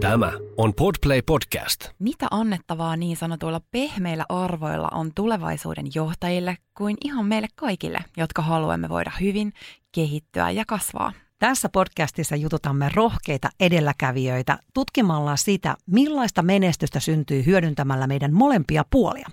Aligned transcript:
Tämä 0.00 0.32
on 0.56 0.74
Podplay 0.74 1.22
Podcast. 1.22 1.88
Mitä 1.98 2.26
annettavaa 2.30 2.96
niin 2.96 3.16
sanotuilla 3.16 3.60
pehmeillä 3.70 4.24
arvoilla 4.28 4.88
on 4.92 5.10
tulevaisuuden 5.14 5.86
johtajille 5.94 6.56
kuin 6.74 6.96
ihan 7.04 7.26
meille 7.26 7.48
kaikille, 7.54 7.98
jotka 8.16 8.42
haluamme 8.42 8.88
voida 8.88 9.12
hyvin, 9.20 9.52
kehittyä 9.92 10.50
ja 10.50 10.64
kasvaa? 10.66 11.12
Tässä 11.38 11.68
podcastissa 11.68 12.36
jututamme 12.36 12.90
rohkeita 12.94 13.48
edelläkävijöitä 13.60 14.58
tutkimalla 14.74 15.36
sitä, 15.36 15.76
millaista 15.86 16.42
menestystä 16.42 17.00
syntyy 17.00 17.46
hyödyntämällä 17.46 18.06
meidän 18.06 18.32
molempia 18.32 18.84
puolia. 18.90 19.28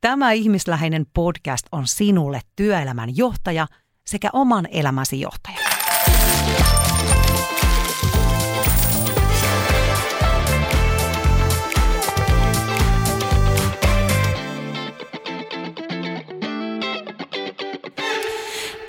Tämä 0.00 0.32
ihmisläheinen 0.32 1.06
podcast 1.14 1.66
on 1.72 1.86
sinulle 1.86 2.40
työelämän 2.56 3.16
johtaja 3.16 3.66
sekä 4.06 4.30
oman 4.32 4.68
elämäsi 4.70 5.20
johtaja. 5.20 5.58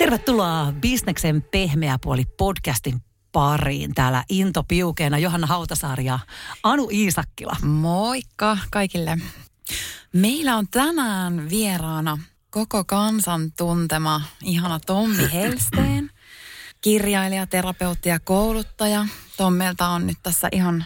Tervetuloa 0.07 0.73
Bisneksen 0.81 1.41
pehmeä 1.41 1.97
puoli 2.03 2.23
podcastin 2.37 3.01
pariin. 3.31 3.93
Täällä 3.93 4.23
Into 4.29 4.63
Piukeena, 4.63 5.17
Johanna 5.17 5.47
Hautasaari 5.47 6.05
ja 6.05 6.19
Anu 6.63 6.89
Iisakkila. 6.91 7.55
Moikka 7.65 8.57
kaikille. 8.71 9.17
Meillä 10.13 10.55
on 10.55 10.67
tänään 10.67 11.49
vieraana 11.49 12.17
koko 12.49 12.83
kansan 12.83 13.51
tuntema 13.57 14.21
ihana 14.43 14.79
Tommi 14.79 15.33
Helsteen 15.33 16.09
kirjailija, 16.87 17.47
terapeutti 17.47 18.09
ja 18.09 18.19
kouluttaja. 18.19 19.05
Tommelta 19.37 19.87
on 19.87 20.07
nyt 20.07 20.17
tässä 20.23 20.49
ihan 20.51 20.85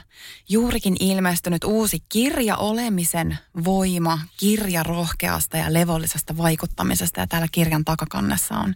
juurikin 0.49 0.95
ilmestynyt 0.99 1.63
uusi 1.63 2.03
kirja 2.09 2.57
Olemisen 2.57 3.37
voima, 3.63 4.19
kirja 4.37 4.83
rohkeasta 4.83 5.57
ja 5.57 5.73
levollisesta 5.73 6.37
vaikuttamisesta. 6.37 7.19
Ja 7.19 7.27
täällä 7.27 7.47
kirjan 7.51 7.85
takakannessa 7.85 8.55
on 8.55 8.75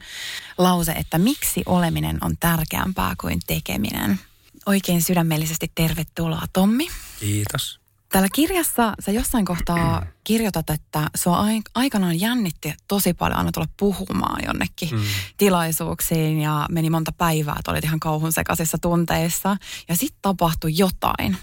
lause, 0.58 0.92
että 0.92 1.18
miksi 1.18 1.64
oleminen 1.66 2.18
on 2.22 2.38
tärkeämpää 2.40 3.16
kuin 3.22 3.40
tekeminen. 3.48 4.20
Oikein 4.66 5.02
sydämellisesti 5.02 5.72
tervetuloa 5.76 6.44
Tommi. 6.54 6.88
Kiitos. 7.20 7.85
Täällä 8.16 8.30
kirjassa 8.36 8.94
sä 9.00 9.12
jossain 9.12 9.46
kohtaa 9.46 10.06
kirjoitat, 10.24 10.70
että 10.70 11.10
sua 11.16 11.46
aikanaan 11.76 12.20
jännitti 12.20 12.74
tosi 12.88 13.14
paljon 13.14 13.38
aina 13.38 13.52
tulla 13.52 13.68
puhumaan 13.80 14.44
jonnekin 14.46 14.90
mm. 14.92 15.02
tilaisuuksiin 15.38 16.42
ja 16.42 16.66
meni 16.72 16.90
monta 16.90 17.12
päivää, 17.12 17.56
että 17.60 17.72
olit 17.72 17.84
ihan 17.84 18.00
kauhun 18.00 18.32
sekaisissa 18.32 18.78
tunteissa 18.78 19.58
ja 19.88 19.96
sitten 19.96 20.20
tapahtui 20.22 20.78
jotain. 20.78 21.38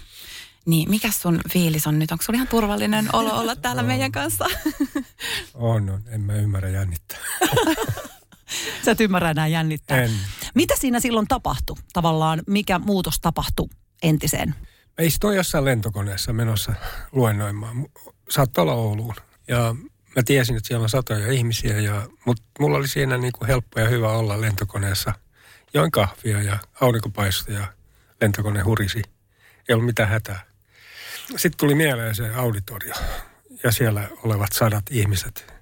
Niin 0.65 0.89
mikä 0.89 1.11
sun 1.11 1.39
fiilis 1.49 1.87
on 1.87 1.99
nyt? 1.99 2.11
Onko 2.11 2.23
sulla 2.23 2.37
ihan 2.37 2.47
turvallinen 2.47 3.09
olo 3.13 3.39
olla 3.39 3.55
täällä 3.55 3.83
meidän 3.93 4.11
kanssa? 4.11 4.45
on, 5.53 5.89
on. 5.89 6.01
En 6.07 6.21
mä 6.21 6.33
ymmärrä 6.33 6.69
jännittää. 6.69 7.19
Sä 8.85 8.91
et 8.91 9.01
ymmärrä 9.01 9.31
enää 9.31 9.47
jännittää. 9.47 10.01
En. 10.01 10.11
Mitä 10.55 10.73
siinä 10.77 10.99
silloin 10.99 11.27
tapahtui? 11.27 11.77
Tavallaan 11.93 12.41
mikä 12.47 12.79
muutos 12.79 13.19
tapahtui 13.19 13.67
entiseen? 14.03 14.55
Mä 14.97 15.05
istuin 15.05 15.37
jossain 15.37 15.65
lentokoneessa 15.65 16.33
menossa 16.33 16.73
luennoimaan. 17.11 17.85
Saattoi 18.29 18.61
olla 18.61 18.73
Ouluun. 18.73 19.15
Ja 19.47 19.75
mä 20.15 20.23
tiesin, 20.25 20.57
että 20.57 20.67
siellä 20.67 20.83
on 20.83 20.89
satoja 20.89 21.31
ihmisiä, 21.31 21.79
ja, 21.79 22.07
mutta 22.25 22.43
mulla 22.59 22.77
oli 22.77 22.87
siinä 22.87 23.17
niin 23.17 23.33
kuin 23.33 23.47
helppo 23.47 23.79
ja 23.79 23.87
hyvä 23.87 24.11
olla 24.11 24.41
lentokoneessa. 24.41 25.13
Join 25.73 25.91
kahvia 25.91 26.41
ja 26.41 26.57
aurinko 26.81 27.09
ja 27.47 27.67
lentokone 28.21 28.61
hurisi. 28.61 29.01
Ei 29.69 29.73
ollut 29.73 29.85
mitään 29.85 30.09
hätää. 30.09 30.45
Sitten 31.27 31.57
tuli 31.57 31.75
mieleen 31.75 32.15
se 32.15 32.29
auditorio 32.29 32.93
ja 33.63 33.71
siellä 33.71 34.09
olevat 34.23 34.51
sadat 34.51 34.85
ihmiset, 34.91 35.53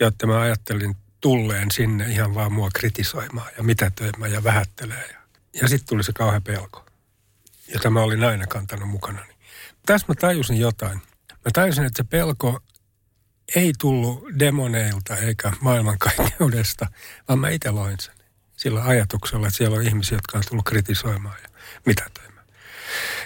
jotta 0.00 0.26
mä 0.26 0.40
ajattelin 0.40 0.96
tulleen 1.20 1.70
sinne 1.70 2.10
ihan 2.10 2.34
vaan 2.34 2.52
mua 2.52 2.70
kritisoimaan 2.74 3.50
ja 3.56 3.62
mitätöimään 3.62 4.32
ja 4.32 4.44
vähättelee. 4.44 5.08
Ja, 5.12 5.18
ja 5.62 5.68
sitten 5.68 5.88
tuli 5.88 6.04
se 6.04 6.12
kauhean 6.12 6.42
pelko 6.42 6.91
jota 7.72 7.90
mä 7.90 8.00
olin 8.00 8.24
aina 8.24 8.46
kantanut 8.46 8.88
mukana. 8.88 9.26
Tässä 9.86 10.06
mä 10.08 10.14
tajusin 10.14 10.60
jotain. 10.60 10.98
Mä 11.30 11.50
tajusin, 11.52 11.84
että 11.84 12.02
se 12.02 12.08
pelko 12.10 12.60
ei 13.54 13.72
tullut 13.78 14.24
demoneilta 14.38 15.16
eikä 15.16 15.52
maailmankaikkeudesta, 15.60 16.86
vaan 17.28 17.38
mä 17.38 17.48
itse 17.48 17.70
loin 17.70 17.96
sen. 18.00 18.14
Sillä 18.56 18.84
ajatuksella, 18.84 19.46
että 19.46 19.56
siellä 19.56 19.76
on 19.76 19.86
ihmisiä, 19.86 20.18
jotka 20.18 20.38
on 20.38 20.44
tullut 20.48 20.64
kritisoimaan 20.64 21.36
ja 21.42 21.48
mitätöimään. 21.86 22.46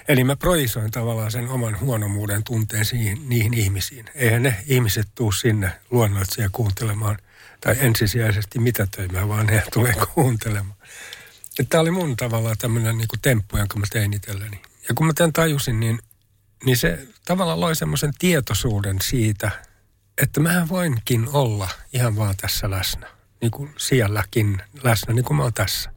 Eli 0.09 0.25
mä 0.25 0.37
projisoin 0.37 0.91
tavallaan 0.91 1.31
sen 1.31 1.49
oman 1.49 1.81
huonomuuden 1.81 2.45
tunteen 2.45 2.85
siihen, 2.85 3.29
niihin 3.29 3.55
ihmisiin. 3.55 4.11
Eihän 4.15 4.43
ne 4.43 4.57
ihmiset 4.67 5.07
tuu 5.15 5.33
sinne 5.33 5.73
luonnoitsija 5.91 6.49
kuuntelemaan 6.53 7.19
tai 7.61 7.77
ensisijaisesti 7.79 8.59
mitätöimään, 8.59 9.29
vaan 9.29 9.47
ne 9.47 9.63
tulee 9.73 9.95
kuuntelemaan. 10.15 10.77
Tämä 11.65 11.83
oli 11.83 11.91
mun 11.91 12.17
tavallaan 12.17 12.59
tämmöinen 12.59 12.99
niin 12.99 13.09
temppu, 13.23 13.57
jonka 13.57 13.79
mä 13.79 13.87
tein 13.91 14.13
itselleni. 14.13 14.63
Ja 14.89 14.95
kun 14.95 15.07
mä 15.07 15.13
tämän 15.13 15.33
tajusin, 15.33 15.81
niin, 15.81 15.99
niin 16.65 16.77
se 16.77 17.09
tavallaan 17.25 17.61
loi 17.61 17.77
semmoisen 17.77 18.13
tietoisuuden 18.19 18.97
siitä, 19.03 19.51
että 20.23 20.41
mä 20.41 20.67
voinkin 20.69 21.29
olla 21.33 21.69
ihan 21.93 22.17
vaan 22.17 22.35
tässä 22.37 22.71
läsnä. 22.71 23.07
Niin 23.41 23.51
kuin 23.51 23.75
sielläkin 23.77 24.63
läsnä, 24.83 25.15
niin 25.15 25.25
kuin 25.25 25.37
mä 25.37 25.43
oon 25.43 25.55
tässä. 25.55 25.91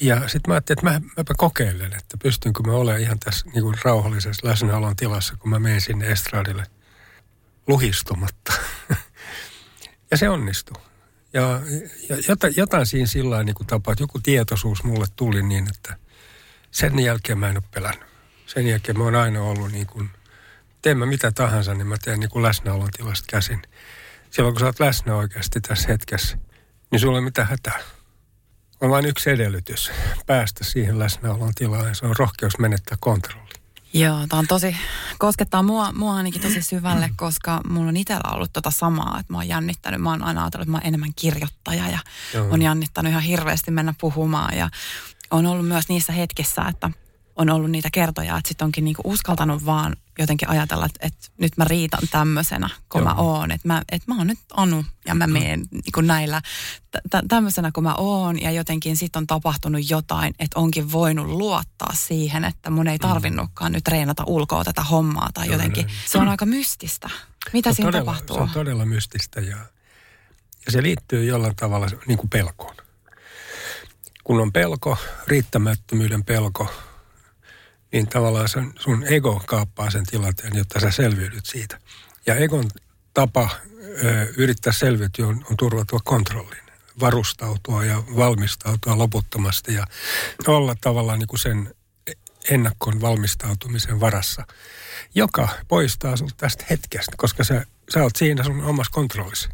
Ja 0.00 0.28
sitten 0.28 0.40
mä 0.46 0.54
ajattelin, 0.54 0.78
että 0.78 0.90
mä, 0.90 1.12
mäpä 1.16 1.34
kokeilen, 1.36 1.92
että 1.92 2.16
pystynkö 2.22 2.62
mä 2.62 2.72
olemaan 2.72 3.02
ihan 3.02 3.18
tässä 3.18 3.46
niin 3.54 3.62
kuin 3.62 3.76
rauhallisessa 3.84 4.48
läsnäolon 4.48 4.96
tilassa, 4.96 5.36
kun 5.36 5.50
mä 5.50 5.58
menen 5.58 5.80
sinne 5.80 6.06
estradille 6.06 6.66
luhistumatta. 7.66 8.52
ja 10.10 10.16
se 10.16 10.28
onnistui. 10.28 10.82
Ja, 11.32 11.60
ja 12.08 12.16
jotain, 12.28 12.54
jotain 12.56 12.86
siinä 12.86 13.06
sillä 13.06 13.42
niin 13.42 13.56
tapaa, 13.66 13.92
että 13.92 14.02
joku 14.02 14.18
tietoisuus 14.18 14.84
mulle 14.84 15.06
tuli 15.16 15.42
niin, 15.42 15.68
että 15.68 15.96
sen 16.70 16.98
jälkeen 16.98 17.38
mä 17.38 17.48
en 17.48 17.56
ole 17.56 17.64
pelännyt. 17.74 18.08
Sen 18.46 18.66
jälkeen 18.66 18.98
mä 18.98 19.04
oon 19.04 19.14
aina 19.14 19.42
ollut 19.42 19.72
niin 19.72 19.86
kuin, 19.86 20.10
teen 20.82 20.98
mä 20.98 21.06
mitä 21.06 21.32
tahansa, 21.32 21.74
niin 21.74 21.86
mä 21.86 21.96
teen 22.04 22.20
niin 22.20 22.30
kuin 22.30 22.42
läsnäolon 22.42 22.90
tilasta 22.96 23.24
käsin. 23.30 23.62
Silloin 24.30 24.54
kun 24.54 24.60
sä 24.60 24.66
oot 24.66 24.80
läsnä 24.80 25.16
oikeasti 25.16 25.60
tässä 25.60 25.88
hetkessä, 25.88 26.38
niin 26.90 27.00
sulla 27.00 27.18
ei 27.18 27.24
mitään 27.24 27.48
hätää. 27.48 27.78
On 28.80 28.90
vain 28.90 29.06
yksi 29.06 29.30
edellytys 29.30 29.90
päästä 30.26 30.64
siihen 30.64 30.98
läsnäolon 30.98 31.54
tilaan 31.54 31.88
ja 31.88 31.94
se 31.94 32.06
on 32.06 32.16
rohkeus 32.18 32.58
menettää 32.58 32.96
kontrolli. 33.00 33.49
Joo, 33.92 34.26
tämä 34.28 34.40
on 34.40 34.46
tosi, 34.46 34.76
koskettaa 35.18 35.62
mua, 35.62 35.92
mua 35.92 36.14
ainakin 36.14 36.42
tosi 36.42 36.62
syvälle, 36.62 37.10
koska 37.16 37.60
mulla 37.68 37.88
on 37.88 37.96
itsellä 37.96 38.34
ollut 38.34 38.52
tota 38.52 38.70
samaa, 38.70 39.18
että 39.20 39.32
mä 39.32 39.38
oon 39.38 39.48
jännittänyt, 39.48 40.00
mä 40.00 40.10
oon 40.10 40.22
aina 40.22 40.42
ajatellut, 40.42 40.62
että 40.62 40.70
mä 40.70 40.76
oon 40.76 40.86
enemmän 40.86 41.12
kirjoittaja 41.16 41.88
ja 41.88 41.98
Joo. 42.34 42.48
on 42.50 42.62
jännittänyt 42.62 43.10
ihan 43.10 43.22
hirveästi 43.22 43.70
mennä 43.70 43.94
puhumaan 44.00 44.56
ja 44.56 44.70
on 45.30 45.46
ollut 45.46 45.68
myös 45.68 45.88
niissä 45.88 46.12
hetkissä, 46.12 46.62
että 46.62 46.90
on 47.40 47.50
ollut 47.50 47.70
niitä 47.70 47.88
kertoja, 47.92 48.36
että 48.36 48.48
sitten 48.48 48.64
onkin 48.64 48.84
niinku 48.84 49.02
uskaltanut 49.04 49.66
vaan 49.66 49.96
jotenkin 50.18 50.48
ajatella, 50.48 50.86
että, 50.86 51.06
että 51.06 51.28
nyt 51.38 51.56
mä 51.56 51.64
riitan 51.64 52.00
tämmöisenä, 52.10 52.70
kun 52.88 53.00
Joo. 53.00 53.08
mä 53.08 53.14
oon. 53.14 53.50
Että 53.50 53.68
mä, 53.68 53.82
että 53.92 54.12
mä 54.12 54.18
oon 54.18 54.26
nyt 54.26 54.38
Anu 54.52 54.84
ja 55.06 55.14
mä 55.14 55.26
menen 55.26 55.64
niin 55.72 56.06
näillä 56.06 56.42
t- 56.90 57.28
tämmöisenä 57.28 57.70
kuin 57.72 57.84
mä 57.84 57.94
oon. 57.94 58.42
Ja 58.42 58.50
jotenkin 58.50 58.96
sitten 58.96 59.20
on 59.20 59.26
tapahtunut 59.26 59.90
jotain, 59.90 60.34
että 60.38 60.60
onkin 60.60 60.92
voinut 60.92 61.26
luottaa 61.26 61.92
siihen, 61.94 62.44
että 62.44 62.70
mun 62.70 62.88
ei 62.88 62.96
mm. 62.96 63.08
tarvinnutkaan 63.08 63.72
nyt 63.72 63.84
treenata 63.84 64.24
ulkoa 64.26 64.64
tätä 64.64 64.82
hommaa 64.82 65.28
tai 65.34 65.46
Joo, 65.46 65.52
jotenkin. 65.52 65.86
Se 66.06 66.18
on 66.18 66.28
aika 66.28 66.46
mystistä. 66.46 67.10
Mitä 67.52 67.72
siinä 67.72 67.88
todella, 67.88 68.12
tapahtuu? 68.12 68.36
Se 68.36 68.42
on 68.42 68.50
todella 68.50 68.86
mystistä 68.86 69.40
ja, 69.40 69.56
ja 70.66 70.72
se 70.72 70.82
liittyy 70.82 71.24
jollain 71.24 71.56
tavalla 71.56 71.86
niin 72.06 72.18
kuin 72.18 72.30
pelkoon. 72.30 72.76
Kun 74.24 74.40
on 74.40 74.52
pelko, 74.52 74.96
riittämättömyyden 75.26 76.24
pelko, 76.24 76.70
niin 77.92 78.06
tavallaan 78.06 78.48
sun, 78.48 78.72
sun 78.78 79.04
ego 79.06 79.42
kaappaa 79.46 79.90
sen 79.90 80.06
tilanteen, 80.06 80.56
jotta 80.56 80.80
sä 80.80 80.90
selviydyt 80.90 81.46
siitä. 81.46 81.78
Ja 82.26 82.34
egon 82.34 82.64
tapa 83.14 83.50
ö, 84.04 84.26
yrittää 84.36 84.72
selviytyä 84.72 85.26
on, 85.26 85.44
on 85.50 85.56
turvatua 85.56 85.98
kontrollin, 86.04 86.64
varustautua 87.00 87.84
ja 87.84 88.02
valmistautua 88.16 88.98
loputtomasti 88.98 89.74
ja 89.74 89.86
olla 90.46 90.76
tavallaan 90.80 91.18
niin 91.18 91.28
kuin 91.28 91.40
sen 91.40 91.74
ennakkoon 92.50 93.00
valmistautumisen 93.00 94.00
varassa, 94.00 94.46
joka 95.14 95.48
poistaa 95.68 96.16
sinut 96.16 96.36
tästä 96.36 96.64
hetkestä, 96.70 97.12
koska 97.16 97.44
sä, 97.44 97.66
sä 97.94 98.02
oot 98.02 98.16
siinä 98.16 98.44
sun 98.44 98.64
omassa 98.64 98.92
kontrollissa. 98.92 99.48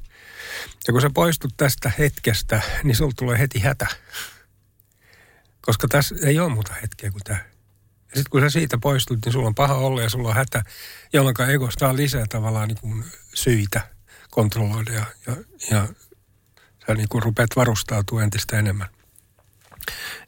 Ja 0.86 0.92
kun 0.92 1.00
sä 1.02 1.10
poistut 1.14 1.54
tästä 1.56 1.92
hetkestä, 1.98 2.60
niin 2.82 2.96
sulla 2.96 3.12
tulee 3.16 3.38
heti 3.38 3.58
hätä. 3.58 3.86
Koska 5.60 5.88
tässä 5.88 6.14
ei 6.22 6.38
ole 6.38 6.52
muuta 6.52 6.74
hetkeä 6.82 7.10
kuin 7.10 7.24
tämä. 7.24 7.55
Sitten 8.16 8.30
kun 8.30 8.40
sä 8.40 8.50
siitä 8.50 8.78
poistut, 8.78 9.18
niin 9.24 9.32
sulla 9.32 9.46
on 9.46 9.54
paha 9.54 9.74
olla 9.74 10.02
ja 10.02 10.08
sulla 10.08 10.28
on 10.28 10.34
hätä, 10.34 10.62
jolloin 11.12 11.50
ego 11.50 11.70
saa 11.78 11.96
lisää 11.96 12.24
tavallaan 12.28 12.68
niin 12.68 12.78
kuin 12.80 13.04
syitä 13.34 13.80
kontrolloida 14.30 14.92
ja, 14.92 15.04
ja, 15.26 15.36
ja 15.70 15.88
sä 16.86 16.94
niin 16.94 17.08
kuin 17.08 17.22
rupeat 17.22 17.50
varustautua 17.56 18.22
entistä 18.22 18.58
enemmän. 18.58 18.88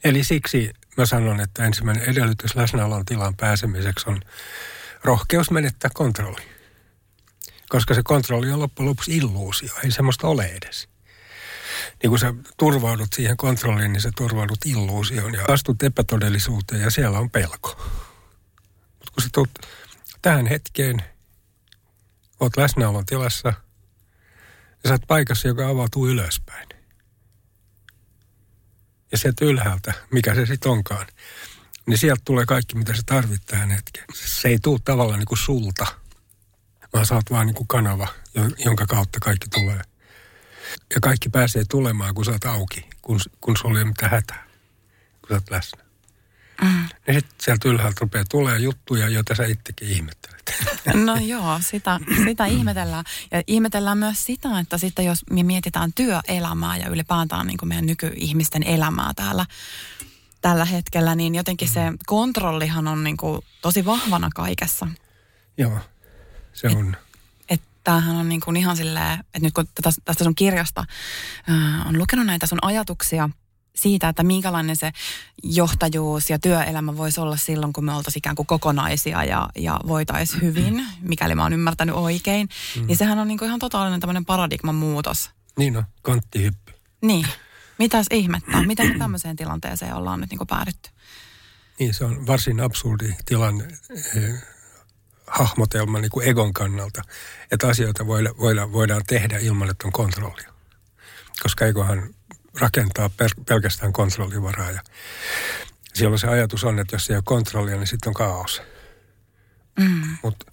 Eli 0.05 0.25
siksi 0.25 0.71
mä 0.97 1.07
sanon, 1.07 1.41
että 1.41 1.65
ensimmäinen 1.65 2.05
edellytys 2.05 2.57
läsnäolon 2.57 3.05
tilan 3.05 3.37
pääsemiseksi 3.37 4.11
on 4.11 4.21
rohkeus 5.05 5.51
menettää 5.51 5.91
kontrolli. 5.95 6.43
Koska 7.69 7.95
se 7.95 8.03
kontrolli 8.05 8.51
on 8.51 8.61
loppujen 8.61 8.89
lopuksi 8.89 9.17
illuusio, 9.17 9.75
ei 9.85 9.91
semmoista 9.91 10.29
ole 10.29 10.45
edes. 10.45 10.89
Niin 12.03 12.11
kun 12.11 12.19
sä 12.19 12.35
turvaudut 12.57 13.13
siihen 13.13 13.37
kontrolliin, 13.37 13.93
niin 13.93 14.01
sä 14.01 14.11
turvaudut 14.17 14.59
illuusioon 14.65 15.35
ja 15.35 15.45
astut 15.49 15.83
epätodellisuuteen 15.83 16.83
ja 16.83 16.91
siellä 16.91 17.19
on 17.19 17.31
pelko. 17.31 17.77
Mutta 18.99 19.13
kun 19.15 19.23
sä 19.23 19.29
tulet 19.33 19.51
tähän 20.23 20.47
hetkeen, 20.47 21.03
oot 22.41 22.57
läsnäolon 22.57 23.07
tilassa 23.07 23.49
ja 24.85 24.89
sä 24.89 24.95
oot 24.95 25.07
paikassa, 25.07 25.49
joka 25.49 25.69
avautuu 25.69 26.09
ylöspäin. 26.09 26.69
Ja 29.13 29.19
sieltä 29.19 29.45
ylhäältä, 29.45 29.93
mikä 30.13 30.35
se 30.35 30.47
sitten 30.47 30.73
onkaan, 30.73 31.07
niin 31.87 31.99
sieltä 31.99 32.23
tulee 32.25 32.47
kaikki, 32.47 32.75
mitä 32.75 32.95
sä 32.97 33.03
tarvit 33.07 33.47
tähän 33.47 33.71
hetkeen. 33.71 34.07
Se 34.15 34.49
ei 34.49 34.59
tule 34.59 34.81
tavallaan 34.85 35.19
niin 35.19 35.27
kuin 35.27 35.39
sulta, 35.39 35.87
vaan 36.93 37.07
sä 37.07 37.15
oot 37.15 37.31
vaan 37.31 37.47
niin 37.47 37.55
kuin 37.55 37.69
kanava, 37.69 38.09
jonka 38.65 38.87
kautta 38.87 39.21
kaikki 39.21 39.49
tulee. 39.49 39.81
Ja 40.95 41.01
kaikki 41.01 41.29
pääsee 41.29 41.65
tulemaan, 41.71 42.15
kun 42.15 42.25
sä 42.25 42.31
oot 42.31 42.45
auki, 42.45 42.89
kun, 43.03 43.21
kun 43.41 43.57
sulla 43.57 43.79
ei 43.79 43.83
ole 43.83 43.89
mitään 43.89 44.11
hätää, 44.11 44.45
kun 45.21 45.29
sä 45.29 45.35
oot 45.35 45.51
läsnä. 45.51 45.89
Mm. 46.63 46.89
Ja 47.07 47.15
sitten 47.15 47.37
sieltä 47.41 47.69
ylhäältä 47.69 47.97
rupeaa 48.01 48.25
tulee 48.31 48.59
juttuja, 48.59 49.09
joita 49.09 49.35
sä 49.35 49.45
itsekin 49.45 49.89
ihmettelet. 49.89 50.39
No 50.95 51.17
joo, 51.17 51.61
sitä, 51.61 52.01
sitä 52.25 52.47
ihmetellään. 52.47 53.05
Ja 53.31 53.43
ihmetellään 53.47 53.99
myös 53.99 54.25
sitä, 54.25 54.59
että 54.59 54.79
sitten 54.79 55.05
jos 55.05 55.25
me 55.31 55.43
mietitään 55.43 55.93
työelämää 55.93 56.77
ja 56.77 56.89
ylipäätään 56.89 57.47
niin 57.47 57.57
kuin 57.59 57.69
meidän 57.69 57.87
nykyihmisten 57.87 58.63
elämää 58.63 59.13
täällä, 59.17 59.47
tällä 60.41 60.65
hetkellä, 60.65 61.15
niin 61.15 61.35
jotenkin 61.35 61.69
se 61.69 61.81
kontrollihan 62.07 62.89
on 62.89 63.05
niin 63.05 63.17
kuin 63.17 63.43
tosi 63.63 63.85
vahvana 63.85 64.31
kaikessa. 64.35 64.89
Joo, 65.59 65.79
se 66.53 66.69
on. 66.69 66.97
Et, 66.97 67.08
tämähän 67.89 68.17
on 68.17 68.29
niin 68.29 68.41
kuin 68.41 68.57
ihan 68.57 68.77
silleen, 68.77 69.13
että 69.13 69.39
nyt 69.43 69.55
kun 69.55 69.69
tästä, 69.83 70.03
tästä 70.05 70.25
sun 70.25 70.35
kirjasta 70.35 70.85
äh, 71.51 71.87
on 71.87 71.99
lukenut 71.99 72.27
näitä 72.27 72.47
sun 72.47 72.59
ajatuksia 72.63 73.31
siitä, 73.75 74.09
että 74.09 74.23
minkälainen 74.23 74.77
se 74.77 74.93
johtajuus 75.43 76.31
ja 76.31 76.39
työelämä 76.39 76.97
voisi 76.97 77.21
olla 77.21 77.37
silloin, 77.37 77.73
kun 77.73 77.85
me 77.85 77.95
oltaisiin 77.95 78.21
ikään 78.21 78.37
kuin 78.37 78.47
kokonaisia 78.47 79.25
ja, 79.25 79.49
ja 79.57 79.81
voitaisiin 79.87 80.43
hyvin, 80.43 80.87
mikäli 81.01 81.35
mä 81.35 81.43
oon 81.43 81.53
ymmärtänyt 81.53 81.95
oikein, 81.95 82.49
mm. 82.77 82.87
niin 82.87 82.97
sehän 82.97 83.19
on 83.19 83.29
niin 83.29 83.39
kuin 83.39 83.47
ihan 83.47 83.59
totaalinen 83.59 84.01
tämmöinen 84.01 84.25
paradigman 84.25 84.75
muutos. 84.75 85.31
Niin 85.59 85.77
on, 85.77 85.85
kanttihyppy. 86.03 86.73
Niin. 87.03 87.27
Mitäs 87.79 88.07
ihmettä? 88.11 88.63
Miten 88.63 88.99
tämmöiseen 88.99 89.37
tilanteeseen 89.37 89.95
ollaan 89.95 90.21
nyt 90.21 90.31
niin 90.31 90.39
kuin 90.39 90.49
päädytty? 90.49 90.91
Niin, 91.79 91.95
se 91.95 92.05
on 92.05 92.27
varsin 92.27 92.61
absurdi 92.61 93.15
tilanne 93.25 93.69
hahmotelma 95.31 95.99
niin 95.99 96.11
kuin 96.11 96.29
egon 96.29 96.53
kannalta, 96.53 97.03
että 97.53 97.69
asioita 97.69 98.07
voida, 98.07 98.31
voida, 98.39 98.73
voidaan 98.73 99.03
tehdä 99.07 99.39
ilman, 99.39 99.71
että 99.71 99.87
on 99.87 99.93
kontrollia. 99.93 100.53
Koska 101.43 101.67
egohan 101.67 102.15
rakentaa 102.61 103.11
pelkästään 103.49 103.93
kontrollivaraa 103.93 104.71
ja 104.71 104.83
silloin 105.95 106.19
se 106.19 106.27
ajatus 106.27 106.65
on, 106.65 106.79
että 106.79 106.97
jos 106.97 107.11
ei 107.11 107.17
ole 107.17 107.23
kontrollia, 107.27 107.77
niin 107.77 107.87
sitten 107.87 108.11
on 108.11 108.15
kaos. 108.15 108.63
Mm. 109.79 110.17
Mut, 110.23 110.45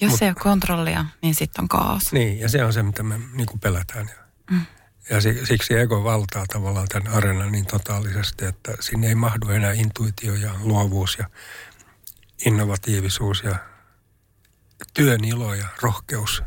jos 0.00 0.10
mut, 0.10 0.22
ei 0.22 0.28
ole 0.28 0.36
kontrollia, 0.42 1.04
niin 1.22 1.34
sitten 1.34 1.62
on 1.62 1.68
kaos. 1.68 2.12
Niin, 2.12 2.40
ja 2.40 2.48
se 2.48 2.64
on 2.64 2.72
se, 2.72 2.82
mitä 2.82 3.02
me 3.02 3.20
niin 3.32 3.46
kuin 3.46 3.60
pelätään. 3.60 4.10
Mm. 4.50 4.66
Ja 5.10 5.20
siksi 5.20 5.74
ego 5.74 6.04
valtaa 6.04 6.44
tavallaan 6.46 6.88
tämän 6.88 7.12
arenan 7.12 7.52
niin 7.52 7.66
totaalisesti, 7.66 8.44
että 8.44 8.72
sinne 8.80 9.08
ei 9.08 9.14
mahdu 9.14 9.48
enää 9.48 9.72
intuitio 9.72 10.34
ja 10.34 10.54
luovuus 10.60 11.18
ja 11.18 11.30
innovatiivisuus 12.46 13.42
ja 13.42 13.56
työn 14.94 15.24
ilo 15.24 15.54
ja 15.54 15.66
rohkeus. 15.82 16.42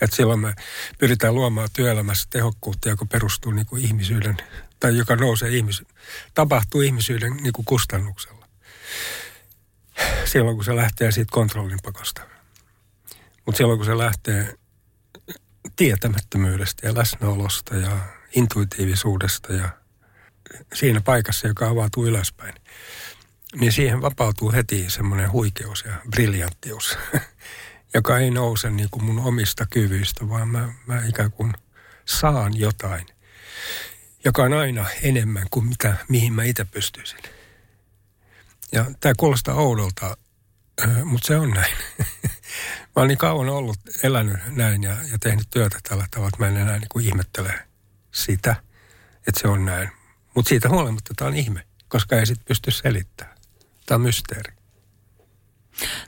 Että 0.00 0.16
silloin 0.16 0.40
me 0.40 0.54
pyritään 0.98 1.34
luomaan 1.34 1.68
työelämässä 1.72 2.26
tehokkuutta, 2.30 2.88
joka 2.88 3.06
perustuu 3.06 3.52
niin 3.52 3.66
kuin 3.66 3.84
ihmisyyden, 3.84 4.36
tai 4.80 4.96
joka 4.96 5.16
nousee 5.16 5.50
ihmis, 5.50 5.82
tapahtuu 6.34 6.80
ihmisyyden 6.80 7.36
niin 7.36 7.52
kuin 7.52 7.64
kustannuksella. 7.64 8.48
Silloin 10.24 10.56
kun 10.56 10.64
se 10.64 10.76
lähtee 10.76 11.12
siitä 11.12 11.32
kontrollin 11.32 11.78
pakosta. 11.82 12.22
Mutta 13.46 13.56
silloin 13.56 13.78
kun 13.78 13.86
se 13.86 13.98
lähtee 13.98 14.54
tietämättömyydestä 15.76 16.86
ja 16.86 16.94
läsnäolosta 16.94 17.76
ja 17.76 17.98
intuitiivisuudesta 18.36 19.52
ja 19.52 19.68
siinä 20.74 21.00
paikassa, 21.00 21.48
joka 21.48 21.68
avautuu 21.68 22.06
ylöspäin, 22.06 22.54
niin 23.60 23.72
siihen 23.72 24.02
vapautuu 24.02 24.52
heti 24.52 24.90
semmoinen 24.90 25.32
huikeus 25.32 25.84
ja 25.86 25.92
briljanttius, 26.10 26.98
joka 27.94 28.18
ei 28.18 28.30
nouse 28.30 28.70
niin 28.70 28.90
kuin 28.90 29.04
mun 29.04 29.18
omista 29.18 29.66
kyvyistä, 29.70 30.28
vaan 30.28 30.48
mä, 30.48 30.72
mä 30.86 31.02
ikään 31.08 31.32
kuin 31.32 31.52
saan 32.04 32.56
jotain, 32.56 33.06
joka 34.24 34.42
on 34.42 34.52
aina 34.52 34.86
enemmän 35.02 35.46
kuin 35.50 35.66
mitä, 35.66 35.96
mihin 36.08 36.32
mä 36.32 36.44
itse 36.44 36.64
pystyisin. 36.64 37.18
Ja 38.72 38.84
tämä 39.00 39.12
kuulostaa 39.18 39.54
oudolta, 39.54 40.16
mutta 41.04 41.26
se 41.26 41.36
on 41.36 41.50
näin. 41.50 41.74
mä 42.96 42.96
oon 42.96 43.08
niin 43.08 43.18
kauan 43.18 43.48
ollut, 43.48 43.78
elänyt 44.02 44.36
näin 44.48 44.82
ja, 44.82 44.96
ja 45.12 45.18
tehnyt 45.20 45.50
työtä 45.50 45.78
tällä 45.88 46.06
tavalla, 46.10 46.28
että 46.28 46.40
mä 46.40 46.48
en 46.48 46.56
enää 46.56 46.78
niin 46.78 46.88
kuin 46.88 47.04
ihmettele 47.04 47.68
sitä, 48.12 48.56
että 49.26 49.40
se 49.40 49.48
on 49.48 49.64
näin. 49.64 49.88
Mutta 50.34 50.48
siitä 50.48 50.68
huolimatta 50.68 51.14
tämä 51.16 51.28
on 51.28 51.36
ihme, 51.36 51.66
koska 51.88 52.16
ei 52.16 52.26
sit 52.26 52.44
pysty 52.44 52.70
selittämään. 52.70 53.36
Tämä 53.86 53.96
on 53.96 54.02
mysteeri. 54.02 54.53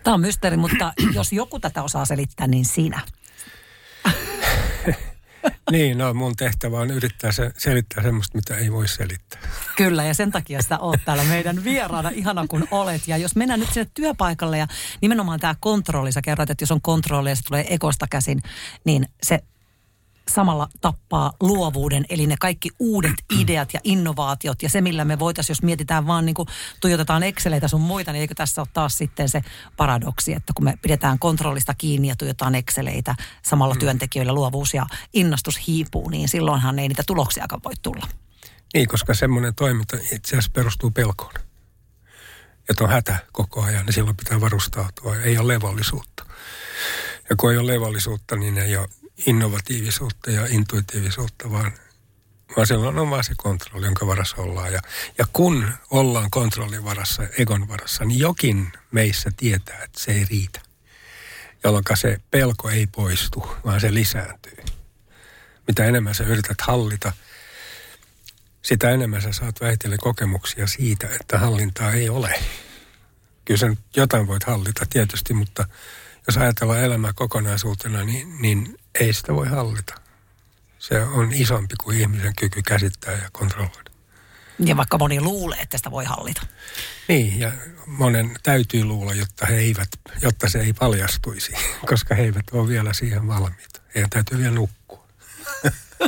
Tämä 0.02 0.14
on 0.14 0.20
mysteeri, 0.20 0.56
mutta 0.56 0.92
jos 1.14 1.32
joku 1.32 1.60
tätä 1.60 1.82
osaa 1.82 2.04
selittää, 2.04 2.46
niin 2.46 2.64
sinä. 2.64 3.00
niin, 5.70 5.98
no 5.98 6.14
mun 6.14 6.36
tehtävä 6.36 6.78
on 6.78 6.90
yrittää 6.90 7.32
se, 7.32 7.50
selittää 7.58 8.02
semmoista, 8.02 8.38
mitä 8.38 8.56
ei 8.56 8.72
voi 8.72 8.88
selittää. 8.88 9.40
Kyllä, 9.76 10.04
ja 10.04 10.14
sen 10.14 10.30
takia 10.30 10.62
sitä 10.62 10.78
oot 10.78 11.00
täällä 11.04 11.24
meidän 11.24 11.64
vieraana, 11.64 12.08
ihana 12.08 12.46
kun 12.48 12.68
olet. 12.70 13.08
Ja 13.08 13.16
jos 13.16 13.36
mennään 13.36 13.60
nyt 13.60 13.72
sinne 13.72 13.90
työpaikalle 13.94 14.58
ja 14.58 14.66
nimenomaan 15.00 15.40
tämä 15.40 15.54
kontrolli, 15.60 16.12
sä 16.12 16.22
kerroit, 16.22 16.50
että 16.50 16.62
jos 16.62 16.72
on 16.72 16.80
kontrolli 16.80 17.30
ja 17.30 17.36
se 17.36 17.42
tulee 17.44 17.74
ekosta 17.74 18.06
käsin, 18.10 18.42
niin 18.84 19.08
se 19.22 19.40
samalla 20.30 20.68
tappaa 20.80 21.32
luovuuden, 21.40 22.04
eli 22.08 22.26
ne 22.26 22.36
kaikki 22.40 22.70
uudet 22.78 23.12
ideat 23.40 23.74
ja 23.74 23.80
innovaatiot 23.84 24.62
ja 24.62 24.68
se, 24.68 24.80
millä 24.80 25.04
me 25.04 25.18
voitaisiin, 25.18 25.54
jos 25.54 25.62
mietitään 25.62 26.06
vaan 26.06 26.26
niin 26.26 26.34
kuin 26.34 26.48
tuijotetaan 26.80 27.22
Exceleitä 27.22 27.68
sun 27.68 27.80
muita, 27.80 28.12
niin 28.12 28.20
eikö 28.20 28.34
tässä 28.34 28.60
ole 28.60 28.68
taas 28.72 28.98
sitten 28.98 29.28
se 29.28 29.42
paradoksi, 29.76 30.32
että 30.32 30.52
kun 30.56 30.64
me 30.64 30.74
pidetään 30.82 31.18
kontrollista 31.18 31.74
kiinni 31.74 32.08
ja 32.08 32.16
tuijotetaan 32.16 32.54
Exceleitä, 32.54 33.14
samalla 33.42 33.74
mm. 33.74 33.80
työntekijöillä 33.80 34.32
luovuus 34.32 34.74
ja 34.74 34.86
innostus 35.12 35.66
hiipuu, 35.66 36.08
niin 36.08 36.28
silloinhan 36.28 36.78
ei 36.78 36.88
niitä 36.88 37.02
tuloksiakaan 37.06 37.60
voi 37.64 37.74
tulla. 37.82 38.06
Niin, 38.74 38.88
koska 38.88 39.14
semmoinen 39.14 39.54
toiminta 39.54 39.96
itse 39.96 40.36
asiassa 40.36 40.50
perustuu 40.54 40.90
pelkoon. 40.90 41.34
Että 42.70 42.84
on 42.84 42.90
hätä 42.90 43.18
koko 43.32 43.62
ajan, 43.62 43.86
niin 43.86 43.92
silloin 43.92 44.16
pitää 44.16 44.40
varustautua. 44.40 45.16
Ei 45.16 45.38
ole 45.38 45.54
levollisuutta. 45.54 46.26
Ja 47.30 47.36
kun 47.36 47.52
ei 47.52 47.58
ole 47.58 47.72
levollisuutta, 47.72 48.36
niin 48.36 48.58
ei 48.58 48.76
ole 48.76 48.88
innovatiivisuutta 49.26 50.30
ja 50.30 50.46
intuitiivisuutta, 50.50 51.50
vaan, 51.50 51.72
vaan 52.56 52.66
silloin 52.66 52.98
on 52.98 53.10
vaan 53.10 53.24
se 53.24 53.32
kontrolli, 53.36 53.86
jonka 53.86 54.06
varassa 54.06 54.36
ollaan. 54.36 54.72
Ja, 54.72 54.80
ja 55.18 55.26
kun 55.32 55.68
ollaan 55.90 56.30
kontrollin 56.30 56.84
varassa, 56.84 57.22
egon 57.38 57.68
varassa, 57.68 58.04
niin 58.04 58.18
jokin 58.18 58.72
meissä 58.90 59.30
tietää, 59.36 59.82
että 59.84 60.00
se 60.00 60.12
ei 60.12 60.24
riitä. 60.30 60.60
Jolloin 61.64 61.84
se 61.94 62.20
pelko 62.30 62.70
ei 62.70 62.86
poistu, 62.86 63.48
vaan 63.64 63.80
se 63.80 63.94
lisääntyy. 63.94 64.56
Mitä 65.66 65.84
enemmän 65.84 66.14
sä 66.14 66.24
yrität 66.24 66.60
hallita, 66.60 67.12
sitä 68.62 68.90
enemmän 68.90 69.22
sä 69.22 69.32
saat 69.32 69.60
vähitellen 69.60 69.98
kokemuksia 70.02 70.66
siitä, 70.66 71.08
että 71.20 71.38
hallintaa 71.38 71.92
ei 71.92 72.08
ole. 72.08 72.42
Kyllä 73.44 73.58
sä 73.58 73.66
jotain 73.96 74.26
voit 74.26 74.44
hallita 74.44 74.86
tietysti, 74.90 75.34
mutta 75.34 75.68
jos 76.26 76.36
ajatellaan 76.36 76.80
elämää 76.80 77.12
kokonaisuutena, 77.12 78.04
niin, 78.04 78.36
niin 78.40 78.78
ei 79.00 79.12
sitä 79.12 79.34
voi 79.34 79.48
hallita. 79.48 79.94
Se 80.78 81.02
on 81.02 81.32
isompi 81.32 81.74
kuin 81.84 81.98
ihmisen 82.00 82.32
kyky 82.36 82.62
käsittää 82.62 83.12
ja 83.12 83.28
kontrolloida. 83.32 83.90
Ja 84.58 84.76
vaikka 84.76 84.98
moni 84.98 85.20
luulee, 85.20 85.58
että 85.58 85.76
sitä 85.76 85.90
voi 85.90 86.04
hallita. 86.04 86.46
Niin, 87.08 87.40
ja 87.40 87.52
monen 87.86 88.36
täytyy 88.42 88.84
luulla, 88.84 89.14
jotta, 89.14 89.46
he 89.46 89.56
eivät, 89.56 89.88
jotta 90.22 90.48
se 90.48 90.58
ei 90.60 90.72
paljastuisi, 90.72 91.52
koska 91.90 92.14
he 92.14 92.22
eivät 92.22 92.44
ole 92.52 92.68
vielä 92.68 92.92
siihen 92.92 93.28
valmiita. 93.28 93.80
Heidän 93.94 94.10
täytyy 94.10 94.38
vielä 94.38 94.54
nukkua. 94.54 95.06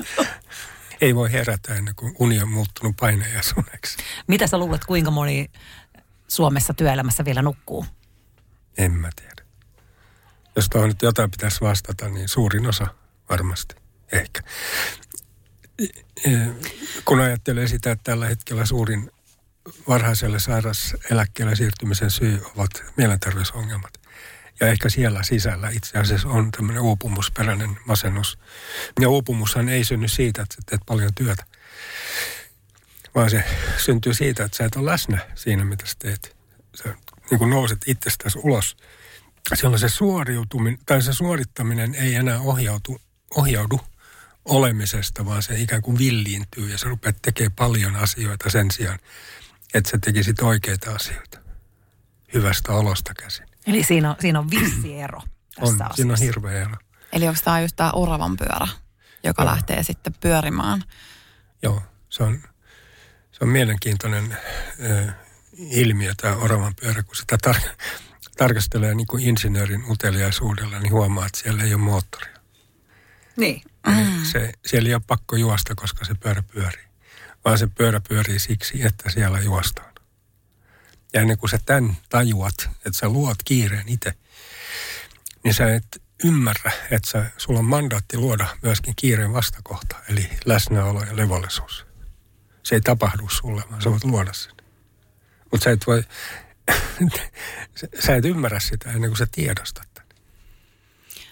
ei 1.00 1.14
voi 1.14 1.33
herätä 1.33 1.75
ennen 1.75 1.95
kuin 1.95 2.14
uni 2.18 2.42
on 2.42 2.49
muuttunut 2.49 2.97
painajasuneksi. 3.00 3.97
Mitä 4.26 4.47
sä 4.47 4.59
luulet, 4.59 4.85
kuinka 4.85 5.11
moni 5.11 5.50
Suomessa 6.28 6.75
työelämässä 6.75 7.25
vielä 7.25 7.42
nukkuu? 7.42 7.87
En 8.78 8.92
mä 8.92 9.11
tiedä. 9.16 9.38
Jos 10.57 10.69
tuohon 10.69 10.88
nyt 10.88 11.02
jotain 11.02 11.31
pitäisi 11.31 11.61
vastata, 11.61 12.09
niin 12.09 12.28
suurin 12.28 12.67
osa 12.67 12.87
varmasti. 13.31 13.75
Ehkä. 14.12 14.43
Kun 17.05 17.21
ajattelee 17.21 17.69
sitä, 17.69 17.90
että 17.90 18.05
tällä 18.05 18.28
hetkellä 18.28 18.67
suurin 18.67 19.11
varhaiselle 19.88 20.38
sairauseläkkeelle 20.38 21.57
siirtymisen 21.57 22.11
syy 22.11 22.43
ovat 22.57 22.71
mielenterveysongelmat. 22.97 24.00
Ja 24.61 24.67
ehkä 24.67 24.88
siellä 24.88 25.23
sisällä 25.23 25.71
itse 25.71 25.99
asiassa 25.99 26.28
on 26.28 26.50
tämmöinen 26.50 26.83
uupumusperäinen 26.83 27.78
masennus. 27.85 28.38
Ja 29.00 29.09
uupumushan 29.09 29.69
ei 29.69 29.85
synny 29.85 30.09
siitä, 30.09 30.43
että 30.43 30.57
teet 30.67 30.81
paljon 30.87 31.14
työtä, 31.14 31.45
vaan 33.14 33.31
se 33.31 33.45
syntyy 33.76 34.14
siitä, 34.14 34.45
että 34.45 34.57
sä 34.57 34.64
et 34.64 34.76
ole 34.76 34.90
läsnä 34.90 35.19
siinä, 35.35 35.64
mitä 35.64 35.87
sä 35.87 35.95
teet. 35.99 36.37
Sä 36.75 36.95
niin 37.31 37.38
kuin 37.38 37.50
nouset 37.50 37.78
itsestäsi 37.87 38.38
ulos. 38.43 38.76
Silloin 39.54 39.78
se 39.80 39.88
suoriutuminen, 39.88 40.78
tai 40.87 41.02
se 41.02 41.12
suorittaminen 41.12 41.95
ei 41.95 42.14
enää 42.14 42.40
ohjautu, 42.40 43.00
ohjaudu 43.37 43.80
olemisesta, 44.45 45.25
vaan 45.25 45.42
se 45.42 45.61
ikään 45.61 45.83
kuin 45.83 45.99
villiintyy 45.99 46.68
ja 46.71 46.78
sä 46.78 46.88
rupeat 46.88 47.16
tekemään 47.23 47.52
paljon 47.52 47.97
asioita 47.97 48.50
sen 48.50 48.71
sijaan, 48.71 48.99
että 49.75 49.90
sä 49.90 49.99
tekisit 50.04 50.40
oikeita 50.40 50.95
asioita 50.95 51.38
hyvästä 52.35 52.73
olosta 52.73 53.14
käsin. 53.14 53.47
Eli 53.66 53.85
siinä 53.85 54.11
on, 54.11 54.16
siinä 54.21 54.38
on 54.38 54.50
vissi 54.50 54.95
ero 55.04 55.21
tässä 55.21 55.75
on, 55.75 55.75
asiassa. 55.75 55.97
siinä 55.97 56.12
on 56.12 56.18
hirveä 56.18 56.62
ero. 56.62 56.76
Eli 57.12 57.28
onko 57.28 57.40
tämä 57.45 57.61
just 57.61 57.76
tämä 57.76 57.90
oravan 57.90 58.37
pyörä, 58.37 58.68
joka 59.25 59.42
Joo. 59.42 59.50
lähtee 59.50 59.83
sitten 59.83 60.14
pyörimään? 60.21 60.85
Joo, 61.62 61.83
se 62.09 62.23
on, 62.23 62.42
se 63.33 63.38
on 63.45 63.49
mielenkiintoinen 63.49 64.37
ö, 64.85 65.12
ilmiö 65.59 66.12
tämä 66.23 66.37
oravan 66.37 66.75
pyörä, 66.80 67.02
kun 67.02 67.16
sitä 67.16 67.38
tar- 67.47 67.76
tarkastelee 68.38 68.95
niin 68.95 69.07
kuin 69.07 69.25
insinöörin 69.25 69.85
uteliaisuudella, 69.90 70.78
niin 70.78 70.92
huomaa, 70.92 71.26
että 71.26 71.38
siellä 71.38 71.62
ei 71.62 71.75
ole 71.75 71.83
moottoria. 71.83 72.38
Niin. 73.37 73.62
Mm. 73.87 74.25
Se, 74.33 74.52
siellä 74.66 74.88
ei 74.88 74.95
ole 74.95 75.02
pakko 75.07 75.37
juosta, 75.37 75.75
koska 75.75 76.04
se 76.04 76.14
pyörä 76.14 76.42
pyörii, 76.42 76.85
vaan 77.45 77.59
se 77.59 77.66
pyörä 77.66 78.00
pyörii 78.09 78.38
siksi, 78.38 78.83
että 78.83 79.11
siellä 79.11 79.40
juostaan. 79.40 79.92
Ja 81.12 81.21
ennen 81.21 81.38
kuin 81.38 81.50
sä 81.50 81.59
tämän 81.66 81.97
tajuat, 82.09 82.54
että 82.61 82.99
sä 82.99 83.09
luot 83.09 83.37
kiireen 83.45 83.88
itse, 83.88 84.14
niin 85.45 85.54
sä 85.54 85.75
et 85.75 86.02
ymmärrä, 86.25 86.73
että 86.90 87.11
sä, 87.11 87.30
sulla 87.37 87.59
on 87.59 87.64
mandaatti 87.64 88.16
luoda 88.16 88.47
myöskin 88.62 88.95
kiireen 88.97 89.33
vastakohta, 89.33 89.97
eli 90.09 90.30
läsnäolo 90.45 91.02
ja 91.02 91.16
levollisuus. 91.16 91.87
Se 92.62 92.75
ei 92.75 92.80
tapahdu 92.80 93.28
sulle, 93.28 93.62
vaan 93.71 93.83
sä 93.83 93.90
voit 93.90 94.04
luoda 94.04 94.33
sen. 94.33 94.52
Mutta 95.52 95.64
sä 95.64 95.71
et 95.71 95.87
voi, 95.87 96.04
sä 98.04 98.16
et 98.16 98.25
ymmärrä 98.25 98.60
sitä 98.60 98.90
ennen 98.90 99.10
kuin 99.10 99.18
sä 99.18 99.26
tiedostat 99.32 99.88
tämän. 99.94 100.08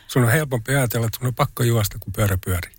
Sun 0.09 0.25
on 0.25 0.31
helpompi 0.31 0.75
ajatella, 0.75 1.07
että 1.07 1.19
sun 1.19 1.27
on 1.27 1.35
pakko 1.35 1.63
juosta, 1.63 1.99
kun 2.01 2.13
pyörä 2.13 2.39
pyörii. 2.45 2.77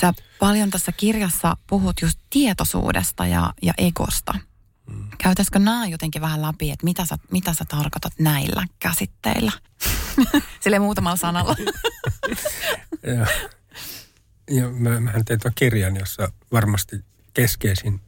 Sä 0.00 0.12
paljon 0.38 0.70
tässä 0.70 0.92
kirjassa 0.92 1.56
puhut 1.66 2.02
just 2.02 2.18
tietoisuudesta 2.30 3.26
ja, 3.26 3.54
ja 3.62 3.72
egosta. 3.78 4.34
Mm. 4.86 5.08
Käytäisikö 5.18 5.58
nämä 5.58 5.86
jotenkin 5.86 6.22
vähän 6.22 6.42
läpi, 6.42 6.70
että 6.70 6.84
mitä 6.84 7.06
sä, 7.06 7.18
mitä 7.30 7.54
sä 7.54 7.64
tarkoitat 7.64 8.12
näillä 8.18 8.66
käsitteillä? 8.78 9.52
Sille 10.62 10.78
muutamalla 10.78 11.16
sanalla. 11.16 11.56
Ja, 13.02 13.26
ja 14.50 14.68
mä, 14.70 15.00
mähän 15.00 15.24
tein 15.24 15.40
tuon 15.40 15.54
kirjan, 15.54 15.96
jossa 15.96 16.32
varmasti 16.52 17.04
keskeisin 17.34 18.00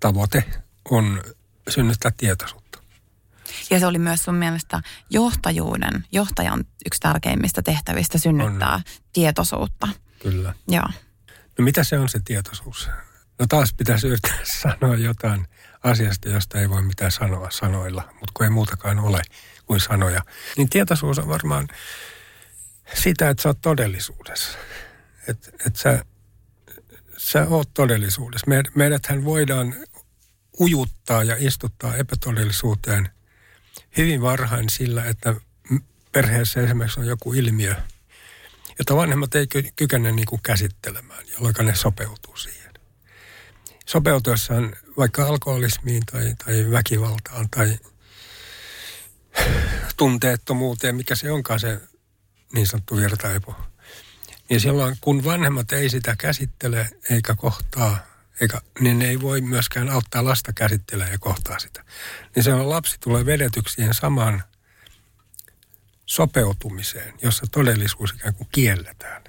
tavoite 0.00 0.44
on 0.90 1.22
synnyttää 1.68 2.12
tietoisuutta. 2.16 2.63
Ja 3.70 3.80
se 3.80 3.86
oli 3.86 3.98
myös 3.98 4.22
sun 4.22 4.34
mielestä 4.34 4.80
johtajuuden, 5.10 6.04
johtajan 6.12 6.64
yksi 6.86 7.00
tärkeimmistä 7.00 7.62
tehtävistä 7.62 8.18
synnyttää 8.18 8.74
on. 8.74 8.82
tietoisuutta. 9.12 9.88
Kyllä. 10.22 10.54
Joo. 10.68 10.88
No 11.58 11.64
mitä 11.64 11.84
se 11.84 11.98
on 11.98 12.08
se 12.08 12.20
tietoisuus? 12.24 12.88
No 13.38 13.46
taas 13.48 13.74
pitäisi 13.74 14.06
yrittää 14.06 14.38
sanoa 14.62 14.96
jotain 14.96 15.46
asiasta, 15.82 16.28
josta 16.28 16.60
ei 16.60 16.70
voi 16.70 16.82
mitään 16.82 17.12
sanoa 17.12 17.50
sanoilla, 17.50 18.02
mutta 18.12 18.32
kun 18.34 18.44
ei 18.44 18.50
muutakaan 18.50 18.98
ole 18.98 19.22
kuin 19.66 19.80
sanoja. 19.80 20.20
Niin 20.56 20.70
tietoisuus 20.70 21.18
on 21.18 21.28
varmaan 21.28 21.68
sitä, 22.94 23.28
että 23.30 23.42
sä 23.42 23.48
oot 23.48 23.60
todellisuudessa. 23.60 24.58
Että 25.28 25.50
et 25.66 25.76
sä, 25.76 26.04
sä 27.16 27.46
oot 27.48 27.74
todellisuudessa. 27.74 28.46
Me, 28.46 28.62
meidäthän 28.74 29.24
voidaan 29.24 29.74
ujuttaa 30.60 31.24
ja 31.24 31.36
istuttaa 31.38 31.96
epätodellisuuteen 31.96 33.08
hyvin 33.96 34.22
varhain 34.22 34.68
sillä, 34.68 35.04
että 35.04 35.34
perheessä 36.12 36.60
esimerkiksi 36.60 37.00
on 37.00 37.06
joku 37.06 37.32
ilmiö, 37.32 37.74
jota 38.78 38.96
vanhemmat 38.96 39.34
ei 39.34 39.46
ky- 39.46 39.72
kykene 39.76 40.12
niin 40.12 40.26
kuin 40.26 40.42
käsittelemään, 40.42 41.24
jolloin 41.32 41.54
ne 41.62 41.74
sopeutuu 41.74 42.36
siihen. 42.36 42.74
Sopeutuessaan 43.86 44.76
vaikka 44.96 45.26
alkoholismiin 45.26 46.02
tai, 46.12 46.34
tai 46.44 46.70
väkivaltaan 46.70 47.50
tai 47.50 47.78
tunteettomuuteen, 49.96 50.96
mikä 50.96 51.14
se 51.14 51.30
onkaan 51.30 51.60
se 51.60 51.80
niin 52.52 52.66
sanottu 52.66 52.96
virtaipo. 52.96 53.54
Niin 54.50 54.60
silloin, 54.60 54.96
kun 55.00 55.24
vanhemmat 55.24 55.72
ei 55.72 55.90
sitä 55.90 56.16
käsittele 56.18 56.90
eikä 57.10 57.34
kohtaa, 57.34 57.98
eikä, 58.40 58.60
niin 58.80 58.98
ne 58.98 59.08
ei 59.08 59.20
voi 59.20 59.40
myöskään 59.40 59.90
auttaa 59.90 60.24
lasta 60.24 60.52
käsittelemään 60.52 61.12
ja 61.12 61.18
kohtaa 61.18 61.58
sitä. 61.58 61.84
Niin 62.34 62.42
se 62.44 62.54
on 62.54 62.70
lapsi 62.70 62.96
tulee 63.00 63.26
vedetyksi 63.26 63.74
siihen 63.74 63.94
samaan 63.94 64.42
sopeutumiseen, 66.06 67.14
jossa 67.22 67.46
todellisuus 67.50 68.10
ikään 68.10 68.34
kuin 68.34 68.48
kielletään. 68.52 69.24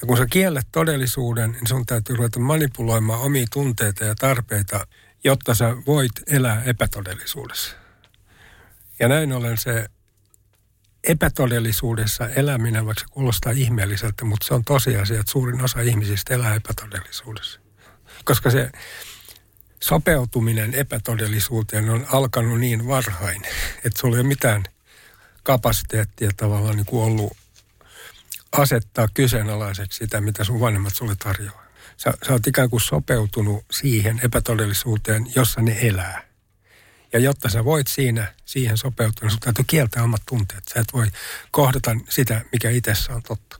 Ja 0.00 0.06
kun 0.06 0.16
sä 0.16 0.26
kiellät 0.26 0.66
todellisuuden, 0.72 1.52
niin 1.52 1.66
sun 1.66 1.86
täytyy 1.86 2.16
ruveta 2.16 2.40
manipuloimaan 2.40 3.20
omia 3.20 3.46
tunteita 3.52 4.04
ja 4.04 4.14
tarpeita, 4.14 4.86
jotta 5.24 5.54
sä 5.54 5.76
voit 5.86 6.12
elää 6.26 6.62
epätodellisuudessa. 6.62 7.76
Ja 8.98 9.08
näin 9.08 9.32
ollen 9.32 9.58
se 9.58 9.88
epätodellisuudessa 11.04 12.28
eläminen, 12.28 12.86
vaikka 12.86 13.00
se 13.00 13.06
kuulostaa 13.10 13.52
ihmeelliseltä, 13.52 14.24
mutta 14.24 14.46
se 14.46 14.54
on 14.54 14.64
tosiasia, 14.64 15.20
että 15.20 15.32
suurin 15.32 15.64
osa 15.64 15.80
ihmisistä 15.80 16.34
elää 16.34 16.54
epätodellisuudessa. 16.54 17.60
Koska 18.24 18.50
se 18.50 18.70
sopeutuminen 19.80 20.74
epätodellisuuteen 20.74 21.90
on 21.90 22.06
alkanut 22.12 22.60
niin 22.60 22.86
varhain, 22.86 23.42
että 23.84 24.00
sulla 24.00 24.16
ei 24.16 24.20
ole 24.20 24.28
mitään 24.28 24.64
kapasiteettia 25.42 26.30
tavallaan 26.36 26.76
niin 26.76 26.86
kuin 26.86 27.04
ollut 27.04 27.36
asettaa 28.52 29.08
kyseenalaiseksi 29.14 29.98
sitä, 29.98 30.20
mitä 30.20 30.44
sun 30.44 30.60
vanhemmat 30.60 30.94
sulle 30.94 31.14
tarjoaa. 31.24 31.64
Sä, 31.96 32.12
sä 32.26 32.32
oot 32.32 32.46
ikään 32.46 32.70
kuin 32.70 32.80
sopeutunut 32.80 33.64
siihen 33.70 34.20
epätodellisuuteen, 34.24 35.26
jossa 35.34 35.60
ne 35.60 35.78
elää. 35.80 36.28
Ja 37.12 37.18
jotta 37.18 37.48
sä 37.48 37.64
voit 37.64 37.86
siinä, 37.86 38.34
siihen 38.44 38.76
sopeutua, 38.76 39.22
niin 39.22 39.30
sun 39.30 39.40
täytyy 39.40 39.64
kieltää 39.66 40.02
omat 40.02 40.22
tunteet. 40.26 40.64
Sä 40.74 40.80
et 40.80 40.92
voi 40.92 41.06
kohdata 41.50 41.96
sitä, 42.08 42.44
mikä 42.52 42.70
itsessä 42.70 43.14
on 43.14 43.22
totta. 43.22 43.58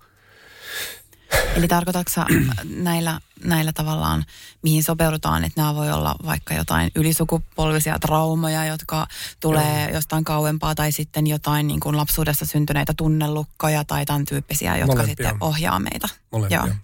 Eli 1.56 1.68
tarkoitatko 1.68 2.12
sä 2.12 2.26
näillä, 2.64 3.20
näillä 3.44 3.72
tavallaan, 3.72 4.24
mihin 4.62 4.84
sopeudutaan, 4.84 5.44
että 5.44 5.60
nämä 5.60 5.74
voi 5.74 5.92
olla 5.92 6.16
vaikka 6.26 6.54
jotain 6.54 6.90
ylisukupolvisia 6.94 7.98
traumoja, 7.98 8.64
jotka 8.64 9.06
tulee 9.40 9.82
Joo. 9.82 9.94
jostain 9.94 10.24
kauempaa, 10.24 10.74
tai 10.74 10.92
sitten 10.92 11.26
jotain 11.26 11.66
niin 11.66 11.80
kuin 11.80 11.96
lapsuudessa 11.96 12.46
syntyneitä 12.46 12.92
tunnelukkoja 12.96 13.84
tai 13.84 14.06
tämän 14.06 14.24
tyyppisiä, 14.24 14.76
jotka 14.76 14.94
Molempia. 14.96 15.28
sitten 15.28 15.36
ohjaa 15.40 15.78
meitä. 15.78 16.08
Molempia. 16.32 16.62
Joo. 16.66 16.76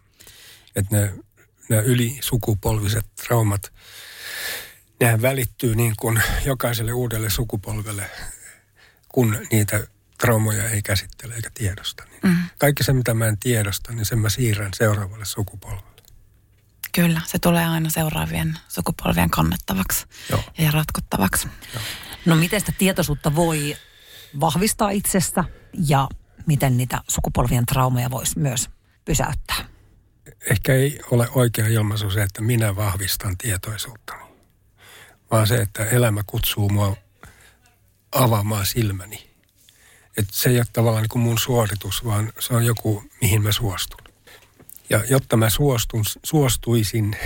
Että 0.77 0.97
ne, 0.97 1.13
ne 1.69 1.77
ylisukupolviset 1.77 3.07
traumat, 3.15 3.73
nehän 5.01 5.23
välittyy 5.23 5.75
niin 5.75 5.95
kuin 6.01 6.23
jokaiselle 6.45 6.93
uudelle 6.93 7.31
sukupolvelle, 7.31 8.11
kun 9.09 9.39
niitä 9.53 9.87
traumoja 10.19 10.69
ei 10.69 10.83
käsittele 10.83 11.35
eikä 11.35 11.51
tiedosta. 11.55 12.05
Mm. 12.25 12.37
Kaikki 12.59 12.85
se, 12.85 12.93
mitä 12.93 13.15
mä 13.15 13.27
en 13.27 13.39
tiedosta, 13.39 13.93
niin 13.93 14.05
sen 14.05 14.19
mä 14.19 14.29
siirrän 14.29 14.71
seuraavalle 14.75 15.25
sukupolvelle. 15.25 15.95
Kyllä, 16.93 17.21
se 17.27 17.39
tulee 17.39 17.67
aina 17.67 17.91
seuraavien 17.91 18.59
sukupolvien 18.69 19.31
kannettavaksi 19.31 20.07
Joo. 20.31 20.45
ja 20.59 20.71
ratkottavaksi. 20.71 21.49
No 22.27 22.37
miten 22.37 22.61
sitä 22.61 22.73
tietoisuutta 22.79 23.35
voi 23.35 23.77
vahvistaa 24.41 24.91
itsessä 24.91 25.45
ja 25.87 26.09
miten 26.47 26.77
niitä 26.77 27.01
sukupolvien 27.09 27.67
traumeja 27.67 28.11
voisi 28.11 28.39
myös 28.39 28.71
pysäyttää? 29.05 29.75
ehkä 30.51 30.75
ei 30.75 31.01
ole 31.11 31.29
oikea 31.31 31.67
ilmaisu 31.67 32.11
se, 32.11 32.23
että 32.23 32.43
minä 32.43 32.77
vahvistan 32.77 33.39
tietoisuuttani, 33.39 34.25
vaan 35.31 35.47
se, 35.47 35.57
että 35.57 35.85
elämä 35.85 36.23
kutsuu 36.27 36.69
mua 36.69 36.97
avaamaan 38.13 38.67
silmäni. 38.67 39.34
Että 40.17 40.33
se 40.37 40.49
ei 40.49 40.57
ole 40.57 40.67
tavallaan 40.73 41.03
niin 41.03 41.09
kuin 41.09 41.23
mun 41.23 41.39
suoritus, 41.39 42.05
vaan 42.05 42.33
se 42.39 42.55
on 42.55 42.67
joku, 42.67 43.05
mihin 43.21 43.43
mä 43.43 43.53
suostun. 43.53 44.01
Ja 44.91 45.05
jotta 45.11 45.37
mä 45.37 45.51
suostun, 45.51 46.05
suostuisin 46.23 47.17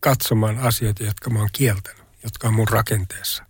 katsomaan 0.00 0.58
asioita, 0.58 1.04
jotka 1.04 1.30
mä 1.30 1.38
oon 1.38 1.48
kieltänyt, 1.52 2.04
jotka 2.22 2.48
on 2.48 2.54
mun 2.54 2.68
rakenteessa, 2.68 3.44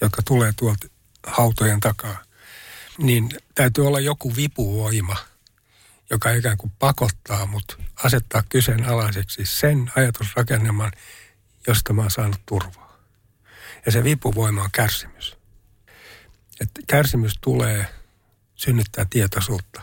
jotka 0.00 0.22
tulee 0.22 0.52
tuolta 0.56 0.86
hautojen 1.26 1.80
takaa, 1.80 2.22
niin 2.98 3.28
täytyy 3.54 3.86
olla 3.86 4.00
joku 4.00 4.36
vipuvoima, 4.36 5.16
joka 6.10 6.30
ikään 6.30 6.56
kuin 6.56 6.72
pakottaa 6.78 7.46
mut 7.46 7.78
asettaa 8.04 8.42
kyseenalaiseksi 8.48 9.46
sen 9.46 9.92
ajatusrakennelman, 9.96 10.92
josta 11.66 11.92
mä 11.92 12.02
oon 12.02 12.10
saanut 12.10 12.40
turvaa. 12.46 12.98
Ja 13.86 13.92
se 13.92 14.04
vipuvoima 14.04 14.62
on 14.62 14.70
kärsimys. 14.72 15.36
Että 16.60 16.80
kärsimys 16.86 17.34
tulee 17.40 17.86
synnyttää 18.58 19.06
tietoisuutta. 19.10 19.82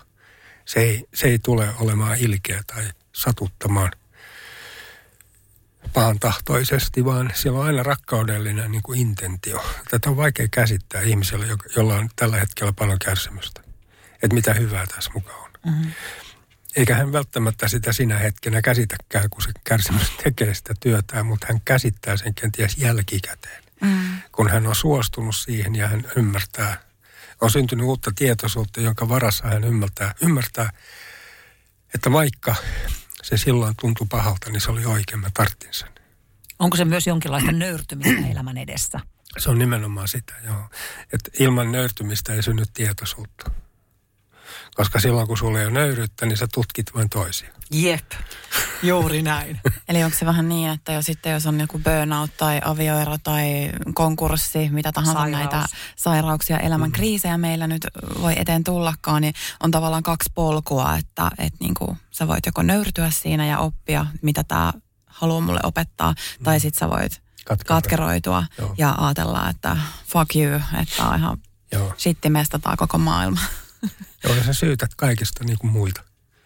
Se 0.65 0.79
ei, 0.79 1.07
se 1.13 1.27
ei 1.27 1.39
tule 1.39 1.69
olemaan 1.79 2.17
ilkeä 2.17 2.63
tai 2.67 2.89
satuttamaan 3.13 3.91
pahan 5.93 6.19
tahtoisesti, 6.19 7.05
vaan 7.05 7.31
siellä 7.33 7.59
on 7.59 7.65
aina 7.65 7.83
rakkaudellinen 7.83 8.71
niin 8.71 8.83
kuin 8.83 8.99
intentio. 8.99 9.65
Tätä 9.91 10.09
on 10.09 10.17
vaikea 10.17 10.47
käsittää 10.51 11.01
ihmiselle, 11.01 11.45
jolla 11.75 11.95
on 11.95 12.09
tällä 12.15 12.37
hetkellä 12.37 12.73
paljon 12.73 12.99
kärsimystä. 12.99 13.61
Että 14.23 14.33
mitä 14.33 14.53
hyvää 14.53 14.85
tässä 14.87 15.11
mukaan 15.13 15.41
on. 15.43 15.51
Mm-hmm. 15.65 15.91
Eikä 16.75 16.95
hän 16.95 17.11
välttämättä 17.11 17.67
sitä 17.67 17.93
sinä 17.93 18.17
hetkenä 18.17 18.61
käsitäkään, 18.61 19.29
kun 19.29 19.41
se 19.41 19.49
kärsimys 19.63 20.11
tekee 20.23 20.53
sitä 20.53 20.73
työtään, 20.79 21.25
mutta 21.25 21.47
hän 21.49 21.61
käsittää 21.65 22.17
sen 22.17 22.35
kenties 22.35 22.77
jälkikäteen. 22.77 23.63
Mm. 23.81 24.21
Kun 24.31 24.49
hän 24.49 24.67
on 24.67 24.75
suostunut 24.75 25.35
siihen 25.35 25.75
ja 25.75 25.87
hän 25.87 26.11
ymmärtää, 26.15 26.84
on 27.41 27.51
syntynyt 27.51 27.85
uutta 27.85 28.11
tietoisuutta, 28.15 28.81
jonka 28.81 29.09
varassa 29.09 29.47
hän 29.47 29.63
ymmärtää, 29.63 30.15
ymmärtää 30.21 30.69
että 31.95 32.11
vaikka 32.11 32.55
se 33.23 33.37
silloin 33.37 33.75
tuntui 33.79 34.07
pahalta, 34.09 34.49
niin 34.49 34.61
se 34.61 34.71
oli 34.71 34.85
oikein, 34.85 35.19
mä 35.19 35.29
tarttin 35.33 35.73
sen. 35.73 35.89
Onko 36.59 36.77
se 36.77 36.85
myös 36.85 37.07
jonkinlaista 37.07 37.51
nöyrtymistä 37.51 38.27
elämän 38.31 38.57
edessä? 38.57 38.99
Se 39.37 39.49
on 39.49 39.59
nimenomaan 39.59 40.07
sitä, 40.07 40.33
joo. 40.45 40.69
Että 41.13 41.31
ilman 41.39 41.71
nöyrtymistä 41.71 42.33
ei 42.33 42.43
synny 42.43 42.63
tietoisuutta. 42.73 43.51
Koska 44.75 44.99
silloin 44.99 45.27
kun 45.27 45.37
sulla 45.37 45.59
ei 45.59 45.65
ole 45.65 45.73
nöyryyttä, 45.73 46.25
niin 46.25 46.37
sä 46.37 46.47
tutkit 46.53 46.85
vain 46.95 47.09
toisia. 47.09 47.49
Jep, 47.71 48.11
juuri 48.83 49.21
näin. 49.21 49.59
Eli 49.89 50.03
onko 50.03 50.17
se 50.17 50.25
vähän 50.25 50.49
niin, 50.49 50.69
että 50.69 50.91
jo 50.91 51.01
sitten 51.01 51.31
jos 51.31 51.45
on 51.45 51.59
joku 51.59 51.79
burnout 51.79 52.37
tai 52.37 52.61
avioero 52.65 53.17
tai 53.23 53.71
konkurssi, 53.93 54.69
mitä 54.69 54.91
tahansa 54.91 55.21
Sairaus. 55.21 55.51
näitä 55.51 55.65
sairauksia, 55.95 56.57
elämän 56.57 56.89
mm. 56.89 56.93
kriisejä 56.93 57.37
meillä 57.37 57.67
nyt 57.67 57.87
voi 58.21 58.33
eteen 58.37 58.63
tullakaan, 58.63 59.21
niin 59.21 59.33
on 59.63 59.71
tavallaan 59.71 60.03
kaksi 60.03 60.31
polkua, 60.35 60.95
että, 60.95 61.31
että 61.37 61.57
niin 61.59 61.73
kuin 61.73 61.97
sä 62.11 62.27
voit 62.27 62.45
joko 62.45 62.63
nöyrtyä 62.63 63.09
siinä 63.11 63.45
ja 63.45 63.59
oppia, 63.59 64.05
mitä 64.21 64.43
tämä 64.43 64.73
haluaa 65.05 65.41
mulle 65.41 65.59
opettaa, 65.63 66.11
mm. 66.11 66.43
tai 66.43 66.59
sitten 66.59 66.79
sä 66.79 66.89
voit 66.89 67.21
Katkeroitua. 67.45 67.75
katkeroitua 67.81 68.43
ja 68.77 68.95
ajatella, 68.97 69.49
että 69.49 69.77
fuck 70.07 70.35
you, 70.35 70.61
että 70.81 71.05
on 71.05 71.15
ihan 71.15 71.37
shitti 71.97 72.29
mestataan 72.29 72.77
koko 72.77 72.97
maailma. 72.97 73.39
Joo, 74.23 74.35
sä 74.45 74.53
syytät 74.53 74.95
kaikesta 74.95 75.43
niin 75.43 75.57
kuin 75.57 75.71
muita. 75.71 76.03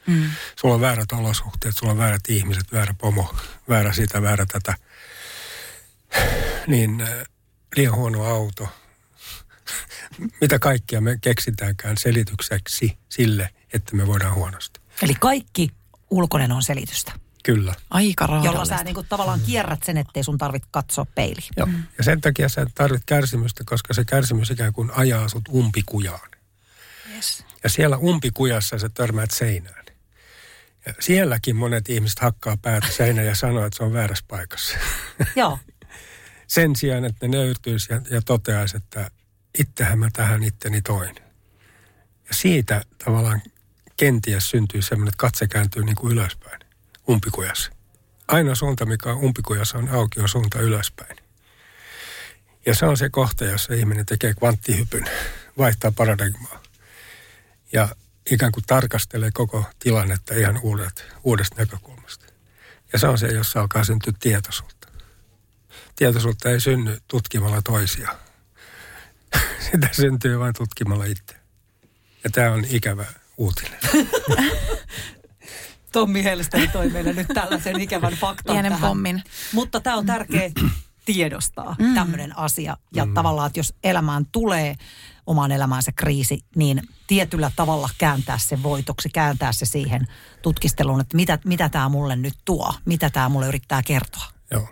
Mm. 0.07 0.29
Sulla 0.61 0.75
on 0.75 0.81
väärät 0.81 1.11
olosuhteet, 1.11 1.77
sulla 1.77 1.91
on 1.91 1.97
väärät 1.97 2.21
ihmiset, 2.29 2.73
väärä 2.73 2.93
pomo, 2.97 3.35
väärä 3.69 3.93
sitä, 3.93 4.21
väärä 4.21 4.45
tätä. 4.45 4.75
Niin 6.67 7.01
äh, 7.01 7.09
liian 7.75 7.95
huono 7.95 8.25
auto. 8.25 8.69
Mitä 10.41 10.59
kaikkia 10.59 11.01
me 11.01 11.17
keksitäänkään 11.21 11.97
selitykseksi 11.97 12.97
sille, 13.09 13.49
että 13.73 13.95
me 13.95 14.07
voidaan 14.07 14.35
huonosti. 14.35 14.79
Eli 15.01 15.13
kaikki 15.19 15.71
ulkoinen 16.09 16.51
on 16.51 16.63
selitystä. 16.63 17.11
Kyllä. 17.43 17.73
Aika 17.89 18.27
raadollista. 18.27 18.55
Jolla 18.55 18.65
sä 18.65 18.83
niin 18.83 18.95
kuin 18.95 19.07
tavallaan 19.09 19.39
kierrät 19.45 19.83
sen, 19.83 19.97
ettei 19.97 20.23
sun 20.23 20.37
tarvitse 20.37 20.67
katsoa 20.71 21.05
peiliin. 21.05 21.47
Joo. 21.57 21.65
Mm. 21.65 21.83
Ja 21.97 22.03
sen 22.03 22.21
takia 22.21 22.49
sä 22.49 22.65
tarvit 22.75 23.01
kärsimystä, 23.05 23.63
koska 23.65 23.93
se 23.93 24.05
kärsimys 24.05 24.51
ikään 24.51 24.73
kuin 24.73 24.91
ajaa 24.91 25.29
sut 25.29 25.43
umpikujaan. 25.49 26.29
Yes. 27.19 27.45
Ja 27.63 27.69
siellä 27.69 27.97
umpikujassa 27.97 28.79
sä 28.79 28.89
törmäät 28.89 29.31
seinään. 29.31 29.85
Ja 30.85 30.93
sielläkin 30.99 31.55
monet 31.55 31.89
ihmiset 31.89 32.19
hakkaa 32.19 32.57
päätä 32.57 32.87
seinään 32.87 33.27
ja 33.27 33.35
sanoo, 33.35 33.65
että 33.65 33.77
se 33.77 33.83
on 33.83 33.93
väärässä 33.93 34.25
paikassa. 34.27 34.77
Joo. 35.35 35.59
Sen 36.47 36.75
sijaan, 36.75 37.05
että 37.05 37.27
ne 37.27 37.37
nöyrtyisi 37.37 37.93
ja, 37.93 38.01
ja 38.11 38.21
toteaisi, 38.21 38.77
että 38.77 39.11
itsehän 39.59 39.99
mä 39.99 40.09
tähän 40.13 40.43
itteni 40.43 40.81
toin. 40.81 41.15
Ja 42.27 42.33
siitä 42.33 42.81
tavallaan 43.05 43.41
kenties 43.97 44.49
syntyy 44.49 44.81
semmoinen, 44.81 45.09
että 45.09 45.21
katse 45.21 45.47
kääntyy 45.47 45.83
niin 45.83 45.95
kuin 45.95 46.13
ylöspäin 46.13 46.59
umpikujassa. 47.09 47.71
Ainoa 48.27 48.55
suunta, 48.55 48.85
mikä 48.85 49.09
on 49.09 49.17
umpikujassa 49.17 49.77
on 49.77 49.89
auki, 49.89 50.19
on 50.19 50.29
suunta 50.29 50.59
ylöspäin. 50.59 51.17
Ja 52.65 52.75
se 52.75 52.85
on 52.85 52.97
se 52.97 53.09
kohta, 53.09 53.45
jossa 53.45 53.73
ihminen 53.73 54.05
tekee 54.05 54.33
kvanttihypyn, 54.33 55.05
vaihtaa 55.57 55.91
paradigmaa. 55.91 56.68
Ja 57.73 57.95
ikään 58.31 58.51
kuin 58.51 58.63
tarkastelee 58.67 59.31
koko 59.33 59.65
tilannetta 59.79 60.33
ihan 60.35 60.59
uudet, 60.63 61.05
uudesta 61.23 61.55
näkökulmasta. 61.59 62.25
Ja 62.93 62.99
se 62.99 63.07
on 63.07 63.17
se, 63.17 63.27
jossa 63.27 63.61
alkaa 63.61 63.83
syntyä 63.83 64.13
tietoisuutta. 64.19 64.87
Tietoisuutta 65.95 66.49
ei 66.49 66.59
synny 66.59 66.97
tutkimalla 67.07 67.61
toisia. 67.61 68.15
Sitä 69.71 69.89
syntyy 69.91 70.39
vain 70.39 70.53
tutkimalla 70.57 71.05
itse. 71.05 71.35
Ja 72.23 72.29
tämä 72.29 72.51
on 72.51 72.65
ikävä 72.69 73.05
uutinen. 73.37 73.79
Tommi 75.91 76.23
Helsteli 76.23 76.67
toi 76.67 76.89
meille 76.89 77.13
nyt 77.13 77.27
tällaisen 77.33 77.81
ikävän 77.81 78.13
faktan 78.13 78.53
Pienen 78.53 78.71
tähän. 78.71 78.87
pommin. 78.87 79.23
Mutta 79.53 79.79
tämä 79.79 79.95
on 79.95 80.05
tärkeä 80.05 80.51
tiedostaa 81.05 81.75
mm. 81.79 81.93
tämmöinen 81.93 82.37
asia. 82.37 82.77
Ja 82.93 83.05
mm. 83.05 83.13
tavallaan, 83.13 83.47
että 83.47 83.59
jos 83.59 83.73
elämään 83.83 84.25
tulee 84.31 84.75
omaan 85.29 85.51
elämäänsä 85.51 85.91
kriisi, 85.95 86.39
niin 86.55 86.81
tietyllä 87.07 87.51
tavalla 87.55 87.89
kääntää 87.97 88.37
se 88.37 88.63
voitoksi, 88.63 89.09
kääntää 89.09 89.51
se 89.51 89.65
siihen 89.65 90.07
tutkisteluun, 90.41 91.01
että 91.01 91.15
mitä, 91.15 91.39
mitä 91.45 91.69
tämä 91.69 91.89
mulle 91.89 92.15
nyt 92.15 92.33
tuo, 92.45 92.73
mitä 92.85 93.09
tämä 93.09 93.29
mulle 93.29 93.47
yrittää 93.47 93.81
kertoa. 93.85 94.25
Joo. 94.51 94.67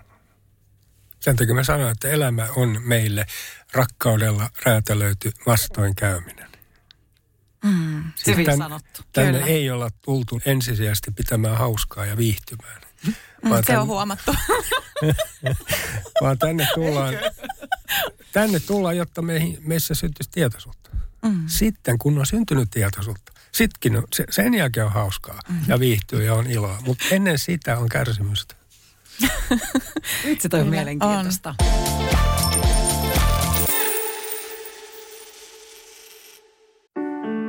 Sen 1.19 1.35
takia 1.35 1.55
mä 1.55 1.63
sanoin, 1.63 1.91
että 1.91 2.09
elämä 2.09 2.47
on 2.55 2.81
meille 2.83 3.25
rakkaudella 3.73 4.49
räätälöity 4.65 5.31
vastoinkäyminen. 5.45 6.49
Mm, 7.63 8.03
siis 8.15 8.37
hyvin 8.37 8.57
sanottu. 8.57 9.01
Tänne 9.13 9.31
Kyllä. 9.31 9.45
ei 9.45 9.69
olla 9.71 9.89
tultu 10.01 10.41
ensisijaisesti 10.45 11.11
pitämään 11.11 11.57
hauskaa 11.57 12.05
ja 12.05 12.17
viihtymään. 12.17 12.81
Mm, 13.43 13.49
vaan 13.49 13.63
se 13.63 13.67
tänne, 13.67 13.81
on 13.81 13.87
huomattu. 13.87 14.35
vaan 16.21 16.37
tänne 16.37 16.67
tullaan, 16.75 17.13
tänne 18.31 18.59
tullaan, 18.59 18.97
jotta 18.97 19.21
meihin, 19.21 19.57
meissä 19.61 19.95
syntyisi 19.95 20.29
tietoisuutta. 20.31 20.89
Mm. 21.25 21.43
Sitten 21.47 21.97
kun 21.97 22.19
on 22.19 22.25
syntynyt 22.25 22.69
tietoisuutta, 22.71 23.31
sitkin 23.51 23.97
on, 23.97 24.03
se, 24.13 24.25
sen 24.29 24.53
jälkeen 24.53 24.85
on 24.85 24.91
hauskaa 24.91 25.39
mm. 25.49 25.59
ja 25.67 25.79
viihtyy 25.79 26.23
ja 26.23 26.33
on 26.33 26.47
iloa. 26.47 26.77
Mutta 26.85 27.05
ennen 27.11 27.39
sitä 27.39 27.77
on 27.77 27.89
kärsimystä. 27.89 28.55
Itse 30.25 30.49
toi 30.49 30.61
on 30.61 30.67
mielenkiintoista. 30.67 31.55
On. 31.59 32.36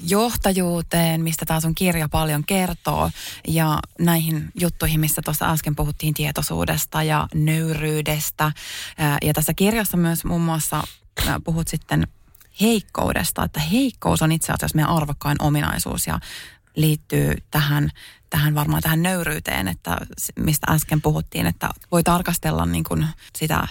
johtajuuteen, 0.00 1.20
mistä 1.20 1.46
taas 1.46 1.62
sun 1.62 1.74
kirja 1.74 2.08
paljon 2.08 2.44
kertoo, 2.44 3.10
ja 3.48 3.78
näihin 3.98 4.50
juttuihin, 4.60 5.00
missä 5.00 5.22
tuossa 5.22 5.50
äsken 5.50 5.76
puhuttiin 5.76 6.14
tietoisuudesta 6.14 7.02
ja 7.02 7.28
nöyryydestä. 7.34 8.52
Ja 9.22 9.32
tässä 9.32 9.54
kirjassa 9.54 9.96
myös 9.96 10.24
muun 10.24 10.40
muassa 10.40 10.84
puhut 11.44 11.68
sitten 11.68 12.06
heikkoudesta, 12.60 13.44
että 13.44 13.60
heikkous 13.60 14.22
on 14.22 14.32
itse 14.32 14.52
asiassa 14.52 14.76
meidän 14.76 14.96
arvokkain 14.96 15.36
ominaisuus 15.42 16.06
ja 16.06 16.20
liittyy 16.76 17.34
tähän, 17.50 17.90
tähän 18.30 18.54
varmaan 18.54 18.82
tähän 18.82 19.02
nöyryyteen, 19.02 19.68
että 19.68 19.98
mistä 20.36 20.66
äsken 20.70 21.02
puhuttiin, 21.02 21.46
että 21.46 21.70
voi 21.90 22.02
tarkastella 22.02 22.66
niin 22.66 22.84
kuin 22.84 23.06
sitä 23.38 23.68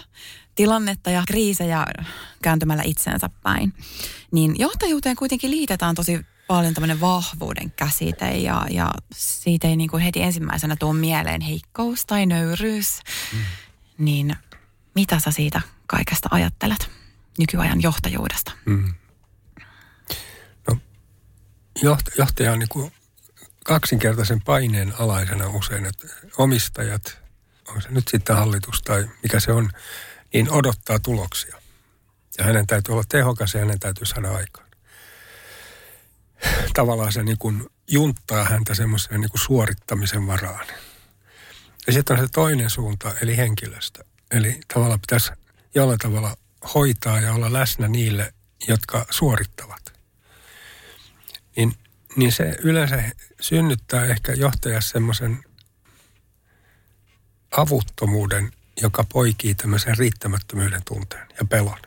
tilannetta 0.56 1.10
ja 1.10 1.24
kriisejä 1.28 1.86
kääntymällä 2.42 2.84
itsensä 2.86 3.30
päin. 3.44 3.74
Niin 4.32 4.56
johtajuuteen 4.60 5.16
kuitenkin 5.16 5.52
liitetään 5.52 5.96
tosi 5.96 6.26
paljon 6.48 6.74
tämmöinen 6.74 7.02
vahvuuden 7.02 7.72
käsite 7.72 8.32
ja, 8.32 8.66
ja 8.70 8.92
siitä 9.16 9.68
ei 9.68 9.76
niin 9.76 9.90
kuin 9.90 10.04
heti 10.04 10.22
ensimmäisenä 10.22 10.76
tuo 10.76 10.94
mieleen 10.94 11.42
heikkous 11.42 12.06
tai 12.06 12.26
nöyryys. 12.26 13.00
Mm. 13.34 13.40
Niin 13.98 14.36
mitä 14.96 15.20
sä 15.20 15.32
siitä 15.32 15.62
kaikesta 15.88 16.30
ajattelet 16.32 16.90
nykyajan 17.38 17.82
johtajuudesta? 17.82 18.52
Mm. 18.66 18.94
No, 20.68 20.78
johtaja 22.18 22.52
on 22.52 22.60
niin 22.60 22.70
kuin 22.70 22.92
kaksinkertaisen 23.66 24.42
paineen 24.42 24.94
alaisena 25.00 25.48
usein, 25.48 25.86
että 25.86 26.08
omistajat, 26.38 27.18
on 27.68 27.82
se 27.82 27.90
nyt 27.90 28.08
sitten 28.08 28.36
hallitus 28.36 28.82
tai 28.82 29.10
mikä 29.24 29.40
se 29.40 29.52
on, 29.52 29.70
niin 30.34 30.52
odottaa 30.52 31.00
tuloksia. 31.00 31.58
Ja 32.38 32.44
hänen 32.44 32.68
täytyy 32.68 32.94
olla 32.94 33.04
tehokas 33.10 33.54
ja 33.54 33.60
hänen 33.60 33.80
täytyy 33.80 34.06
saada 34.06 34.32
aikaan. 34.32 34.68
Tavallaan 36.74 37.12
se 37.12 37.24
niin 37.24 37.38
kuin 37.38 37.70
junttaa 37.88 38.44
häntä 38.44 38.76
semmoiseen 38.76 39.22
niin 39.22 39.30
suorittamisen 39.36 40.28
varaan. 40.28 40.68
Ja 41.88 41.94
sitten 41.94 42.18
on 42.18 42.24
se 42.24 42.30
toinen 42.32 42.70
suunta, 42.70 43.14
eli 43.22 43.38
henkilöstä. 43.38 44.04
Eli 44.32 44.60
tavallaan 44.74 45.00
pitäisi 45.00 45.32
jollain 45.76 46.00
tavalla 46.00 46.38
hoitaa 46.74 47.20
ja 47.20 47.34
olla 47.34 47.54
läsnä 47.54 47.88
niille, 47.88 48.34
jotka 48.68 49.06
suorittavat. 49.10 49.94
Niin, 51.56 51.74
niin 52.16 52.32
se 52.32 52.58
yleensä 52.64 53.12
synnyttää 53.42 54.06
ehkä 54.06 54.34
johtajassa 54.34 54.92
semmoisen 54.92 55.44
avuttomuuden, 57.58 58.52
joka 58.82 59.04
poikii 59.04 59.56
tämmöisen 59.56 59.98
riittämättömyyden 59.98 60.82
tunteen 60.86 61.28
ja 61.40 61.46
pelon. 61.46 61.80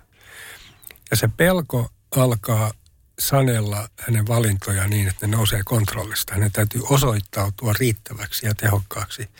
Ja 1.11 1.17
se 1.17 1.29
pelko 1.29 1.91
alkaa 2.17 2.73
sanella 3.19 3.89
hänen 4.01 4.27
valintoja 4.27 4.89
niin, 4.89 5.09
että 5.09 5.27
ne 5.27 5.37
nousee 5.37 5.63
kontrollista. 5.65 6.35
Hänen 6.35 6.53
täytyy 6.53 6.83
osoittautua 6.91 7.73
riittäväksi 7.73 8.47
ja 8.47 8.55
tehokkaaksi, 8.55 9.31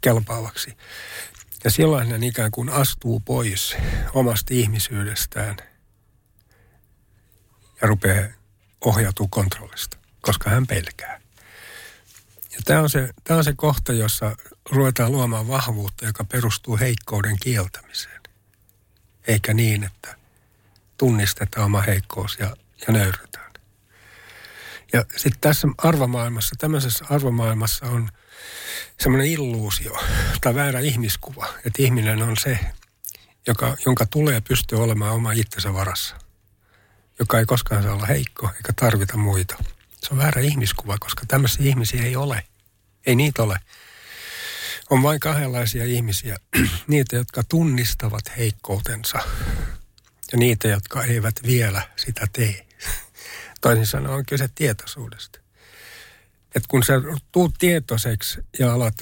kelpaavaksi. 0.00 0.76
Ja 1.64 1.70
silloin 1.70 2.10
hän 2.10 2.22
ikään 2.22 2.50
kuin 2.50 2.68
astuu 2.68 3.20
pois 3.20 3.76
omasta 4.14 4.54
ihmisyydestään 4.54 5.56
ja 7.82 7.88
rupeaa 7.88 8.28
ohjautua 8.80 9.26
kontrollista, 9.30 9.96
koska 10.20 10.50
hän 10.50 10.66
pelkää. 10.66 11.20
Ja 12.58 12.62
tämä 12.64 12.80
on, 12.80 12.90
se, 12.90 13.10
tämä 13.24 13.38
on 13.38 13.44
se 13.44 13.52
kohta, 13.56 13.92
jossa 13.92 14.36
ruvetaan 14.70 15.12
luomaan 15.12 15.48
vahvuutta, 15.48 16.06
joka 16.06 16.24
perustuu 16.24 16.78
heikkouden 16.78 17.36
kieltämiseen. 17.42 18.20
Eikä 19.26 19.54
niin, 19.54 19.84
että 19.84 20.16
tunnistetaan 20.96 21.66
oma 21.66 21.80
heikkous 21.80 22.38
ja, 22.38 22.56
ja 22.86 22.92
nöyrytään. 22.92 23.52
Ja 24.92 25.04
sitten 25.16 25.40
tässä 25.40 25.68
arvomaailmassa, 25.78 26.54
tämmöisessä 26.58 27.04
arvomaailmassa 27.10 27.86
on 27.86 28.08
semmoinen 29.00 29.26
illuusio 29.30 29.96
tai 30.40 30.54
väärä 30.54 30.80
ihmiskuva, 30.80 31.46
että 31.66 31.82
ihminen 31.82 32.22
on 32.22 32.36
se, 32.36 32.58
joka, 33.46 33.76
jonka 33.86 34.06
tulee 34.06 34.40
pystyä 34.40 34.78
olemaan 34.78 35.14
oma 35.14 35.32
itsensä 35.32 35.74
varassa, 35.74 36.16
joka 37.18 37.38
ei 37.38 37.46
koskaan 37.46 37.82
saa 37.82 37.94
olla 37.94 38.06
heikko 38.06 38.50
eikä 38.56 38.72
tarvita 38.76 39.16
muita. 39.16 39.56
Se 40.02 40.08
on 40.10 40.18
väärä 40.18 40.40
ihmiskuva, 40.40 40.98
koska 41.00 41.26
tämmöisiä 41.28 41.66
ihmisiä 41.66 42.02
ei 42.02 42.16
ole. 42.16 42.42
Ei 43.06 43.14
niitä 43.14 43.42
ole. 43.42 43.58
On 44.90 45.02
vain 45.02 45.20
kahdenlaisia 45.20 45.84
ihmisiä. 45.84 46.36
niitä, 46.86 47.16
jotka 47.16 47.42
tunnistavat 47.48 48.36
heikkoutensa 48.36 49.18
ja 50.32 50.38
niitä, 50.38 50.68
jotka 50.68 51.04
eivät 51.04 51.34
vielä 51.46 51.82
sitä 51.96 52.26
tee. 52.32 52.66
Toisin 53.60 53.86
sanoen 53.86 54.14
on 54.14 54.26
kyse 54.26 54.48
tietoisuudesta. 54.54 55.38
Et 56.54 56.66
kun 56.68 56.82
sä 56.82 56.94
tuut 57.32 57.54
tietoiseksi 57.58 58.40
ja 58.58 58.72
alat 58.72 58.94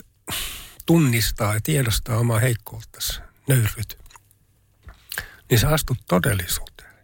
tunnistaa 0.86 1.54
ja 1.54 1.60
tiedostaa 1.60 2.18
omaa 2.18 2.38
heikkouttasi, 2.38 3.20
nöyryt, 3.48 3.98
niin 5.50 5.58
sä 5.58 5.68
astut 5.68 5.98
todellisuuteen. 6.08 6.94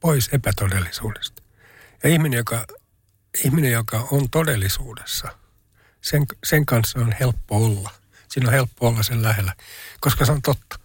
Pois 0.00 0.28
epätodellisuudesta. 0.32 1.42
Ja 2.02 2.10
ihminen, 2.10 2.36
joka, 2.36 2.66
ihminen, 3.44 3.72
joka 3.72 4.08
on 4.10 4.30
todellisuudessa, 4.30 5.28
sen, 6.00 6.26
sen 6.44 6.66
kanssa 6.66 6.98
on 6.98 7.14
helppo 7.20 7.56
olla. 7.56 7.90
Siinä 8.28 8.48
on 8.48 8.54
helppo 8.54 8.88
olla 8.88 9.02
sen 9.02 9.22
lähellä, 9.22 9.54
koska 10.00 10.24
se 10.24 10.32
on 10.32 10.42
totta 10.42 10.82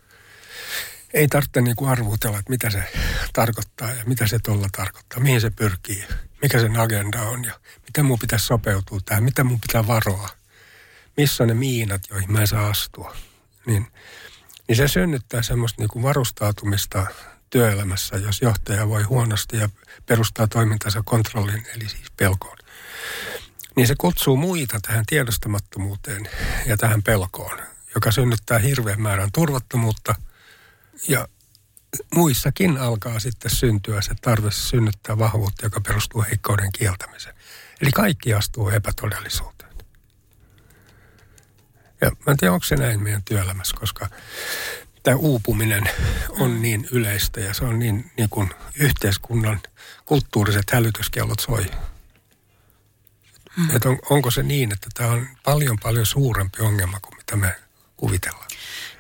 ei 1.13 1.27
tarvitse 1.27 1.61
niin 1.61 1.75
kuin 1.75 1.91
arvutella, 1.91 2.39
että 2.39 2.49
mitä 2.49 2.69
se 2.69 2.83
tarkoittaa 3.33 3.93
ja 3.93 4.03
mitä 4.05 4.27
se 4.27 4.39
tuolla 4.39 4.67
tarkoittaa, 4.77 5.19
mihin 5.19 5.41
se 5.41 5.49
pyrkii, 5.49 6.05
mikä 6.41 6.59
sen 6.59 6.79
agenda 6.79 7.21
on 7.21 7.43
ja 7.45 7.59
miten 7.85 8.05
mun 8.05 8.19
pitäisi 8.19 8.45
sopeutua 8.45 8.99
tähän, 9.05 9.23
mitä 9.23 9.43
mun 9.43 9.61
pitää 9.61 9.87
varoa, 9.87 10.29
missä 11.17 11.43
on 11.43 11.47
ne 11.47 11.53
miinat, 11.53 12.01
joihin 12.09 12.31
mä 12.31 12.41
en 12.41 12.47
saa 12.47 12.67
astua. 12.67 13.15
Niin, 13.65 13.87
niin 14.67 14.75
se 14.75 14.87
synnyttää 14.87 15.41
semmoista 15.41 15.81
niin 15.81 15.89
kuin 15.89 16.03
varustautumista 16.03 17.05
työelämässä, 17.49 18.17
jos 18.17 18.41
johtaja 18.41 18.87
voi 18.87 19.03
huonosti 19.03 19.57
ja 19.57 19.69
perustaa 20.05 20.47
toimintansa 20.47 21.01
kontrollin, 21.05 21.65
eli 21.75 21.89
siis 21.89 22.11
pelkoon. 22.17 22.57
Niin 23.75 23.87
se 23.87 23.95
kutsuu 23.97 24.37
muita 24.37 24.79
tähän 24.81 25.05
tiedostamattomuuteen 25.05 26.29
ja 26.65 26.77
tähän 26.77 27.03
pelkoon, 27.03 27.59
joka 27.95 28.11
synnyttää 28.11 28.59
hirveän 28.59 29.01
määrän 29.01 29.31
turvattomuutta– 29.31 30.15
ja 31.07 31.27
muissakin 32.15 32.77
alkaa 32.77 33.19
sitten 33.19 33.51
syntyä 33.51 34.01
se 34.01 34.13
tarve 34.21 34.51
synnyttää 34.51 35.17
vahvuutta, 35.17 35.65
joka 35.65 35.81
perustuu 35.81 36.21
heikkouden 36.21 36.71
kieltämiseen. 36.71 37.35
Eli 37.81 37.91
kaikki 37.91 38.33
astuu 38.33 38.69
epätodellisuuteen. 38.69 39.71
Ja 42.01 42.11
mä 42.11 42.31
en 42.31 42.37
tiedä, 42.37 42.53
onko 42.53 42.63
se 42.63 42.75
näin 42.75 43.03
meidän 43.03 43.23
työelämässä, 43.23 43.77
koska 43.79 44.09
tämä 45.07 45.17
uupuminen 45.17 45.83
on 46.39 46.51
mm. 46.51 46.61
niin 46.61 46.87
yleistä 46.91 47.39
ja 47.39 47.53
se 47.53 47.65
on 47.65 47.79
niin, 47.79 48.11
niin 48.17 48.29
kuin 48.29 48.49
yhteiskunnan 48.75 49.59
kulttuuriset 50.05 50.71
hälytyskellot 50.71 51.39
soi. 51.39 51.65
Mm. 53.57 53.75
Että 53.75 53.89
on, 53.89 53.99
onko 54.09 54.31
se 54.31 54.43
niin, 54.43 54.71
että 54.73 54.87
tämä 54.93 55.09
on 55.09 55.27
paljon 55.43 55.77
paljon 55.83 56.05
suurempi 56.05 56.61
ongelma 56.61 56.99
kuin 56.99 57.17
mitä 57.17 57.35
me 57.35 57.55
kuvitellaan. 57.97 58.47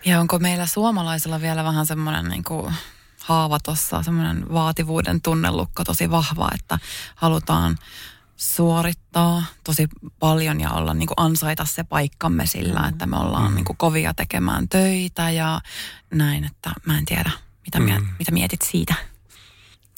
Ja 0.05 0.19
onko 0.19 0.39
meillä 0.39 0.65
suomalaisilla 0.65 1.41
vielä 1.41 1.63
vähän 1.63 1.85
semmoinen 1.85 2.25
niin 2.25 2.43
kuin 2.43 2.73
haava 3.23 3.59
tuossa, 3.59 4.03
semmoinen 4.03 4.53
vaativuuden 4.53 5.21
tunnelukko 5.21 5.83
tosi 5.83 6.11
vahva, 6.11 6.49
että 6.55 6.79
halutaan 7.15 7.77
suorittaa 8.37 9.43
tosi 9.63 9.87
paljon 10.19 10.61
ja 10.61 10.71
olla 10.71 10.93
niin 10.93 11.07
kuin 11.07 11.15
ansaita 11.17 11.65
se 11.65 11.83
paikkamme 11.83 12.45
sillä, 12.45 12.79
mm. 12.79 12.89
että 12.89 13.05
me 13.05 13.17
ollaan 13.17 13.51
mm. 13.51 13.55
niin 13.55 13.65
kuin 13.65 13.77
kovia 13.77 14.13
tekemään 14.13 14.69
töitä 14.69 15.29
ja 15.29 15.61
näin, 16.13 16.43
että 16.43 16.71
mä 16.85 16.97
en 16.97 17.05
tiedä, 17.05 17.31
mitä, 17.65 17.79
mm. 17.79 18.07
mitä 18.19 18.31
mietit 18.31 18.61
siitä? 18.61 18.95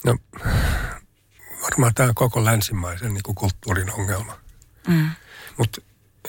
No 0.04 0.16
varmaan 1.62 1.94
tämä 1.94 2.08
on 2.08 2.14
koko 2.14 2.44
länsimaisen 2.44 3.14
niin 3.14 3.22
kuin 3.22 3.34
kulttuurin 3.34 3.92
ongelma. 3.92 4.36
Mm. 4.88 5.10
Mutta 5.58 5.80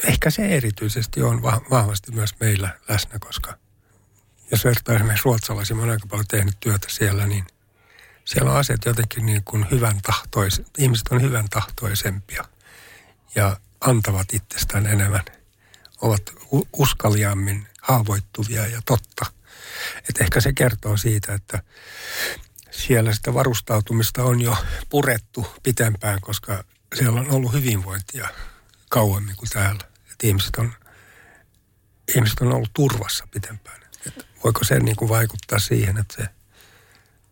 ehkä 0.03 0.29
se 0.29 0.45
erityisesti 0.45 1.21
on 1.21 1.41
vahvasti 1.41 2.11
myös 2.11 2.35
meillä 2.39 2.77
läsnä, 2.89 3.19
koska 3.19 3.57
jos 4.51 4.65
vertaa 4.65 4.95
esimerkiksi 4.95 5.25
ruotsalaisia, 5.25 5.75
mä 5.75 5.81
olen 5.81 5.91
aika 5.91 6.07
paljon 6.07 6.27
tehnyt 6.27 6.59
työtä 6.59 6.87
siellä, 6.89 7.27
niin 7.27 7.45
siellä 8.33 8.51
on 8.51 8.57
asiat 8.57 8.85
jotenkin 8.85 9.25
niin 9.25 9.43
kuin 9.43 9.67
hyvän 9.71 10.01
tahtois, 10.01 10.61
ihmiset 10.77 11.07
on 11.11 11.21
hyvän 11.21 11.49
tahtoisempia 11.49 12.45
ja 13.35 13.59
antavat 13.81 14.33
itsestään 14.33 14.87
enemmän, 14.87 15.25
ovat 16.01 16.21
uskaliammin 16.73 17.67
haavoittuvia 17.81 18.67
ja 18.67 18.81
totta. 18.85 19.25
Et 20.09 20.21
ehkä 20.21 20.41
se 20.41 20.53
kertoo 20.53 20.97
siitä, 20.97 21.33
että 21.33 21.63
siellä 22.71 23.13
sitä 23.13 23.33
varustautumista 23.33 24.23
on 24.23 24.41
jo 24.41 24.57
purettu 24.89 25.47
pitempään, 25.63 26.21
koska 26.21 26.63
siellä 26.95 27.19
on 27.19 27.31
ollut 27.31 27.53
hyvinvointia 27.53 28.29
kauemmin 28.89 29.35
kuin 29.35 29.49
täällä. 29.49 29.83
Et 30.11 30.23
ihmiset, 30.23 30.55
on, 30.55 30.73
ihmiset 32.15 32.39
on 32.39 32.53
ollut 32.53 32.73
turvassa 32.73 33.27
pitempään. 33.31 33.81
Et 34.07 34.27
voiko 34.43 34.63
se 34.63 34.79
niin 34.79 34.95
kuin 34.95 35.09
vaikuttaa 35.09 35.59
siihen, 35.59 35.97
että 35.97 36.15
se 36.15 36.29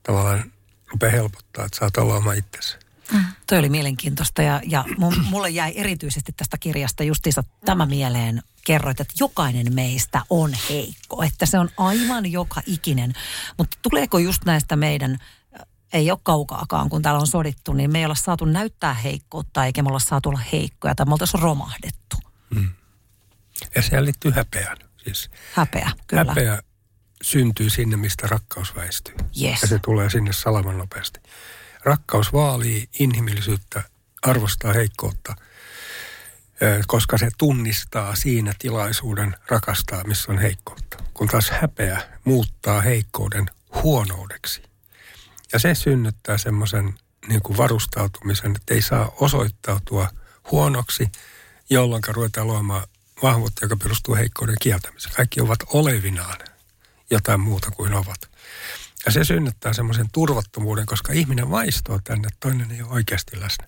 tavallaan 0.04 0.52
rupeaa 0.91 1.12
helpottaa, 1.12 1.65
että 1.65 1.78
saat 1.80 1.97
olla 1.97 2.15
oma 2.15 2.34
itsesi. 2.34 2.78
Mm. 3.13 3.25
Toi 3.47 3.60
oli 3.60 3.69
mielenkiintoista 3.69 4.41
ja, 4.41 4.62
ja 4.67 4.86
mulle 5.30 5.49
jäi 5.49 5.73
erityisesti 5.75 6.32
tästä 6.38 6.58
kirjasta 6.58 7.04
justiinsa 7.04 7.43
tämä 7.65 7.86
mieleen. 7.86 8.41
Kerroit, 8.65 8.99
että 8.99 9.13
jokainen 9.19 9.73
meistä 9.73 10.21
on 10.30 10.52
heikko, 10.69 11.23
että 11.23 11.45
se 11.45 11.60
on 11.60 11.69
aivan 11.78 12.32
joka 12.32 12.62
ikinen. 12.65 13.13
Mutta 13.58 13.78
tuleeko 13.82 14.19
just 14.19 14.45
näistä 14.45 14.75
meidän 14.75 15.17
ei 15.93 16.12
ole 16.12 16.19
kaukaakaan, 16.23 16.89
kun 16.89 17.02
täällä 17.02 17.19
on 17.19 17.28
sodittu, 17.28 17.73
niin 17.73 17.91
me 17.91 17.99
ei 17.99 18.06
olla 18.06 18.15
saatu 18.15 18.45
näyttää 18.45 18.93
heikkoutta, 18.93 19.65
eikä 19.65 19.84
me 19.84 19.89
olla 19.89 19.99
saatu 19.99 20.30
olla 20.30 20.41
heikkoja, 20.52 20.95
tai 20.95 21.06
me 21.06 21.12
oltaisiin 21.12 21.41
romahdettu. 21.41 22.17
Hmm. 22.56 22.69
Ja 23.75 23.82
siihen 23.82 24.06
liittyy 24.06 24.32
häpeään. 24.32 24.78
Siis 25.04 25.30
häpeä, 25.54 25.91
kyllä. 26.08 26.23
Häpeä 26.23 26.62
syntyy 27.24 27.70
sinne, 27.70 27.98
mistä 27.98 28.28
rakkaus 28.28 28.76
väistyy. 28.76 29.16
Yes. 29.42 29.62
Ja 29.62 29.68
se 29.68 29.80
tulee 29.80 30.10
sinne 30.10 30.34
salaman 30.34 30.78
nopeasti. 30.78 31.20
Rakkaus 31.84 32.34
vaalii 32.34 32.90
inhimillisyyttä, 33.00 33.84
arvostaa 34.22 34.74
heikkoutta, 34.74 35.36
koska 36.88 37.18
se 37.18 37.30
tunnistaa 37.38 38.16
siinä 38.16 38.54
tilaisuuden 38.60 39.36
rakastaa, 39.48 40.04
missä 40.04 40.32
on 40.32 40.38
heikkoutta. 40.38 40.98
Kun 41.14 41.28
taas 41.28 41.50
häpeä 41.50 42.02
muuttaa 42.24 42.82
heikkouden 42.82 43.46
huonoudeksi. 43.84 44.64
Ja 45.54 45.60
se 45.60 45.76
synnyttää 45.76 46.38
semmoisen 46.38 46.94
niin 47.28 47.42
kuin 47.42 47.58
varustautumisen, 47.58 48.56
että 48.56 48.74
ei 48.74 48.82
saa 48.82 49.12
osoittautua 49.20 50.10
huonoksi, 50.52 51.12
jolloin 51.70 52.04
ruvetaan 52.08 52.48
luomaan 52.48 52.88
vahvuutta, 53.24 53.66
joka 53.66 53.76
perustuu 53.76 54.16
heikkouden 54.16 54.56
kieltämiseen. 54.62 55.16
Kaikki 55.16 55.42
ovat 55.42 55.60
olevinaan 55.68 56.38
jotain 57.12 57.39
muuta 57.39 57.72
kuin 57.72 57.93
ovat. 57.93 58.32
Ja 59.06 59.12
se 59.12 59.24
synnyttää 59.24 59.74
semmoisen 59.74 60.08
turvattomuuden, 60.12 60.86
koska 60.86 61.13
ihminen 61.13 61.52
vaistoo 61.52 62.00
tänne, 62.04 62.28
että 62.28 62.38
toinen 62.39 62.72
ei 62.72 62.82
ole 62.82 62.91
oikeasti 62.91 63.39
läsnä. 63.39 63.67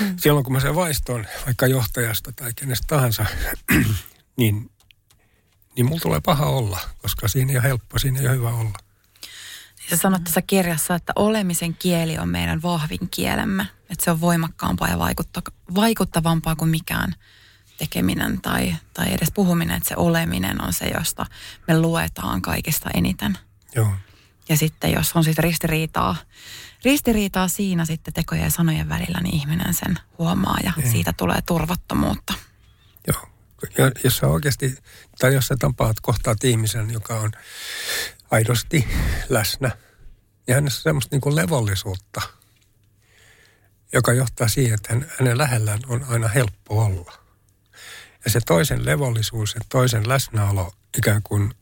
Hmm. 0.00 0.16
Silloin 0.18 0.44
kun 0.44 0.52
mä 0.52 0.60
sen 0.60 0.74
vaistoon 0.74 1.26
vaikka 1.46 1.66
johtajasta 1.66 2.32
tai 2.32 2.52
kenestä 2.56 2.84
tahansa, 2.86 3.26
niin, 4.36 4.70
niin 5.76 5.86
mulla 5.86 6.00
tulee 6.00 6.20
paha 6.20 6.46
olla, 6.46 6.80
koska 6.98 7.28
siinä 7.28 7.52
ei 7.52 7.56
ole 7.56 7.64
helppo, 7.64 7.98
siinä 7.98 8.20
ei 8.20 8.26
ole 8.26 8.36
hyvä 8.36 8.50
olla. 8.54 8.78
Sä 9.90 9.96
sanot 9.96 10.24
tässä 10.24 10.42
kirjassa, 10.42 10.94
että 10.94 11.12
olemisen 11.16 11.74
kieli 11.74 12.18
on 12.18 12.28
meidän 12.28 12.62
vahvin 12.62 13.10
kielemme. 13.10 13.66
Että 13.90 14.04
se 14.04 14.10
on 14.10 14.20
voimakkaampaa 14.20 14.88
ja 14.88 14.98
vaikuttavampaa 15.74 16.56
kuin 16.56 16.70
mikään 16.70 17.14
tekeminen 17.78 18.40
tai, 18.40 18.76
tai 18.94 19.14
edes 19.14 19.30
puhuminen. 19.34 19.76
Että 19.76 19.88
se 19.88 19.94
oleminen 19.96 20.62
on 20.62 20.72
se, 20.72 20.86
josta 20.98 21.26
me 21.68 21.80
luetaan 21.80 22.42
kaikista 22.42 22.90
eniten. 22.94 23.38
Joo. 23.74 23.92
Ja 24.48 24.56
sitten 24.56 24.92
jos 24.92 25.12
on 25.16 25.24
sitten 25.24 25.44
ristiriitaa, 25.44 26.16
ristiriitaa 26.84 27.48
siinä 27.48 27.84
sitten 27.84 28.14
tekojen 28.14 28.44
ja 28.44 28.50
sanojen 28.50 28.88
välillä, 28.88 29.20
niin 29.20 29.34
ihminen 29.34 29.74
sen 29.74 29.98
huomaa 30.18 30.56
ja 30.64 30.72
Ei. 30.82 30.90
siitä 30.90 31.12
tulee 31.12 31.42
turvattomuutta. 31.46 32.34
Joo. 33.06 33.28
Ja 33.78 33.90
jos 34.04 34.16
sä 34.16 34.26
oikeasti, 34.26 34.74
tai 35.18 35.34
jos 35.34 35.46
sä 35.46 35.56
tapaat, 35.58 36.00
kohtaat 36.00 36.44
ihmisen, 36.44 36.90
joka 36.90 37.20
on 37.20 37.32
aidosti 38.30 38.88
läsnä. 39.28 39.70
Ja 40.46 40.54
hänessä 40.54 40.78
on 40.78 40.82
semmoista 40.82 41.14
niin 41.14 41.20
kuin 41.20 41.36
levollisuutta, 41.36 42.20
joka 43.92 44.12
johtaa 44.12 44.48
siihen, 44.48 44.74
että 44.74 44.96
hänen 45.18 45.38
lähellään 45.38 45.80
on 45.86 46.04
aina 46.08 46.28
helppo 46.28 46.84
olla. 46.84 47.23
Ja 48.24 48.30
se 48.30 48.40
toisen 48.46 48.86
levollisuus 48.86 49.54
ja 49.54 49.60
toisen 49.68 50.08
läsnäolo 50.08 50.72
ikään 50.98 51.22
kuin 51.22 51.54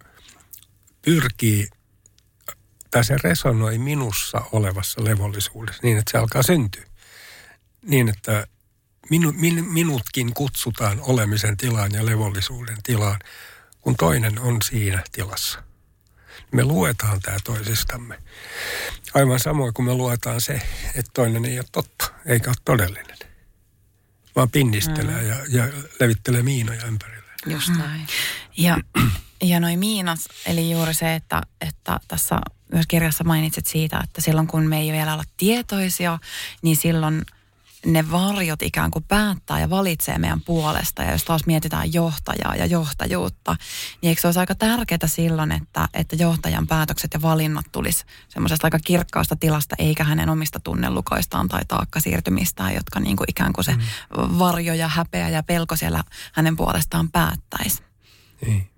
pyrkii, 1.02 1.68
tai 2.90 3.04
se 3.04 3.16
resonoi 3.24 3.78
minussa 3.78 4.40
olevassa 4.52 5.04
levollisuudessa 5.04 5.80
niin, 5.82 5.98
että 5.98 6.12
se 6.12 6.18
alkaa 6.18 6.42
syntyä. 6.42 6.84
Niin, 7.82 8.08
että 8.08 8.46
minu, 9.10 9.32
min, 9.32 9.72
minutkin 9.72 10.34
kutsutaan 10.34 11.00
olemisen 11.00 11.56
tilaan 11.56 11.92
ja 11.92 12.06
levollisuuden 12.06 12.76
tilaan, 12.82 13.20
kun 13.80 13.96
toinen 13.96 14.38
on 14.38 14.62
siinä 14.62 15.02
tilassa– 15.12 15.62
me 16.52 16.64
luetaan 16.64 17.20
tämä 17.20 17.36
toisistamme. 17.44 18.18
Aivan 19.14 19.40
samoin 19.40 19.74
kuin 19.74 19.86
me 19.86 19.94
luetaan 19.94 20.40
se, 20.40 20.62
että 20.94 21.10
toinen 21.14 21.44
ei 21.44 21.58
ole 21.58 21.66
totta, 21.72 22.12
eikä 22.26 22.50
ole 22.50 22.56
todellinen. 22.64 23.11
Vaan 24.36 24.50
pinnistelee 24.50 25.22
mm. 25.22 25.28
ja, 25.28 25.36
ja 25.48 25.68
levittelee 26.00 26.42
miinoja 26.42 26.86
ympärille. 26.86 27.22
Just 27.46 27.68
näin. 27.68 28.06
Ja, 28.56 28.78
ja 29.42 29.60
noin 29.60 29.78
miinat, 29.78 30.18
eli 30.46 30.70
juuri 30.70 30.94
se, 30.94 31.14
että, 31.14 31.42
että 31.60 32.00
tässä 32.08 32.40
myös 32.72 32.86
kirjassa 32.86 33.24
mainitsit 33.24 33.66
siitä, 33.66 34.00
että 34.04 34.20
silloin 34.20 34.46
kun 34.46 34.66
me 34.66 34.78
ei 34.80 34.92
vielä 34.92 35.12
olla 35.12 35.24
tietoisia, 35.36 36.18
niin 36.62 36.76
silloin– 36.76 37.22
ne 37.86 38.10
varjot 38.10 38.62
ikään 38.62 38.90
kuin 38.90 39.04
päättää 39.08 39.60
ja 39.60 39.70
valitsee 39.70 40.18
meidän 40.18 40.40
puolesta. 40.40 41.02
Ja 41.02 41.12
jos 41.12 41.24
taas 41.24 41.46
mietitään 41.46 41.92
johtajaa 41.92 42.56
ja 42.56 42.66
johtajuutta, 42.66 43.56
niin 44.02 44.08
eikö 44.08 44.20
se 44.20 44.28
olisi 44.28 44.40
aika 44.40 44.54
tärkeää 44.54 45.06
silloin, 45.06 45.52
että, 45.52 45.88
että 45.94 46.16
johtajan 46.16 46.66
päätökset 46.66 47.10
ja 47.14 47.22
valinnat 47.22 47.66
tulisi 47.72 48.04
semmoisesta 48.28 48.66
aika 48.66 48.78
kirkkaasta 48.78 49.36
tilasta, 49.36 49.76
eikä 49.78 50.04
hänen 50.04 50.28
omista 50.28 50.60
tunnelukoistaan 50.60 51.48
tai 51.48 51.64
taakkasiirtymistään, 51.68 52.74
jotka 52.74 53.00
niin 53.00 53.16
kuin 53.16 53.30
ikään 53.30 53.52
kuin 53.52 53.64
se 53.64 53.72
mm. 53.72 53.82
varjo 54.38 54.74
ja 54.74 54.88
häpeä 54.88 55.28
ja 55.28 55.42
pelko 55.42 55.76
siellä 55.76 56.04
hänen 56.32 56.56
puolestaan 56.56 57.10
päättäisi. 57.10 57.82
Niin. 58.46 58.68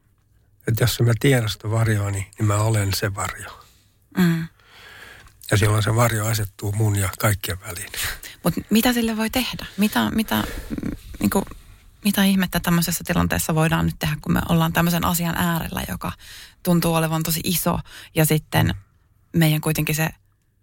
Että 0.68 0.84
jos 0.84 1.00
mä 1.00 1.12
tiedän 1.20 1.48
sitä 1.48 1.70
varjoa, 1.70 2.10
niin, 2.10 2.26
niin 2.38 2.46
mä 2.46 2.56
olen 2.56 2.94
se 2.94 3.14
varjo. 3.14 3.64
Mm. 4.18 4.48
Ja 5.54 5.58
silloin 5.58 5.82
se 5.82 5.94
varjo 5.94 6.26
asettuu 6.26 6.72
mun 6.72 6.96
ja 6.96 7.08
kaikkien 7.18 7.60
väliin. 7.60 7.92
Mutta 8.44 8.60
mitä 8.70 8.92
sille 8.92 9.16
voi 9.16 9.30
tehdä? 9.30 9.66
Mitä, 9.76 10.10
mitä, 10.10 10.44
niin 11.20 11.30
kuin, 11.30 11.44
mitä 12.04 12.24
ihmettä 12.24 12.60
tämmöisessä 12.60 13.04
tilanteessa 13.06 13.54
voidaan 13.54 13.86
nyt 13.86 13.94
tehdä, 13.98 14.16
kun 14.20 14.32
me 14.32 14.40
ollaan 14.48 14.72
tämmöisen 14.72 15.04
asian 15.04 15.36
äärellä, 15.36 15.82
joka 15.88 16.12
tuntuu 16.62 16.94
olevan 16.94 17.22
tosi 17.22 17.40
iso. 17.44 17.78
Ja 18.14 18.26
sitten 18.26 18.74
meidän 19.32 19.60
kuitenkin 19.60 19.94
se 19.94 20.08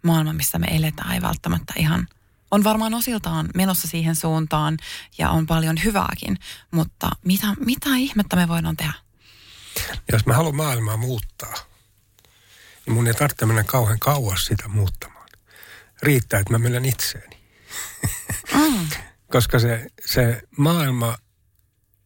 maailma, 0.03 0.33
missä 0.33 0.59
me 0.59 0.67
eletään, 0.71 1.11
ei 1.11 1.21
välttämättä 1.21 1.73
ihan, 1.77 2.07
on 2.51 2.63
varmaan 2.63 2.93
osiltaan 2.93 3.49
menossa 3.55 3.87
siihen 3.87 4.15
suuntaan 4.15 4.77
ja 5.17 5.29
on 5.29 5.47
paljon 5.47 5.83
hyvääkin. 5.83 6.37
Mutta 6.71 7.09
mitä, 7.25 7.47
mitä 7.65 7.89
ihmettä 7.97 8.35
me 8.35 8.47
voidaan 8.47 8.77
tehdä? 8.77 8.93
Jos 10.11 10.25
mä 10.25 10.33
haluan 10.33 10.55
maailmaa 10.55 10.97
muuttaa– 10.97 11.53
mun 12.91 13.07
ei 13.07 13.13
tarvitse 13.13 13.45
mennä 13.45 13.63
kauhean 13.63 13.99
kauas 13.99 14.45
sitä 14.45 14.67
muuttamaan. 14.67 15.29
Riittää, 16.03 16.39
että 16.39 16.53
mä 16.53 16.59
menen 16.59 16.85
itseeni. 16.85 17.37
Mm. 18.53 18.89
koska 19.31 19.59
se, 19.59 19.87
se 20.05 20.41
maailma, 20.57 21.17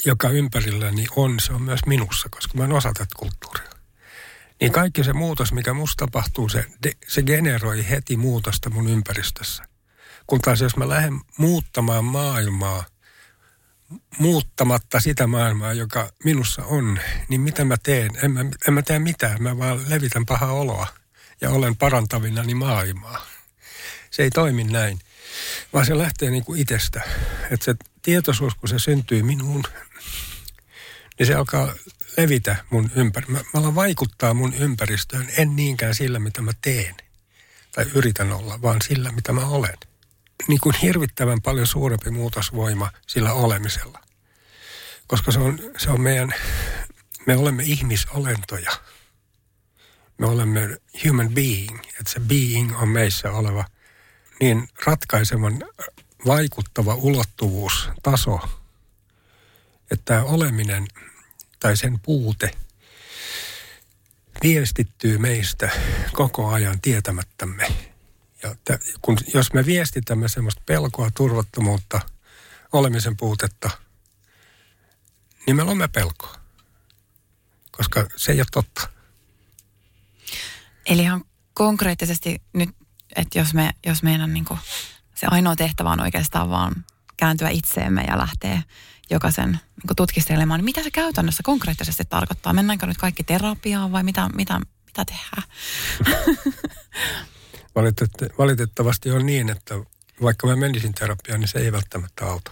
joka 0.05 0.29
ympärilläni 0.29 1.05
on, 1.15 1.39
se 1.39 1.53
on 1.53 1.61
myös 1.61 1.85
minussa, 1.85 2.29
koska 2.31 2.57
mä 2.57 2.65
en 2.65 2.73
osa 2.73 2.91
tätä 2.93 3.15
kulttuuria. 3.17 3.69
Niin 4.61 4.71
kaikki 4.71 5.03
se 5.03 5.13
muutos, 5.13 5.53
mikä 5.53 5.73
musta 5.73 6.05
tapahtuu, 6.05 6.49
se, 6.49 6.65
se 7.07 7.23
generoi 7.23 7.89
heti 7.89 8.17
muutosta 8.17 8.69
mun 8.69 8.89
ympäristössä. 8.89 9.63
Kun 10.27 10.41
taas 10.41 10.61
jos 10.61 10.77
mä 10.77 10.89
lähden 10.89 11.21
muuttamaan 11.37 12.05
maailmaa– 12.05 12.83
muuttamatta 14.19 14.99
sitä 14.99 15.27
maailmaa, 15.27 15.73
joka 15.73 16.09
minussa 16.23 16.65
on, 16.65 16.99
niin 17.29 17.41
mitä 17.41 17.65
mä 17.65 17.77
teen? 17.83 18.11
En 18.23 18.31
mä, 18.31 18.45
en 18.67 18.73
mä 18.73 18.81
tee 18.81 18.99
mitään, 18.99 19.43
mä 19.43 19.57
vaan 19.57 19.85
levitän 19.87 20.25
pahaa 20.25 20.51
oloa 20.51 20.87
ja 21.41 21.49
olen 21.49 21.75
parantavinani 21.75 22.53
maailmaa. 22.53 23.25
Se 24.11 24.23
ei 24.23 24.29
toimi 24.29 24.63
näin, 24.63 24.99
vaan 25.73 25.85
se 25.85 25.97
lähtee 25.97 26.29
niin 26.29 26.45
kuin 26.45 26.61
itsestä. 26.61 27.01
Että 27.51 27.65
se 27.65 27.75
tietoisuus, 28.01 28.55
kun 28.55 28.69
se 28.69 28.79
syntyy 28.79 29.23
minuun, 29.23 29.63
niin 31.19 31.27
se 31.27 31.33
alkaa 31.33 31.73
levitä 32.17 32.55
mun 32.69 32.91
ympäri. 32.95 33.25
Mä, 33.27 33.37
mä 33.37 33.59
alan 33.59 33.75
vaikuttaa 33.75 34.33
mun 34.33 34.53
ympäristöön, 34.53 35.29
en 35.37 35.55
niinkään 35.55 35.95
sillä, 35.95 36.19
mitä 36.19 36.41
mä 36.41 36.51
teen 36.61 36.95
tai 37.71 37.85
yritän 37.93 38.31
olla, 38.31 38.61
vaan 38.61 38.81
sillä, 38.81 39.11
mitä 39.11 39.33
mä 39.33 39.45
olen 39.45 39.77
niin 40.47 40.59
kuin 40.59 40.75
hirvittävän 40.81 41.41
paljon 41.41 41.67
suurempi 41.67 42.09
muutosvoima 42.09 42.91
sillä 43.07 43.33
olemisella. 43.33 43.99
Koska 45.07 45.31
se 45.31 45.39
on, 45.39 45.59
se 45.77 45.89
on 45.89 46.01
meidän, 46.01 46.33
me 47.25 47.37
olemme 47.37 47.63
ihmisolentoja. 47.63 48.71
Me 50.17 50.27
olemme 50.27 50.77
human 51.07 51.29
being, 51.29 51.79
että 51.79 52.11
se 52.11 52.19
being 52.19 52.81
on 52.81 52.89
meissä 52.89 53.31
oleva 53.31 53.65
niin 54.39 54.69
ratkaisevan 54.85 55.63
vaikuttava 56.25 56.95
ulottuvuus, 56.95 57.89
taso, 58.03 58.39
että 59.91 60.05
tämä 60.05 60.23
oleminen 60.23 60.87
tai 61.59 61.77
sen 61.77 61.99
puute 61.99 62.51
viestittyy 64.43 65.17
meistä 65.17 65.69
koko 66.13 66.49
ajan 66.49 66.81
tietämättämme 66.81 67.67
ja 68.45 68.55
t- 68.55 68.99
kun, 69.01 69.17
jos 69.33 69.53
me 69.53 69.65
viestitämme 69.65 70.27
semmoista 70.27 70.61
pelkoa, 70.65 71.09
turvattomuutta, 71.15 72.01
olemisen 72.73 73.17
puutetta, 73.17 73.69
niin 75.45 75.55
me 75.55 75.63
olemme 75.63 75.87
pelkoa. 75.87 76.35
Koska 77.71 78.07
se 78.15 78.31
ei 78.31 78.39
ole 78.39 78.47
totta. 78.51 78.89
Eli 80.85 81.01
ihan 81.01 81.23
konkreettisesti 81.53 82.41
nyt, 82.53 82.69
että 83.15 83.39
jos, 83.39 83.53
me, 83.53 83.71
jos 83.85 84.03
meidän 84.03 84.33
niin 84.33 84.45
kuin, 84.45 84.59
se 85.15 85.27
ainoa 85.29 85.55
tehtävä 85.55 85.89
on 85.89 86.01
oikeastaan 86.01 86.49
vaan 86.49 86.85
kääntyä 87.17 87.49
itseemme 87.49 88.03
ja 88.03 88.17
lähteä 88.17 88.61
jokaisen 89.09 89.51
niin 89.51 89.95
tutkistelemaan, 89.95 90.57
niin 90.57 90.65
mitä 90.65 90.83
se 90.83 90.91
käytännössä 90.91 91.43
konkreettisesti 91.43 92.03
tarkoittaa? 92.09 92.53
Mennäänkö 92.53 92.85
nyt 92.85 92.97
kaikki 92.97 93.23
terapiaan 93.23 93.91
vai 93.91 94.03
mitä, 94.03 94.29
mitä, 94.35 94.59
mitä 94.85 95.05
tehdään? 95.05 95.43
Valitettavasti 98.37 99.11
on 99.11 99.25
niin, 99.25 99.49
että 99.49 99.75
vaikka 100.21 100.47
mä 100.47 100.55
menisin 100.55 100.93
terapiaan, 100.93 101.39
niin 101.39 101.47
se 101.47 101.59
ei 101.59 101.71
välttämättä 101.71 102.25
auta. 102.25 102.51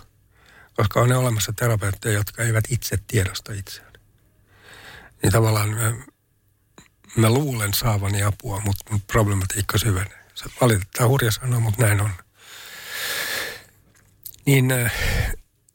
Koska 0.76 1.02
on 1.02 1.10
ne 1.10 1.16
olemassa 1.18 1.54
terapeutteja, 1.56 2.14
jotka 2.14 2.44
eivät 2.44 2.66
itse 2.70 2.98
tiedosta 3.08 3.54
itseään. 3.54 3.94
Niin 5.24 5.32
tavallaan 5.32 5.70
mä, 5.70 5.94
mä 7.16 7.30
luulen 7.30 7.74
saavani 7.74 8.24
apua, 8.24 8.62
mutta 8.66 8.92
mun 8.92 9.02
problematiikka 9.02 9.78
syvenee. 9.78 10.26
Se 10.36 10.46
valitettavasti 10.62 11.04
hurja 11.10 11.32
sanoa, 11.32 11.60
mutta 11.60 11.82
näin 11.82 12.02
on. 12.02 12.12
Niin 14.46 14.72
äh, 14.72 14.94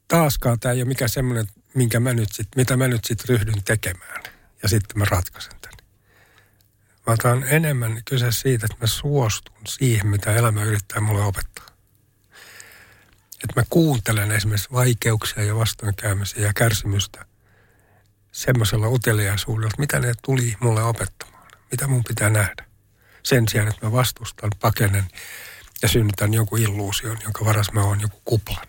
taaskaan 0.09 0.61
tämä 0.61 0.73
ei 0.73 0.83
ole 0.83 0.89
mikään 0.89 1.09
semmoinen, 1.09 1.47
minkä 1.75 2.01
mä 2.01 2.15
nyt 2.15 2.29
sit, 2.33 2.49
mitä 2.57 2.77
mä 2.77 2.89
nyt 2.89 3.05
sitten 3.05 3.29
ryhdyn 3.29 3.65
tekemään. 3.65 4.23
Ja 4.63 4.69
sitten 4.69 4.99
mä 4.99 5.05
ratkaisen. 5.05 5.58
Vaan 7.09 7.19
tämä 7.19 7.35
on 7.35 7.45
enemmän 7.49 8.03
kyse 8.05 8.33
siitä, 8.33 8.67
että 8.67 8.85
mä 8.85 8.87
suostun 8.87 9.57
siihen, 9.67 10.07
mitä 10.07 10.35
elämä 10.35 10.65
yrittää 10.65 11.01
mulle 11.01 11.25
opettaa. 11.25 11.67
Että 13.45 13.61
mä 13.61 13.63
kuuntelen 13.71 14.33
esimerkiksi 14.33 14.73
vaikeuksia 14.73 15.45
ja 15.45 15.57
vastoinkäymisiä 15.57 16.47
ja 16.47 16.53
kärsimystä 16.55 17.25
semmoisella 18.33 18.89
uteliaisuudella, 18.89 19.75
mitä 19.79 19.99
ne 20.01 20.13
tuli 20.23 20.57
mulle 20.61 20.83
opettamaan. 20.83 21.47
Mitä 21.71 21.87
mun 21.87 22.05
pitää 22.09 22.31
nähdä. 22.31 22.65
Sen 23.23 23.49
sijaan, 23.49 23.69
että 23.69 23.87
mä 23.87 23.93
vastustan, 23.93 24.51
pakenen 24.61 25.05
ja 25.83 25.89
synnytän 25.89 26.35
jonkun 26.35 26.59
illuusion, 26.59 27.19
jonka 27.25 27.45
varas 27.45 27.73
mä 27.73 27.83
oon 27.83 28.01
joku 28.01 28.21
kuplan 28.25 28.67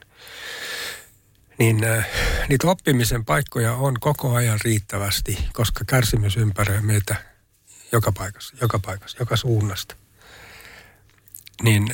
niin 1.57 1.83
äh, 1.83 2.07
niitä 2.49 2.67
oppimisen 2.67 3.25
paikkoja 3.25 3.73
on 3.73 3.99
koko 3.99 4.33
ajan 4.33 4.59
riittävästi, 4.63 5.47
koska 5.53 5.85
kärsimys 5.87 6.37
ympäröi 6.37 6.81
meitä 6.81 7.15
joka 7.91 8.11
paikassa, 8.11 8.57
joka 8.61 8.79
paikassa, 8.79 9.17
joka 9.19 9.35
suunnasta. 9.35 9.95
Niin, 11.63 11.87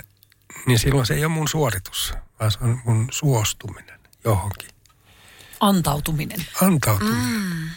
niin 0.66 0.80
silloin 0.80 1.06
se 1.06 1.14
ei 1.14 1.26
ole 1.26 1.34
mun 1.34 1.48
suoritus, 1.48 2.14
vaan 2.40 2.52
se 2.52 2.58
on 2.62 2.82
mun 2.86 3.08
suostuminen 3.12 4.00
johonkin. 4.24 4.70
Antautuminen. 5.60 6.46
Antautuminen. 6.62 7.24
Mm. 7.24 7.70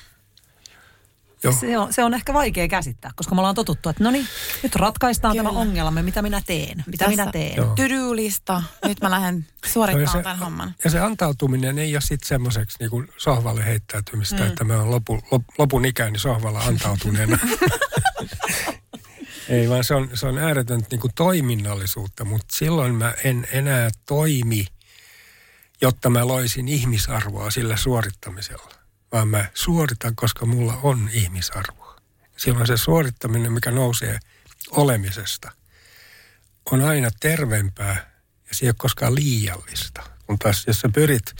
Joo. 1.44 1.52
Se, 1.52 1.78
on, 1.78 1.92
se 1.92 2.04
on 2.04 2.14
ehkä 2.14 2.34
vaikea 2.34 2.68
käsittää, 2.68 3.10
koska 3.16 3.34
me 3.34 3.40
ollaan 3.40 3.54
totuttu, 3.54 3.88
että 3.88 4.04
no 4.04 4.10
niin, 4.10 4.26
nyt 4.62 4.76
ratkaistaan 4.76 5.36
Kyllä. 5.36 5.48
tämä 5.48 5.60
ongelma, 5.60 6.02
mitä 6.02 6.22
minä 6.22 6.42
teen, 6.46 6.84
mitä 6.86 7.04
Tässä 7.04 7.10
minä 7.10 7.32
teen. 7.32 7.56
To-do-lista, 7.56 8.62
nyt 8.86 9.00
mä 9.00 9.10
lähden 9.10 9.46
suorittamaan 9.72 10.16
no 10.16 10.22
tämän 10.22 10.38
homman. 10.38 10.74
Ja 10.84 10.90
se 10.90 11.00
antautuminen 11.00 11.78
ei 11.78 11.94
ole 11.94 12.00
sitten 12.00 12.28
semmoiseksi 12.28 12.76
niin 12.80 12.90
kuin 12.90 13.08
sohvalle 13.16 13.64
heittäytymistä, 13.64 14.36
mm. 14.36 14.46
että 14.46 14.64
mä 14.64 14.78
oon 14.78 14.90
lopu, 14.90 15.20
lop, 15.30 15.42
lopun 15.58 15.84
ikäni 15.84 16.18
sohvalla 16.18 16.60
antautuneena. 16.60 17.38
ei, 19.48 19.68
vaan 19.68 19.84
se 19.84 19.94
on, 19.94 20.10
se 20.14 20.26
on 20.26 20.38
ääretöntä 20.38 20.86
niin 20.90 21.00
kuin 21.00 21.12
toiminnallisuutta, 21.14 22.24
mutta 22.24 22.56
silloin 22.56 22.94
mä 22.94 23.14
en 23.24 23.48
enää 23.52 23.90
toimi, 24.06 24.66
jotta 25.80 26.10
mä 26.10 26.26
loisin 26.26 26.68
ihmisarvoa 26.68 27.50
sillä 27.50 27.76
suorittamisella 27.76 28.77
vaan 29.12 29.28
mä 29.28 29.50
suoritan, 29.54 30.16
koska 30.16 30.46
mulla 30.46 30.78
on 30.82 31.10
ihmisarvoa. 31.12 31.96
Silloin 32.36 32.66
se 32.66 32.76
suorittaminen, 32.76 33.52
mikä 33.52 33.70
nousee 33.70 34.18
olemisesta, 34.70 35.52
on 36.70 36.84
aina 36.84 37.08
terveempää 37.20 38.18
ja 38.48 38.54
se 38.54 38.64
ei 38.64 38.68
ole 38.68 38.74
koskaan 38.78 39.14
liiallista. 39.14 40.02
Kun 40.26 40.38
taas 40.38 40.64
jos 40.66 40.80
sä 40.80 40.88
pyrit 40.94 41.34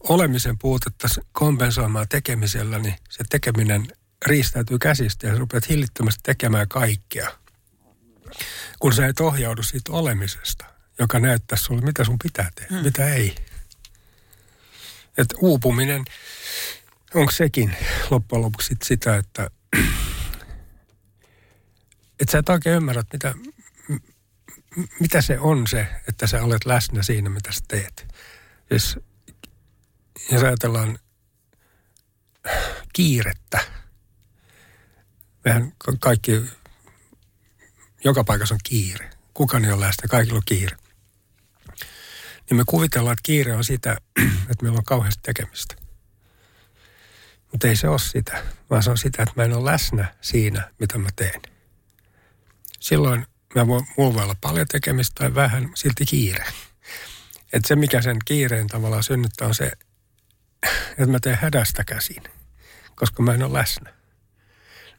olemisen 0.00 0.58
puutetta 0.58 1.08
kompensoimaan 1.32 2.08
tekemisellä, 2.08 2.78
niin 2.78 2.94
se 3.10 3.24
tekeminen 3.30 3.88
riistäytyy 4.26 4.78
käsistä 4.78 5.26
ja 5.26 5.32
sä 5.32 5.38
rupeat 5.38 5.68
hillittömästi 5.68 6.20
tekemään 6.22 6.68
kaikkea. 6.68 7.32
Kun 8.78 8.92
sä 8.92 9.06
et 9.06 9.20
ohjaudu 9.20 9.62
siitä 9.62 9.92
olemisesta, 9.92 10.64
joka 10.98 11.18
näyttää 11.18 11.58
sulle, 11.58 11.82
mitä 11.82 12.04
sun 12.04 12.18
pitää 12.22 12.50
tehdä, 12.54 12.74
hmm. 12.74 12.84
mitä 12.84 13.14
ei. 13.14 13.34
Et 15.18 15.28
uupuminen, 15.40 16.04
onko 17.14 17.32
sekin 17.32 17.76
loppujen 18.10 18.42
lopuksi 18.42 18.76
sitä, 18.84 19.16
että, 19.16 19.50
että 22.20 22.32
sä 22.32 22.38
et 22.38 22.48
oikein 22.48 22.76
ymmärrä, 22.76 23.02
mitä, 23.12 23.34
mitä 25.00 25.22
se 25.22 25.38
on 25.38 25.66
se, 25.66 25.88
että 26.08 26.26
sä 26.26 26.42
olet 26.42 26.66
läsnä 26.66 27.02
siinä, 27.02 27.30
mitä 27.30 27.52
sä 27.52 27.60
teet. 27.68 28.14
Jos, 28.70 28.98
jos 30.32 30.42
ajatellaan 30.42 30.98
kiirettä, 32.92 33.60
mehän 35.44 35.72
kaikki, 36.00 36.32
joka 38.04 38.24
paikassa 38.24 38.54
on 38.54 38.60
kiire. 38.64 39.10
Kukaan 39.34 39.64
ei 39.64 39.72
ole 39.72 39.86
läsnä, 39.86 40.08
kaikilla 40.08 40.36
on 40.36 40.42
kiire. 40.46 40.76
Niin 42.50 42.56
me 42.56 42.62
kuvitellaan, 42.66 43.12
että 43.12 43.22
kiire 43.22 43.54
on 43.54 43.64
sitä, 43.64 43.96
että 44.50 44.62
meillä 44.62 44.78
on 44.78 44.84
kauheasti 44.84 45.20
tekemistä. 45.22 45.85
Mutta 47.52 47.68
ei 47.68 47.76
se 47.76 47.88
ole 47.88 47.98
sitä, 47.98 48.44
vaan 48.70 48.82
se 48.82 48.90
on 48.90 48.98
sitä, 48.98 49.22
että 49.22 49.34
mä 49.36 49.44
en 49.44 49.52
ole 49.52 49.72
läsnä 49.72 50.14
siinä, 50.20 50.70
mitä 50.80 50.98
mä 50.98 51.08
teen. 51.16 51.42
Silloin 52.80 53.26
mä 53.54 53.66
voin, 53.66 53.86
mulla 53.96 54.14
voi 54.14 54.22
olla 54.22 54.36
paljon 54.40 54.66
tekemistä 54.66 55.12
tai 55.14 55.34
vähän, 55.34 55.70
silti 55.74 56.06
kiire. 56.06 56.44
Että 57.52 57.68
se, 57.68 57.76
mikä 57.76 58.02
sen 58.02 58.16
kiireen 58.24 58.66
tavallaan 58.66 59.02
synnyttää, 59.02 59.48
on 59.48 59.54
se, 59.54 59.72
että 60.90 61.06
mä 61.06 61.18
teen 61.20 61.38
hädästä 61.42 61.84
käsin, 61.84 62.22
koska 62.94 63.22
mä 63.22 63.34
en 63.34 63.42
ole 63.42 63.58
läsnä. 63.58 63.92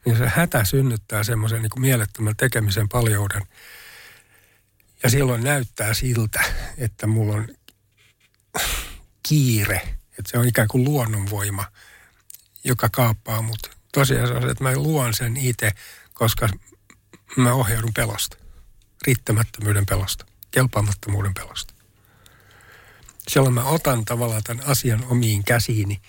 Niin 0.04 0.18
se 0.18 0.28
hätä 0.28 0.64
synnyttää 0.64 1.24
semmoisen 1.24 1.62
niin 1.62 1.80
mielettömän 1.80 2.36
tekemisen 2.36 2.88
paljouden. 2.88 3.42
Ja 5.02 5.10
silloin 5.10 5.44
näyttää 5.44 5.94
siltä, 5.94 6.42
että 6.78 7.06
mulla 7.06 7.34
on 7.34 7.48
kiire, 9.28 9.80
että 10.18 10.30
se 10.30 10.38
on 10.38 10.48
ikään 10.48 10.68
kuin 10.68 10.84
luonnonvoima– 10.84 11.64
joka 12.64 12.88
kaappaa 12.88 13.42
mut. 13.42 13.70
Tosiaan 13.92 14.36
on 14.36 14.42
se, 14.42 14.48
että 14.48 14.64
mä 14.64 14.76
luon 14.76 15.14
sen 15.14 15.36
itse, 15.36 15.70
koska 16.14 16.48
mä 17.36 17.52
ohjaudun 17.52 17.94
pelosta. 17.94 18.36
Riittämättömyyden 19.06 19.86
pelosta, 19.86 20.26
kelpaamattomuuden 20.50 21.34
pelosta. 21.34 21.74
Silloin 23.28 23.54
mä 23.54 23.64
otan 23.64 24.04
tavallaan 24.04 24.42
tämän 24.42 24.66
asian 24.66 25.04
omiin 25.04 25.44
käsiini, 25.44 26.00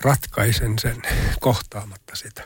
ratkaisen 0.00 0.78
sen 0.78 1.02
kohtaamatta 1.40 2.16
sitä. 2.16 2.44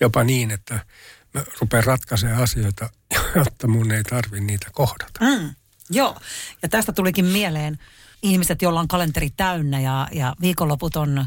Jopa 0.00 0.24
niin, 0.24 0.50
että 0.50 0.86
mä 1.34 1.44
rupean 1.60 1.84
ratkaisemaan 1.84 2.42
asioita, 2.42 2.90
jotta 3.36 3.68
mun 3.68 3.92
ei 3.92 4.02
tarvi 4.02 4.40
niitä 4.40 4.66
kohdata. 4.72 5.20
Mm, 5.20 5.54
joo, 5.90 6.20
ja 6.62 6.68
tästä 6.68 6.92
tulikin 6.92 7.24
mieleen 7.24 7.78
ihmiset, 8.22 8.62
joilla 8.62 8.80
on 8.80 8.88
kalenteri 8.88 9.30
täynnä 9.30 9.80
ja, 9.80 10.08
ja 10.12 10.36
viikonloput 10.40 10.96
on 10.96 11.26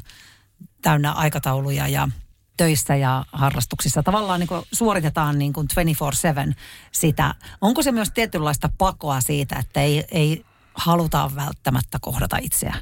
täynnä 0.82 1.12
aikatauluja 1.12 1.88
ja 1.88 2.10
töissä 2.58 2.96
ja 2.96 3.26
harrastuksissa. 3.32 4.04
Tavallaan 4.04 4.39
niin 4.39 4.48
kuin 4.48 4.66
suoritetaan 4.72 5.39
niin 5.39 5.54
kuin 5.54 5.68
24-7 6.52 6.54
sitä. 6.92 7.36
Onko 7.62 7.84
se 7.84 7.92
myös 7.92 8.12
tietynlaista 8.12 8.70
pakoa 8.78 9.22
siitä, 9.22 9.56
että 9.60 9.82
ei, 9.82 10.06
ei 10.12 10.46
haluta 10.74 11.32
välttämättä 11.36 11.98
kohdata 12.02 12.38
itseä? 12.38 12.76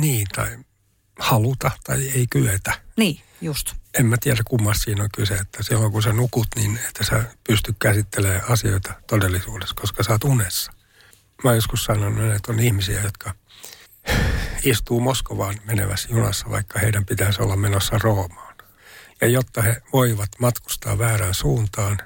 Niin, 0.00 0.26
tai 0.34 0.58
haluta 1.18 1.70
tai 1.84 2.08
ei 2.08 2.26
kyetä. 2.30 2.72
Niin, 2.96 3.20
just. 3.40 3.74
En 3.98 4.06
mä 4.06 4.16
tiedä 4.20 4.42
kummassa 4.44 4.84
siinä 4.84 5.02
on 5.02 5.10
kyse, 5.16 5.34
että 5.34 5.62
silloin 5.62 5.92
kun 5.92 6.02
sä 6.02 6.12
nukut, 6.12 6.46
niin 6.56 6.78
että 6.88 7.04
sä 7.04 7.24
pysty 7.48 7.74
käsittelemään 7.78 8.42
asioita 8.48 8.92
todellisuudessa, 9.06 9.74
koska 9.80 10.02
sä 10.02 10.12
oot 10.12 10.24
unessa. 10.24 10.72
Mä 11.44 11.54
joskus 11.54 11.84
sanonut, 11.84 12.34
että 12.34 12.52
on 12.52 12.60
ihmisiä, 12.60 13.02
jotka– 13.02 13.34
istuu 14.66 15.00
Moskovaan 15.00 15.60
menevässä 15.64 16.08
junassa, 16.10 16.50
vaikka 16.50 16.78
heidän 16.78 17.06
pitäisi 17.06 17.42
olla 17.42 17.56
menossa 17.56 17.98
Roomaan. 17.98 18.56
Ja 19.20 19.28
jotta 19.28 19.62
he 19.62 19.82
voivat 19.92 20.28
matkustaa 20.38 20.98
väärään 20.98 21.34
suuntaan, 21.34 21.98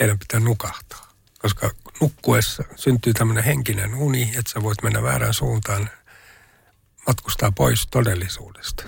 heidän 0.00 0.18
pitää 0.18 0.40
nukahtaa. 0.40 1.12
Koska 1.38 1.70
nukkuessa 2.00 2.64
syntyy 2.76 3.12
tämmöinen 3.12 3.44
henkinen 3.44 3.94
uni, 3.94 4.22
että 4.22 4.52
sä 4.52 4.62
voit 4.62 4.82
mennä 4.82 5.02
väärään 5.02 5.34
suuntaan, 5.34 5.90
matkustaa 7.06 7.52
pois 7.52 7.86
todellisuudesta. 7.90 8.84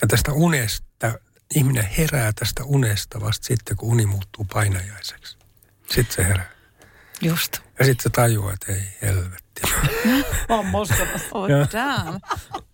Ja 0.00 0.08
tästä 0.08 0.32
unesta, 0.32 1.20
ihminen 1.54 1.84
herää 1.98 2.32
tästä 2.32 2.64
unesta 2.64 3.20
vasta 3.20 3.46
sitten, 3.46 3.76
kun 3.76 3.92
uni 3.92 4.06
muuttuu 4.06 4.46
painajaiseksi. 4.52 5.38
Sitten 5.90 6.16
se 6.16 6.24
herää. 6.24 6.50
Just. 7.20 7.58
Ja 7.78 7.84
sitten 7.84 8.02
se 8.02 8.10
tajuaa, 8.10 8.52
että 8.52 8.72
ei 8.72 8.82
Mä 10.48 10.62
Moskovassa. 10.70 11.28
Oh, 11.32 11.48
damn. 11.48 12.20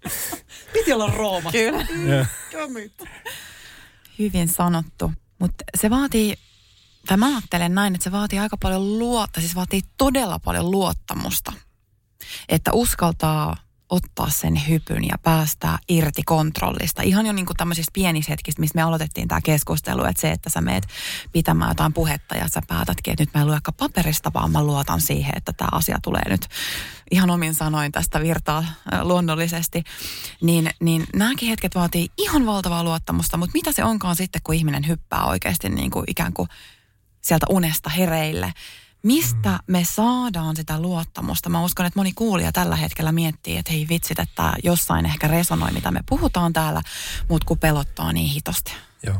Piti 0.72 0.93
olla 0.93 1.11
Rooma. 1.16 1.53
Kyllä. 1.53 1.87
Hyvin 4.18 4.49
sanottu. 4.49 5.12
Mutta 5.39 5.64
se 5.78 5.91
vaatii, 5.91 6.35
tai 7.07 7.16
mä 7.16 7.26
ajattelen 7.26 7.74
näin, 7.74 7.95
että 7.95 8.05
se 8.05 8.12
vaatii 8.12 8.39
aika 8.39 8.57
paljon 8.57 8.99
luotta, 8.99 9.41
siis 9.41 9.55
vaatii 9.55 9.80
todella 9.97 10.39
paljon 10.39 10.70
luottamusta. 10.70 11.53
Että 12.49 12.72
uskaltaa 12.72 13.57
ottaa 13.91 14.30
sen 14.30 14.68
hypyn 14.68 15.05
ja 15.05 15.18
päästää 15.22 15.78
irti 15.89 16.22
kontrollista. 16.22 17.03
Ihan 17.03 17.26
jo 17.26 17.32
niin 17.32 17.47
kuin 17.47 17.57
tämmöisistä 17.57 17.91
pienistä 17.93 18.32
hetkistä, 18.32 18.61
mistä 18.61 18.76
me 18.78 18.82
aloitettiin 18.82 19.28
tämä 19.28 19.41
keskustelu, 19.41 20.05
että 20.05 20.20
se, 20.20 20.30
että 20.30 20.51
sä 20.51 20.61
meet 20.61 20.87
pitämään 21.32 21.70
jotain 21.70 21.93
puhetta 21.93 22.37
ja 22.37 22.49
sä 22.49 22.61
päätätkin, 22.68 23.12
että 23.12 23.22
nyt 23.22 23.35
mä 23.35 23.41
en 23.41 23.47
lue 23.47 23.59
paperista, 23.76 24.30
vaan 24.35 24.51
mä 24.51 24.64
luotan 24.64 25.01
siihen, 25.01 25.32
että 25.37 25.53
tämä 25.53 25.68
asia 25.72 25.99
tulee 26.03 26.28
nyt 26.28 26.49
ihan 27.11 27.30
omin 27.30 27.55
sanoin 27.55 27.93
tästä 27.93 28.20
virtaa 28.20 28.59
äh, 28.59 29.03
luonnollisesti, 29.03 29.85
niin, 30.43 30.70
niin 30.80 31.07
nämäkin 31.14 31.49
hetket 31.49 31.74
vaatii 31.74 32.09
ihan 32.18 32.47
valtavaa 32.47 32.85
luottamusta, 32.85 33.37
mutta 33.37 33.55
mitä 33.55 33.72
se 33.72 33.85
onkaan 33.85 34.16
sitten, 34.16 34.41
kun 34.45 34.55
ihminen 34.55 34.89
hyppää 34.89 35.24
oikeasti 35.24 35.68
niin 35.68 35.91
kuin 35.91 36.05
ikään 36.09 36.32
kuin 36.32 36.49
sieltä 37.20 37.47
unesta 37.49 37.91
hereille– 37.91 38.53
Mistä 39.05 39.59
me 39.66 39.84
saadaan 39.84 40.57
sitä 40.57 40.80
luottamusta? 40.80 41.48
Mä 41.48 41.64
uskon, 41.64 41.86
että 41.86 41.98
moni 41.98 42.12
kuulija 42.12 42.52
tällä 42.52 42.76
hetkellä 42.76 43.12
miettii, 43.12 43.57
että 43.57 43.72
hei 43.72 43.86
vitsit, 43.88 44.18
että 44.18 44.52
jossain 44.64 45.07
ehkä 45.07 45.28
resonoi, 45.28 45.72
mitä 45.72 45.90
me 45.90 46.00
puhutaan 46.09 46.52
täällä, 46.52 46.82
mutta 47.28 47.46
kun 47.46 47.59
pelottaa 47.59 48.12
niin 48.12 48.30
hitosti. 48.30 48.72
Joo. 49.07 49.18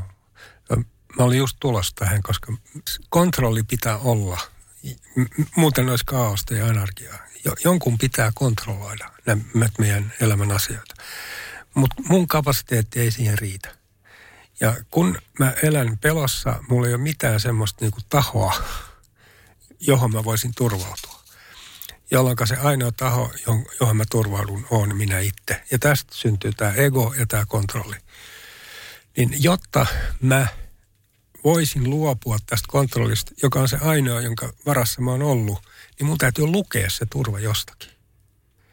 Mä 1.19 1.25
olin 1.25 1.39
just 1.39 1.57
tulossa 1.61 1.93
tähän, 1.95 2.23
koska 2.23 2.53
kontrolli 3.09 3.63
pitää 3.63 3.99
olla. 3.99 4.41
Muuten 5.57 5.89
olisi 5.89 6.05
kaaosta 6.05 6.55
ja 6.55 6.67
anarkiaa. 6.67 7.19
Jonkun 7.65 7.99
pitää 7.99 8.33
kontrolloida 8.35 9.11
nämä 9.27 9.69
meidän 9.79 10.13
elämän 10.21 10.53
asioita. 10.53 10.95
Mutta 11.75 12.03
mun 12.09 12.29
kapasiteetti 12.29 13.01
ei 13.01 13.11
siihen 13.11 13.39
riitä. 13.39 13.69
Ja 14.61 14.75
kun 14.91 15.19
mä 15.39 15.53
elän 15.63 15.99
pelossa, 15.99 16.63
mulla 16.69 16.87
ei 16.89 16.95
ole 16.95 17.03
mitään 17.03 17.41
semmoista 17.41 17.85
niinku 17.85 18.01
tahoa, 18.09 18.55
johon 19.87 20.13
mä 20.13 20.25
voisin 20.25 20.55
turvautua. 20.57 21.25
Jolloin 22.11 22.37
se 22.45 22.57
ainoa 22.57 22.93
taho, 22.93 23.31
johon 23.81 23.97
mä 23.97 24.05
turvaudun, 24.11 24.67
on 24.71 24.97
minä 24.97 25.19
itse. 25.19 25.63
Ja 25.71 25.79
tästä 25.79 26.15
syntyy 26.15 26.53
tämä 26.53 26.73
ego 26.73 27.15
ja 27.19 27.27
tämä 27.27 27.47
kontrolli. 27.47 27.97
Niin 29.17 29.43
jotta 29.43 29.87
mä 30.21 30.47
voisin 31.45 31.91
luopua 31.91 32.39
tästä 32.47 32.69
kontrollista, 32.71 33.33
joka 33.43 33.61
on 33.61 33.69
se 33.69 33.77
ainoa, 33.77 34.21
jonka 34.21 34.53
varassa 34.67 35.01
mä 35.01 35.11
oon 35.11 35.23
ollut, 35.23 35.59
niin 35.99 36.07
mun 36.07 36.19
täytyy 36.19 36.47
lukea 36.47 36.91
se 36.91 37.07
turva 37.07 37.41
jostakin. 37.41 37.91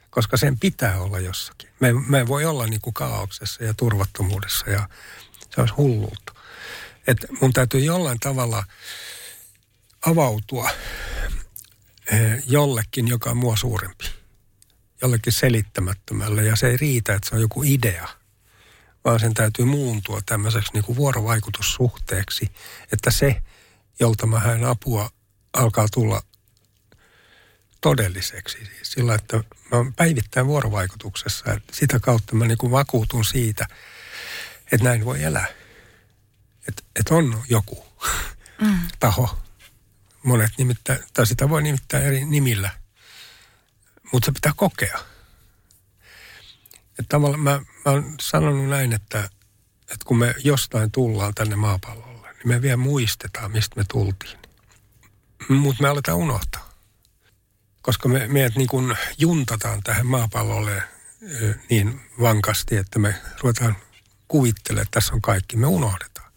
Koska 0.09 0.38
sen 0.38 0.59
pitää 0.59 1.01
olla 1.01 1.20
jossakin. 1.20 1.70
Mä 2.07 2.18
en 2.18 2.28
voi 2.28 2.45
olla 2.45 2.68
niin 2.68 2.82
kuin 2.82 2.93
kaauksessa 2.93 3.64
ja 3.64 3.74
turvattomuudessa 3.74 4.70
ja 4.70 4.89
se 5.55 5.62
olisi 5.62 5.74
hulluutta. 5.74 6.34
Että 7.07 7.28
mun 7.41 7.53
täytyy 7.53 7.80
jollain 7.80 8.20
tavalla 8.20 8.64
avautua 10.06 10.70
eh, 12.12 12.43
jollekin, 12.47 13.08
joka 13.08 13.30
on 13.30 13.38
mua 13.38 13.56
suurempi. 13.56 14.06
Jollekin 15.02 15.34
selittämättömälle. 15.34 16.43
Ja 16.43 16.56
se 16.56 16.68
ei 16.68 16.78
riitä, 16.78 17.14
että 17.14 17.30
se 17.30 17.36
on 17.36 17.41
joku 17.41 17.64
idea, 17.64 18.08
vaan 19.06 19.20
sen 19.20 19.34
täytyy 19.34 19.66
muuntua 19.66 20.22
tämmöiseksi 20.26 20.74
niin 20.74 20.84
kuin 20.84 20.95
vuorovaikutussuhteeksi, 20.95 22.52
että 22.93 23.12
se, 23.12 23.41
jolta 23.99 24.28
mä 24.28 24.39
haen 24.39 24.66
apua, 24.66 25.10
alkaa 25.54 25.88
tulla 25.93 26.22
todelliseksi. 27.82 28.58
Siis 28.58 28.91
sillä, 28.91 29.16
että 29.16 29.38
mä 29.38 29.43
oon 29.78 29.93
päivittäin 29.93 30.47
vuorovaikutuksessa. 30.47 31.54
Että 31.54 31.76
sitä 31.76 31.99
kautta 31.99 32.36
mä 32.36 32.47
niin 32.47 32.58
kuin 32.58 32.72
vakuutun 32.72 33.26
siitä, 33.26 33.68
että 34.72 34.84
näin 34.84 35.06
voi 35.06 35.24
elää. 35.24 35.47
Että, 36.68 36.84
että 36.99 37.16
on 37.16 37.43
joku 37.49 37.86
mm. 38.62 38.80
taho, 38.99 39.41
monet 40.24 40.51
nimittäin, 40.57 40.99
tai 41.13 41.28
sitä 41.28 41.49
voi 41.49 41.61
nimittää 41.61 41.99
eri 41.99 42.26
nimillä, 42.26 42.69
mutta 44.11 44.26
se 44.26 44.32
pitää 44.32 44.53
kokea. 44.55 44.99
Että 46.89 47.09
tavallaan 47.09 47.39
mä, 47.39 47.61
mä 47.86 47.91
oon 47.91 48.15
sanonut 48.22 48.69
näin, 48.69 48.93
että, 48.93 49.19
että 49.82 50.05
kun 50.05 50.17
me 50.17 50.36
jostain 50.43 50.91
tullaan 50.91 51.34
tänne 51.36 51.55
maapallolle, 51.55 52.28
niin 52.28 52.47
me 52.47 52.61
vielä 52.61 52.78
muistetaan, 52.78 53.51
mistä 53.51 53.76
me 53.76 53.84
tultiin. 53.91 54.38
Mutta 55.49 55.84
me 55.84 55.89
aletaan 55.89 56.17
unohtaa. 56.17 56.72
Koska 57.82 58.09
me, 58.09 58.28
meidät 58.28 58.55
niin 58.55 58.67
kuin 58.67 58.97
juntataan 59.17 59.84
tähän 59.84 60.05
maapallolle 60.05 60.84
niin 61.69 62.01
vankasti, 62.22 62.76
että 62.76 62.99
me 62.99 63.15
ruvetaan 63.41 63.76
kuvittelemaan, 64.28 64.84
että 64.84 64.99
tässä 64.99 65.13
on 65.13 65.22
kaikki. 65.22 65.57
Me 65.57 65.67
unohdetaan. 65.67 66.32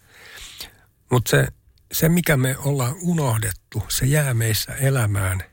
Mutta 1.11 1.31
se 1.31 1.49
se, 1.95 2.09
mikä 2.09 2.37
me 2.37 2.57
ollaan 2.59 2.95
unohdettu, 3.01 3.83
se 3.89 4.07
jää 4.07 4.35
meissä 4.35 4.75
elämään 4.75 5.45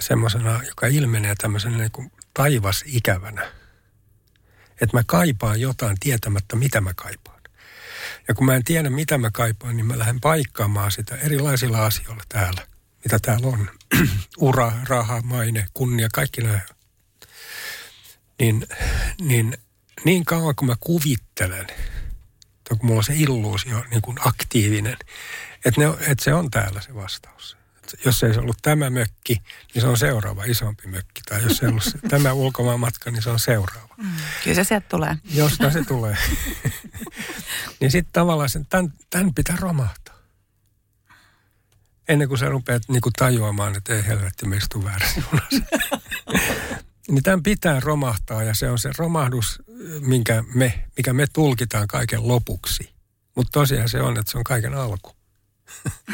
semmoisena, 0.00 0.60
joka 0.66 0.86
ilmenee 0.86 1.34
tämmöisenä 1.34 1.78
niin 1.78 1.90
kuin 1.90 2.12
taivasikävänä. 2.34 3.52
Että 4.80 4.96
mä 4.96 5.02
kaipaan 5.06 5.60
jotain 5.60 5.96
tietämättä, 6.00 6.56
mitä 6.56 6.80
mä 6.80 6.94
kaipaan. 6.94 7.40
Ja 8.28 8.34
kun 8.34 8.46
mä 8.46 8.54
en 8.54 8.64
tiedä, 8.64 8.90
mitä 8.90 9.18
mä 9.18 9.30
kaipaan, 9.30 9.76
niin 9.76 9.86
mä 9.86 9.98
lähden 9.98 10.20
paikkaamaan 10.20 10.92
sitä 10.92 11.16
erilaisilla 11.16 11.86
asioilla 11.86 12.22
täällä, 12.28 12.66
mitä 13.04 13.18
täällä 13.22 13.46
on. 13.46 13.70
Ura, 14.38 14.72
raha, 14.88 15.20
maine, 15.22 15.66
kunnia, 15.74 16.08
kaikki 16.12 16.40
nämä. 16.40 16.60
Niin, 18.40 18.66
niin, 19.20 19.58
niin 20.04 20.24
kauan 20.24 20.54
kuin 20.56 20.66
mä 20.66 20.76
kuvittelen– 20.80 21.66
kun 22.76 22.86
mulla 22.86 22.98
on 22.98 23.04
se 23.04 23.14
illuusio 23.16 23.84
niin 23.90 24.02
kuin 24.02 24.16
aktiivinen, 24.20 24.96
että, 25.64 25.80
ne, 25.80 25.86
että 26.00 26.24
se 26.24 26.34
on 26.34 26.50
täällä 26.50 26.80
se 26.80 26.94
vastaus. 26.94 27.56
Että 27.76 27.96
jos 28.04 28.22
ei 28.22 28.34
se 28.34 28.40
ollut 28.40 28.56
tämä 28.62 28.90
mökki, 28.90 29.42
niin 29.74 29.82
se 29.82 29.88
on 29.88 29.96
seuraava 29.96 30.44
isompi 30.44 30.86
mökki. 30.86 31.20
Tai 31.28 31.42
jos 31.42 31.62
ei 31.62 31.68
ollut 31.68 31.84
se, 31.84 31.98
tämä 32.08 32.32
ulkomaanmatka, 32.32 33.10
niin 33.10 33.22
se 33.22 33.30
on 33.30 33.38
seuraava. 33.38 33.94
Mm, 33.96 34.10
kyllä 34.44 34.54
se 34.54 34.64
sieltä 34.64 34.86
tulee. 34.88 35.16
Jostain 35.34 35.72
se 35.72 35.84
tulee. 35.84 36.16
niin 37.80 37.90
sitten 37.90 38.12
tavallaan 38.12 38.48
sen, 38.48 38.66
tämän, 38.66 38.92
tämän 39.10 39.34
pitää 39.34 39.56
romahtaa. 39.60 40.14
Ennen 42.08 42.28
kuin 42.28 42.38
sä 42.38 42.48
rupeat 42.48 42.82
niin 42.88 43.00
kuin 43.00 43.12
tajuamaan, 43.12 43.76
että 43.76 43.94
ei 43.94 44.06
helvetti, 44.06 44.46
me 44.46 44.56
istuu 44.56 44.84
väärässä 44.84 45.22
niin 47.08 47.22
tämän 47.22 47.42
pitää 47.42 47.80
romahtaa 47.80 48.42
ja 48.42 48.54
se 48.54 48.70
on 48.70 48.78
se 48.78 48.90
romahdus, 48.98 49.62
minkä 50.00 50.44
me, 50.54 50.84
mikä 50.96 51.12
me 51.12 51.26
tulkitaan 51.32 51.88
kaiken 51.88 52.28
lopuksi. 52.28 52.92
Mutta 53.34 53.50
tosiaan 53.52 53.88
se 53.88 54.00
on, 54.00 54.18
että 54.18 54.32
se 54.32 54.38
on 54.38 54.44
kaiken 54.44 54.74
alku. 54.74 55.16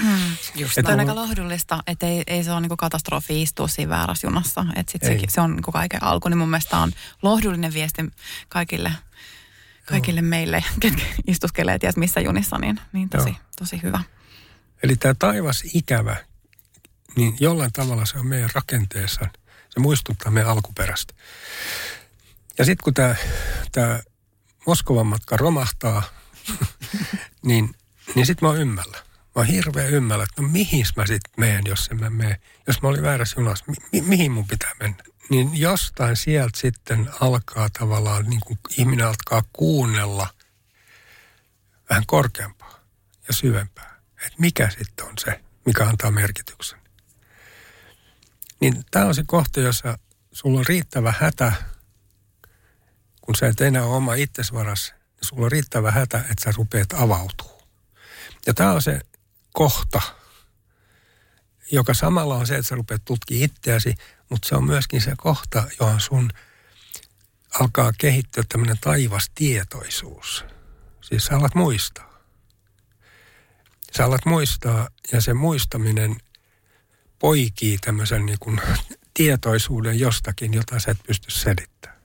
Hmm, 0.03 0.37
just 0.55 0.79
että 0.79 0.93
on 0.93 1.01
aika 1.01 1.15
lohdullista, 1.15 1.83
että 1.87 2.07
ei, 2.07 2.23
ei 2.27 2.45
se 2.45 2.53
ole 2.53 2.61
niin 2.61 2.77
katastrofi 2.77 3.43
istua 3.43 3.69
siinä 3.69 3.91
väärässä 3.91 4.27
junassa. 4.27 4.67
Että 4.77 4.93
sit 4.93 5.03
se, 5.03 5.19
se 5.29 5.41
on 5.41 5.51
niin 5.51 5.63
kaiken 5.63 6.03
alku, 6.03 6.29
niin 6.29 6.39
mun 6.39 6.49
mielestä 6.49 6.79
on 6.79 6.93
lohdullinen 7.23 7.75
viesti 7.75 8.03
kaikille, 8.49 8.93
kaikille 9.85 10.23
meille, 10.23 10.65
ketkä 10.81 11.03
istuskelee 11.27 11.79
ties 11.79 11.97
missä 11.97 12.21
junissa, 12.21 12.59
niin, 12.59 12.81
niin 12.93 13.09
tosi, 13.09 13.37
tosi 13.59 13.83
hyvä. 13.83 14.01
Eli 14.83 14.97
tämä 14.97 15.15
taivas 15.19 15.63
ikävä, 15.75 16.17
niin 17.17 17.37
jollain 17.41 17.73
tavalla 17.73 18.07
se 18.07 18.19
on 18.19 18.27
meidän 18.27 18.51
rakenteessa– 18.55 19.27
se 19.79 19.83
muistuttaa 19.83 20.33
meidän 20.33 20.51
alkuperäistä. 20.51 21.15
Ja 22.59 22.65
sitten 22.65 22.85
kun 22.85 22.95
tämä, 22.95 23.15
tämä 23.73 24.01
Moskovan 24.67 25.07
matka 25.07 25.37
romahtaa, 25.37 26.03
niin, 27.49 27.75
niin 28.15 28.27
sitten 28.27 28.47
mä 28.47 28.51
oon 28.51 28.61
ymmällä. 28.61 28.99
Mä 28.99 29.33
oon 29.35 29.47
hirveän 29.47 29.91
ymmällä, 29.91 30.25
että 30.25 30.43
no 30.43 30.49
mihin 30.49 30.87
mä 30.97 31.07
sitten 31.07 31.33
meen, 31.37 31.63
jos 31.67 31.89
en 31.91 32.01
mä 32.01 32.11
mene. 32.11 32.41
Jos 32.67 32.83
mä 32.83 32.89
olin 32.89 33.03
väärässä 33.03 33.41
junassa, 33.41 33.65
mi, 33.69 33.75
mi, 33.93 34.01
mihin 34.01 34.33
mun 34.33 34.47
pitää 34.47 34.73
mennä? 34.81 35.03
Niin 35.31 35.51
jostain 35.57 36.17
sieltä 36.17 36.61
sitten 36.61 37.11
alkaa 37.21 37.69
tavallaan, 37.79 38.25
niin 38.25 38.41
kuin 38.47 38.59
ihminen 38.79 39.07
alkaa 39.07 39.43
kuunnella 39.53 40.29
vähän 41.91 42.07
korkeampaa 42.07 42.81
ja 43.29 43.35
syvempää. 43.35 44.01
Että 44.17 44.39
mikä 44.39 44.71
sitten 44.71 45.07
on 45.07 45.15
se, 45.19 45.41
mikä 45.67 45.85
antaa 45.85 46.11
merkityksen. 46.11 46.88
Niin 48.61 48.85
tämä 48.91 49.05
on 49.05 49.15
se 49.15 49.25
kohta, 49.27 49.61
jossa 49.61 49.99
sulla 50.33 50.59
on 50.59 50.67
riittävä 50.67 51.15
hätä, 51.21 51.53
kun 53.21 53.37
sä 53.37 53.47
et 53.47 53.61
enää 53.61 53.85
ole 53.85 53.97
oma 53.97 54.15
itsesvaras, 54.15 54.95
niin 54.99 55.29
sulla 55.29 55.45
on 55.45 55.53
riittävä 55.53 55.91
hätä, 55.91 56.19
että 56.19 56.45
sä 56.45 56.53
rupeat 56.57 56.93
avautuu. 56.93 57.63
Ja 58.47 58.55
tämä 58.55 58.73
on 58.73 58.83
se 58.83 59.01
kohta, 59.53 60.03
joka 61.73 61.95
samalla 61.95 62.35
on 62.35 62.47
se, 62.47 62.55
että 62.57 62.69
sä 62.69 62.75
rupeat 62.75 63.05
tutkimaan 63.05 63.45
itseäsi, 63.45 63.95
mutta 64.29 64.49
se 64.49 64.57
on 64.57 64.65
myöskin 64.65 65.01
se 65.01 65.13
kohta, 65.17 65.65
johon 65.81 66.01
sun 66.01 66.31
alkaa 67.61 67.93
kehittyä 67.99 68.45
tämmöinen 68.49 68.79
taivastietoisuus. 68.81 70.45
Siis 71.01 71.25
sä 71.25 71.37
alat 71.37 71.55
muistaa. 71.55 72.19
Sä 73.97 74.05
alat 74.05 74.25
muistaa 74.25 74.89
ja 75.13 75.21
se 75.21 75.35
muistaminen 75.35 76.17
poikii 77.19 77.79
tämmöisen 77.79 78.27
niin 78.27 78.39
kuin 78.41 78.61
tietoisuuden 79.15 79.99
jostakin, 79.99 80.55
jota 80.55 80.81
sä 80.81 80.91
et 80.91 80.99
pysty 81.07 81.31
selittämään. 81.31 81.99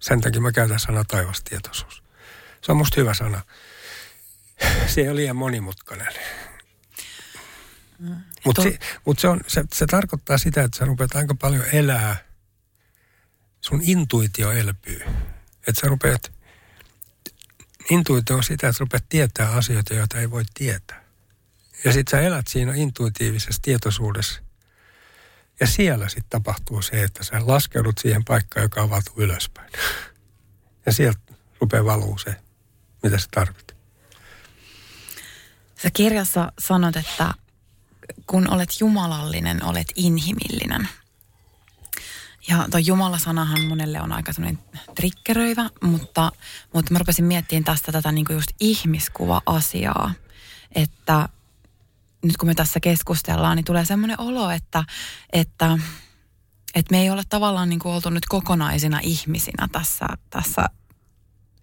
Sen 0.00 0.20
takia 0.20 0.40
mä 0.40 0.52
käytän 0.52 0.80
sana 0.80 1.04
taivastietoisuus. 1.04 2.02
Se 2.62 2.72
on 2.72 2.78
musta 2.78 3.00
hyvä 3.00 3.14
sana. 3.14 3.42
Se 4.86 5.00
ei 5.00 5.08
ole 5.08 5.16
liian 5.16 5.36
monimutkainen. 5.36 6.14
Mm. 7.98 8.16
Mutta 8.44 8.62
se, 8.62 8.78
mut 9.04 9.18
se, 9.18 9.28
on, 9.28 9.40
se, 9.46 9.64
se 9.74 9.86
tarkoittaa 9.86 10.38
sitä, 10.38 10.62
että 10.62 10.78
sä 10.78 10.84
rupeat 10.84 11.16
aika 11.16 11.34
paljon 11.34 11.64
elää 11.72 12.16
sun 13.60 13.80
intuitio 13.82 14.52
elpyy. 14.52 15.00
Että 15.66 15.80
sä 15.80 15.86
rupeat, 15.86 16.32
intuitio 17.90 18.36
on 18.36 18.44
sitä, 18.44 18.68
että 18.68 18.72
sä 18.78 18.80
rupeat 18.80 19.04
tietää 19.08 19.50
asioita, 19.50 19.94
joita 19.94 20.20
ei 20.20 20.30
voi 20.30 20.44
tietää. 20.54 21.03
Ja 21.84 21.92
sit 21.92 22.08
sä 22.08 22.20
elät 22.20 22.46
siinä 22.46 22.74
intuitiivisessa 22.74 23.62
tietoisuudessa. 23.62 24.40
Ja 25.60 25.66
siellä 25.66 26.08
sitten 26.08 26.30
tapahtuu 26.30 26.82
se, 26.82 27.02
että 27.02 27.24
sä 27.24 27.40
laskeudut 27.46 27.98
siihen 27.98 28.24
paikkaan, 28.24 28.64
joka 28.64 28.82
avautuu 28.82 29.14
ylöspäin. 29.16 29.72
Ja 30.86 30.92
sieltä 30.92 31.18
rupeaa 31.60 31.84
valuu 31.84 32.18
se, 32.18 32.36
mitä 33.02 33.18
sä 33.18 33.28
tarvit. 33.30 33.76
Sä 35.82 35.90
kirjassa 35.92 36.52
sanot, 36.58 36.96
että 36.96 37.34
kun 38.26 38.50
olet 38.50 38.80
jumalallinen, 38.80 39.64
olet 39.64 39.92
inhimillinen. 39.94 40.88
Ja 42.48 42.68
tuo 42.70 42.80
Jumala-sanahan 42.80 43.64
monelle 43.64 44.00
on 44.00 44.12
aika 44.12 44.32
semmoinen 44.32 44.62
trikkeröivä, 44.94 45.70
mutta, 45.80 46.32
mutta 46.72 46.92
mä 46.92 46.98
rupesin 46.98 47.24
miettimään 47.24 47.64
tästä 47.64 47.92
tätä 47.92 48.12
niin 48.12 48.24
kuin 48.24 48.34
just 48.34 48.50
ihmiskuva-asiaa, 48.60 50.12
että 50.74 51.28
nyt 52.24 52.36
kun 52.36 52.48
me 52.48 52.54
tässä 52.54 52.80
keskustellaan, 52.80 53.56
niin 53.56 53.64
tulee 53.64 53.84
semmoinen 53.84 54.20
olo, 54.20 54.50
että, 54.50 54.84
että, 55.32 55.78
että 56.74 56.94
me 56.94 57.00
ei 57.00 57.10
ole 57.10 57.22
tavallaan 57.28 57.68
niin 57.68 57.78
kuin 57.78 57.94
oltu 57.94 58.10
nyt 58.10 58.26
kokonaisina 58.26 59.00
ihmisinä 59.02 59.68
tässä, 59.72 60.06
tässä 60.30 60.66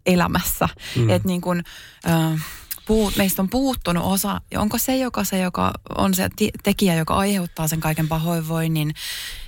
elämässä. 0.05 0.69
Mm. 0.95 1.09
Että 1.09 1.27
niin 1.27 1.41
kuin, 1.41 1.63
äh, 2.07 2.45
puut, 2.85 3.15
meistä 3.15 3.41
on 3.41 3.49
puuttunut 3.49 4.03
osa, 4.05 4.41
ja 4.51 4.61
onko 4.61 4.77
se, 4.77 4.97
joka, 4.97 5.23
se, 5.23 5.39
joka 5.39 5.71
on 5.97 6.13
se 6.13 6.29
tekijä, 6.63 6.95
joka 6.95 7.15
aiheuttaa 7.15 7.67
sen 7.67 7.79
kaiken 7.79 8.07
pahoinvoinnin 8.07 8.93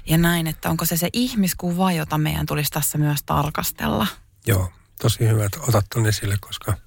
ja 0.07 0.17
näin, 0.17 0.47
että 0.47 0.69
onko 0.69 0.85
se 0.85 0.97
se 0.97 1.09
ihmiskuva, 1.13 1.91
jota 1.91 2.17
meidän 2.17 2.45
tulisi 2.45 2.71
tässä 2.71 2.97
myös 2.97 3.23
tarkastella? 3.25 4.07
Joo, 4.47 4.71
tosi 5.01 5.27
hyvä, 5.27 5.45
että 5.45 5.59
otat 5.67 5.85
tuon 5.93 6.05
esille, 6.05 6.37
koska 6.39 6.77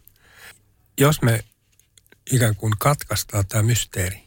jos 0.99 1.23
me 1.23 1.45
ikään 2.33 2.57
kuin 2.57 2.73
katkaistaan 2.79 3.47
tämä 3.47 3.63
mysteeri, 3.63 4.23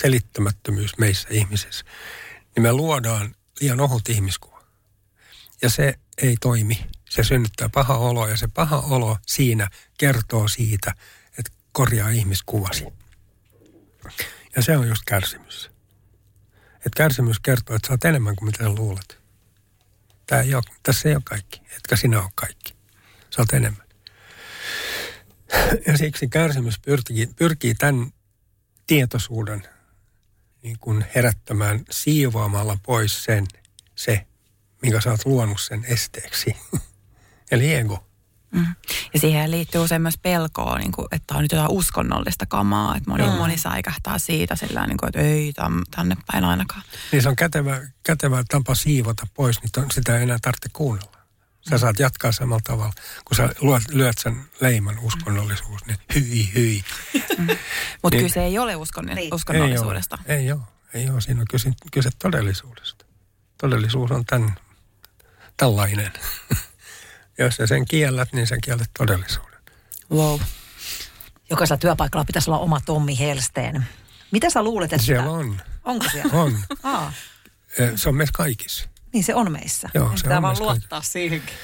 selittämättömyys 0.00 0.98
meissä 0.98 1.28
ihmisissä, 1.30 1.84
niin 2.56 2.62
me 2.62 2.72
luodaan 2.72 3.34
liian 3.60 3.80
ohut 3.80 4.08
ihmiskuva. 4.08 4.62
Ja 5.62 5.70
se 5.70 5.94
ei 6.22 6.36
toimi. 6.40 6.86
Se 7.10 7.24
synnyttää 7.24 7.68
paha 7.68 7.96
olo 7.96 8.28
ja 8.28 8.36
se 8.36 8.48
paha 8.48 8.78
olo 8.78 9.16
siinä 9.26 9.68
kertoo 9.98 10.48
siitä, 10.48 10.94
korjaa 11.72 12.08
ihmiskuvasi. 12.08 12.84
Ja 14.56 14.62
se 14.62 14.76
on 14.76 14.88
just 14.88 15.02
kärsimys. 15.06 15.70
Että 16.74 16.96
kärsimys 16.96 17.40
kertoo, 17.40 17.76
että 17.76 17.86
sä 17.86 17.92
oot 17.92 18.04
enemmän 18.04 18.36
kuin 18.36 18.46
mitä 18.46 18.64
sä 18.64 18.70
luulet. 18.70 19.18
Tää 20.26 20.40
ei 20.40 20.54
ole, 20.54 20.62
tässä 20.82 21.08
ei 21.08 21.14
ole 21.14 21.22
kaikki, 21.24 21.62
etkä 21.76 21.96
sinä 21.96 22.22
ole 22.22 22.30
kaikki. 22.34 22.74
Sä 23.30 23.42
oot 23.42 23.52
enemmän. 23.52 23.81
Ja 25.86 25.98
siksi 25.98 26.28
kärsimys 26.28 26.78
pyrkii, 26.78 27.26
pyrkii 27.26 27.74
tämän 27.74 28.12
tietoisuuden 28.86 29.62
niin 30.62 30.78
kuin 30.78 31.04
herättämään 31.14 31.80
siivoamalla 31.90 32.78
pois 32.82 33.24
sen, 33.24 33.46
se, 33.94 34.26
minkä 34.82 35.00
sä 35.00 35.10
oot 35.10 35.24
luonut 35.24 35.60
sen 35.60 35.84
esteeksi. 35.84 36.56
Eli 37.52 37.74
ego. 37.74 38.06
Mm. 38.50 38.66
Ja 39.14 39.20
siihen 39.20 39.50
liittyy 39.50 39.80
usein 39.80 40.02
myös 40.02 40.18
pelkoa, 40.18 40.78
niin 40.78 40.92
kuin, 40.92 41.08
että 41.12 41.34
on 41.34 41.42
nyt 41.42 41.52
jotain 41.52 41.70
uskonnollista 41.70 42.46
kamaa. 42.46 42.96
Että 42.96 43.10
moni, 43.10 43.22
mm. 43.22 43.30
moni 43.30 43.58
säikähtää 43.58 44.18
siitä 44.18 44.56
sillä 44.56 44.86
niin 44.86 44.96
kuin, 44.96 45.08
että 45.08 45.20
ei 45.20 45.52
tänne 45.90 46.16
päin 46.32 46.44
ainakaan. 46.44 46.82
Niin 47.12 47.22
se 47.22 47.28
on 47.28 47.36
kätevä, 47.36 47.80
kätevä 48.02 48.44
tapa 48.48 48.74
siivota 48.74 49.26
pois, 49.34 49.60
niin 49.62 49.90
sitä 49.92 50.16
ei 50.16 50.22
enää 50.22 50.38
tarvitse 50.42 50.68
kuunnella. 50.72 51.11
Sä 51.70 51.78
saat 51.78 51.98
jatkaa 51.98 52.32
samalla 52.32 52.60
tavalla. 52.64 52.92
Kun 53.24 53.36
sä 53.36 53.42
lyöt, 53.42 53.82
lyöt 53.90 54.18
sen 54.18 54.44
leiman 54.60 54.98
uskonnollisuus, 54.98 55.86
niin 55.86 55.98
hyi, 56.14 56.54
hyi. 56.54 56.84
Mm. 57.38 57.46
Mutta 58.02 58.16
niin, 58.16 58.26
kyse 58.26 58.44
ei 58.44 58.58
ole 58.58 58.76
uskon, 58.76 59.06
niin. 59.06 59.34
uskonnollisuudesta. 59.34 60.18
Ei 60.26 60.36
ole, 60.36 60.42
ei 60.42 60.52
ole. 60.52 60.60
Ei 60.94 61.10
ole. 61.10 61.20
Siinä 61.20 61.40
on 61.40 61.46
kyse, 61.50 61.70
kyse 61.92 62.10
todellisuudesta. 62.18 63.04
Todellisuus 63.58 64.10
on 64.10 64.24
tämän, 64.24 64.54
tällainen. 65.56 66.12
Jos 67.38 67.56
sä 67.56 67.66
sen 67.66 67.84
kiellät, 67.84 68.32
niin 68.32 68.46
sä 68.46 68.56
kiellät 68.64 68.90
todellisuuden. 68.98 69.60
Wow. 70.10 70.40
Jokaisella 71.50 71.78
työpaikalla 71.78 72.24
pitäisi 72.24 72.50
olla 72.50 72.58
oma 72.58 72.80
Tommi 72.80 73.18
Helsteen. 73.18 73.86
Mitä 74.30 74.50
sä 74.50 74.62
luulet, 74.62 74.92
että... 74.92 75.06
Siellä 75.06 75.30
on. 75.30 75.60
Onko 75.84 76.06
siellä? 76.12 76.30
On. 76.32 76.58
Aa. 76.82 77.12
Se 77.96 78.08
on 78.08 78.14
meissä 78.14 78.32
kaikissa. 78.36 78.88
Niin 79.12 79.24
se 79.24 79.34
on 79.34 79.52
meissä. 79.52 79.88
Joo, 79.94 80.12
se 80.16 80.34
on 80.34 80.42
vaan 80.42 80.58
luottaa 80.58 81.02
siihenkin. 81.02 81.54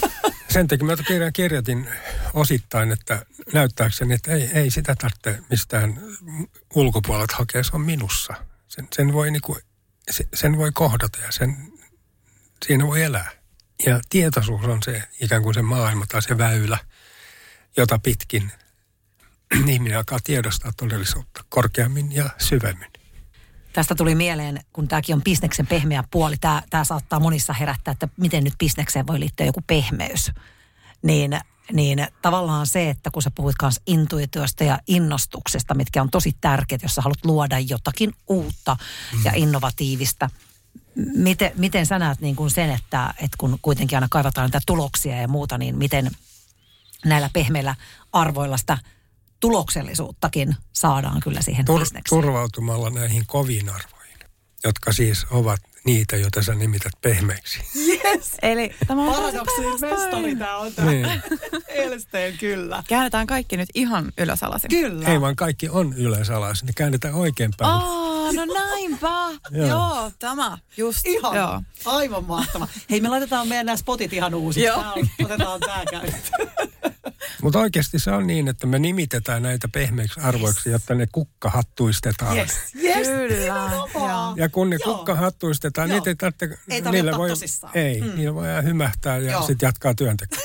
Sen 0.52 0.66
takia 0.66 0.86
mä 0.86 0.96
kirjan 1.06 1.32
kirjoitin 1.32 1.88
osittain, 2.34 2.92
että 2.92 3.26
näyttääkseni, 3.52 4.14
että 4.14 4.32
ei, 4.32 4.50
ei 4.54 4.70
sitä 4.70 4.94
tarvitse 4.94 5.42
mistään 5.50 6.00
ulkopuolelta 6.74 7.36
hakea, 7.36 7.62
se 7.62 7.70
on 7.74 7.80
minussa. 7.80 8.34
Sen, 8.68 8.88
sen, 8.92 9.12
voi, 9.12 9.30
niinku, 9.30 9.58
sen 10.34 10.56
voi 10.56 10.70
kohdata 10.74 11.18
ja 11.18 11.32
sen, 11.32 11.56
siinä 12.66 12.86
voi 12.86 13.02
elää. 13.02 13.30
Ja 13.86 14.00
tietoisuus 14.10 14.64
on 14.64 14.82
se 14.82 15.02
ikään 15.20 15.42
kuin 15.42 15.54
se 15.54 15.62
maailma 15.62 16.06
tai 16.06 16.22
se 16.22 16.38
väylä, 16.38 16.78
jota 17.76 17.98
pitkin 17.98 18.52
ihminen 19.68 19.98
alkaa 19.98 20.18
tiedostaa 20.24 20.72
todellisuutta 20.76 21.44
korkeammin 21.48 22.12
ja 22.12 22.30
syvemmin. 22.38 22.90
Tästä 23.78 23.94
tuli 23.94 24.14
mieleen, 24.14 24.60
kun 24.72 24.88
tämäkin 24.88 25.14
on 25.14 25.22
bisneksen 25.22 25.66
pehmeä 25.66 26.04
puoli. 26.10 26.36
Tämä, 26.36 26.62
tämä 26.70 26.84
saattaa 26.84 27.20
monissa 27.20 27.52
herättää, 27.52 27.92
että 27.92 28.08
miten 28.16 28.44
nyt 28.44 28.54
bisnekseen 28.58 29.06
voi 29.06 29.20
liittyä 29.20 29.46
joku 29.46 29.60
pehmeys. 29.66 30.32
Niin, 31.02 31.40
niin 31.72 32.06
tavallaan 32.22 32.66
se, 32.66 32.90
että 32.90 33.10
kun 33.10 33.22
sä 33.22 33.30
puhuit 33.34 33.56
kanssa 33.56 33.82
intuitiosta 33.86 34.64
ja 34.64 34.78
innostuksesta, 34.86 35.74
mitkä 35.74 36.02
on 36.02 36.10
tosi 36.10 36.36
tärkeät, 36.40 36.82
jos 36.82 36.94
sä 36.94 37.02
haluat 37.02 37.24
luoda 37.24 37.58
jotakin 37.58 38.14
uutta 38.28 38.76
mm. 39.12 39.24
ja 39.24 39.32
innovatiivista– 39.34 40.30
miten, 41.14 41.52
miten 41.56 41.86
sä 41.86 41.98
näet 41.98 42.20
niin 42.20 42.36
kuin 42.36 42.50
sen, 42.50 42.70
että, 42.70 43.14
että 43.18 43.36
kun 43.38 43.58
kuitenkin 43.62 43.96
aina 43.96 44.08
kaivataan 44.10 44.46
niitä 44.46 44.60
tuloksia 44.66 45.16
ja 45.16 45.28
muuta, 45.28 45.58
niin 45.58 45.78
miten 45.78 46.10
näillä 47.04 47.30
pehmeillä 47.32 47.74
arvoilla 48.12 48.56
sitä 48.56 48.78
tuloksellisuuttakin 49.40 50.56
saadaan 50.72 51.20
kyllä 51.20 51.42
siihen 51.42 51.64
Tur- 51.68 51.78
bisnekseen? 51.78 52.22
Turvautumalla 52.22 52.90
näihin 52.90 53.22
koviin 53.26 53.68
arvoihin, 53.68 54.18
jotka 54.64 54.92
siis 54.92 55.26
ovat 55.30 55.60
niitä, 55.84 56.16
joita 56.16 56.42
sä 56.42 56.54
nimität 56.54 56.92
pehmeiksi. 57.00 57.60
Yes! 57.88 58.30
Eli 58.42 58.74
tämä 58.86 59.02
on 59.02 59.14
Paradoksin 59.14 59.64
mestari 59.80 60.36
tämä 60.36 60.56
on 60.56 60.72
tämä. 60.72 60.90
Niin. 60.90 61.06
Elsteen, 61.68 62.38
kyllä. 62.38 62.82
Käännetään 62.88 63.26
kaikki 63.26 63.56
nyt 63.56 63.68
ihan 63.74 64.12
ylösalaisin. 64.18 64.70
Kyllä. 64.70 65.08
Ei 65.08 65.20
vaan 65.20 65.36
kaikki 65.36 65.68
on 65.68 65.92
ylösalaisin, 65.92 66.66
ne 66.66 66.72
käännetään 66.76 67.14
oikein 67.14 67.50
päin. 67.56 67.74
Oh, 67.74 68.34
no 68.34 68.44
näinpä. 68.44 69.08
Joo. 69.50 69.68
Joo, 69.68 70.10
tämä 70.18 70.58
just. 70.76 71.00
Ihan, 71.04 71.36
Joo. 71.36 71.62
aivan 71.84 72.24
mahtava. 72.24 72.68
Hei, 72.90 73.00
me 73.00 73.08
laitetaan 73.08 73.48
meidän 73.48 73.66
nämä 73.66 73.76
spotit 73.76 74.12
ihan 74.12 74.34
uusiksi. 74.34 74.66
Joo. 74.66 74.94
otetaan 75.24 75.60
tämä 75.60 75.84
käyttöön. 75.90 76.48
Mutta 77.42 77.58
oikeasti 77.58 77.98
se 77.98 78.10
on 78.10 78.26
niin, 78.26 78.48
että 78.48 78.66
me 78.66 78.78
nimitetään 78.78 79.42
näitä 79.42 79.68
pehmeiksi 79.68 80.20
arvoiksi, 80.20 80.68
yes. 80.68 80.72
jotta 80.72 80.94
ne 80.94 81.06
kukkahattuistetaan. 81.12 82.36
Yes. 82.36 82.52
Yes. 82.82 83.08
Kyllä. 83.08 83.70
Ja 84.36 84.48
kun 84.48 84.70
ne 84.70 84.76
Joo. 84.84 84.96
kukkahattuistetaan, 84.96 85.88
niitä 85.88 86.10
ei 86.10 86.16
tarvitse... 86.16 86.58
Ei 86.68 86.80
niillä 86.80 87.18
voi, 87.18 87.28
tosissaan. 87.28 87.76
Ei, 87.76 88.00
mm. 88.00 88.16
niillä 88.16 88.34
voi 88.34 88.46
hymähtää 88.64 89.18
ja 89.18 89.40
sitten 89.40 89.66
jatkaa 89.66 89.94
työntekoa. 89.94 90.38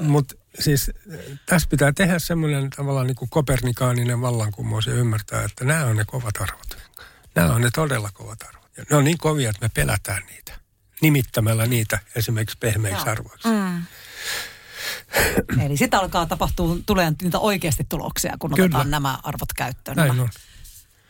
Mutta 0.00 0.34
siis 0.58 0.90
tässä 1.46 1.68
pitää 1.68 1.92
tehdä 1.92 2.18
semmoinen 2.18 2.70
tavallaan 2.70 3.06
niin 3.06 3.16
kuin 3.16 3.30
kopernikaaninen 3.30 4.20
vallankumous 4.20 4.86
ja 4.86 4.94
ymmärtää, 4.94 5.44
että 5.44 5.64
nämä 5.64 5.84
on 5.84 5.96
ne 5.96 6.04
kovat 6.06 6.36
arvot. 6.40 6.76
Nämä 7.34 7.52
on 7.52 7.60
ne 7.60 7.70
todella 7.74 8.10
kovat 8.12 8.42
arvot. 8.42 8.70
Ja 8.76 8.84
ne 8.90 8.96
on 8.96 9.04
niin 9.04 9.18
kovia, 9.18 9.50
että 9.50 9.64
me 9.64 9.70
pelätään 9.74 10.22
niitä. 10.26 10.52
Nimittämällä 11.02 11.66
niitä 11.66 11.98
esimerkiksi 12.14 12.56
pehmeiksi 12.60 13.08
arvoiksi. 13.08 13.48
Mm. 13.48 13.82
Eli 15.64 15.76
sitten 15.76 16.00
alkaa 16.00 16.26
tapahtua, 16.26 16.76
tulee 16.86 17.12
niitä 17.22 17.38
oikeasti 17.38 17.86
tuloksia, 17.88 18.36
kun 18.38 18.50
Kyllä. 18.50 18.66
otetaan 18.66 18.90
nämä 18.90 19.18
arvot 19.22 19.52
käyttöön. 19.56 19.96
Näin 19.96 20.20
on. 20.20 20.28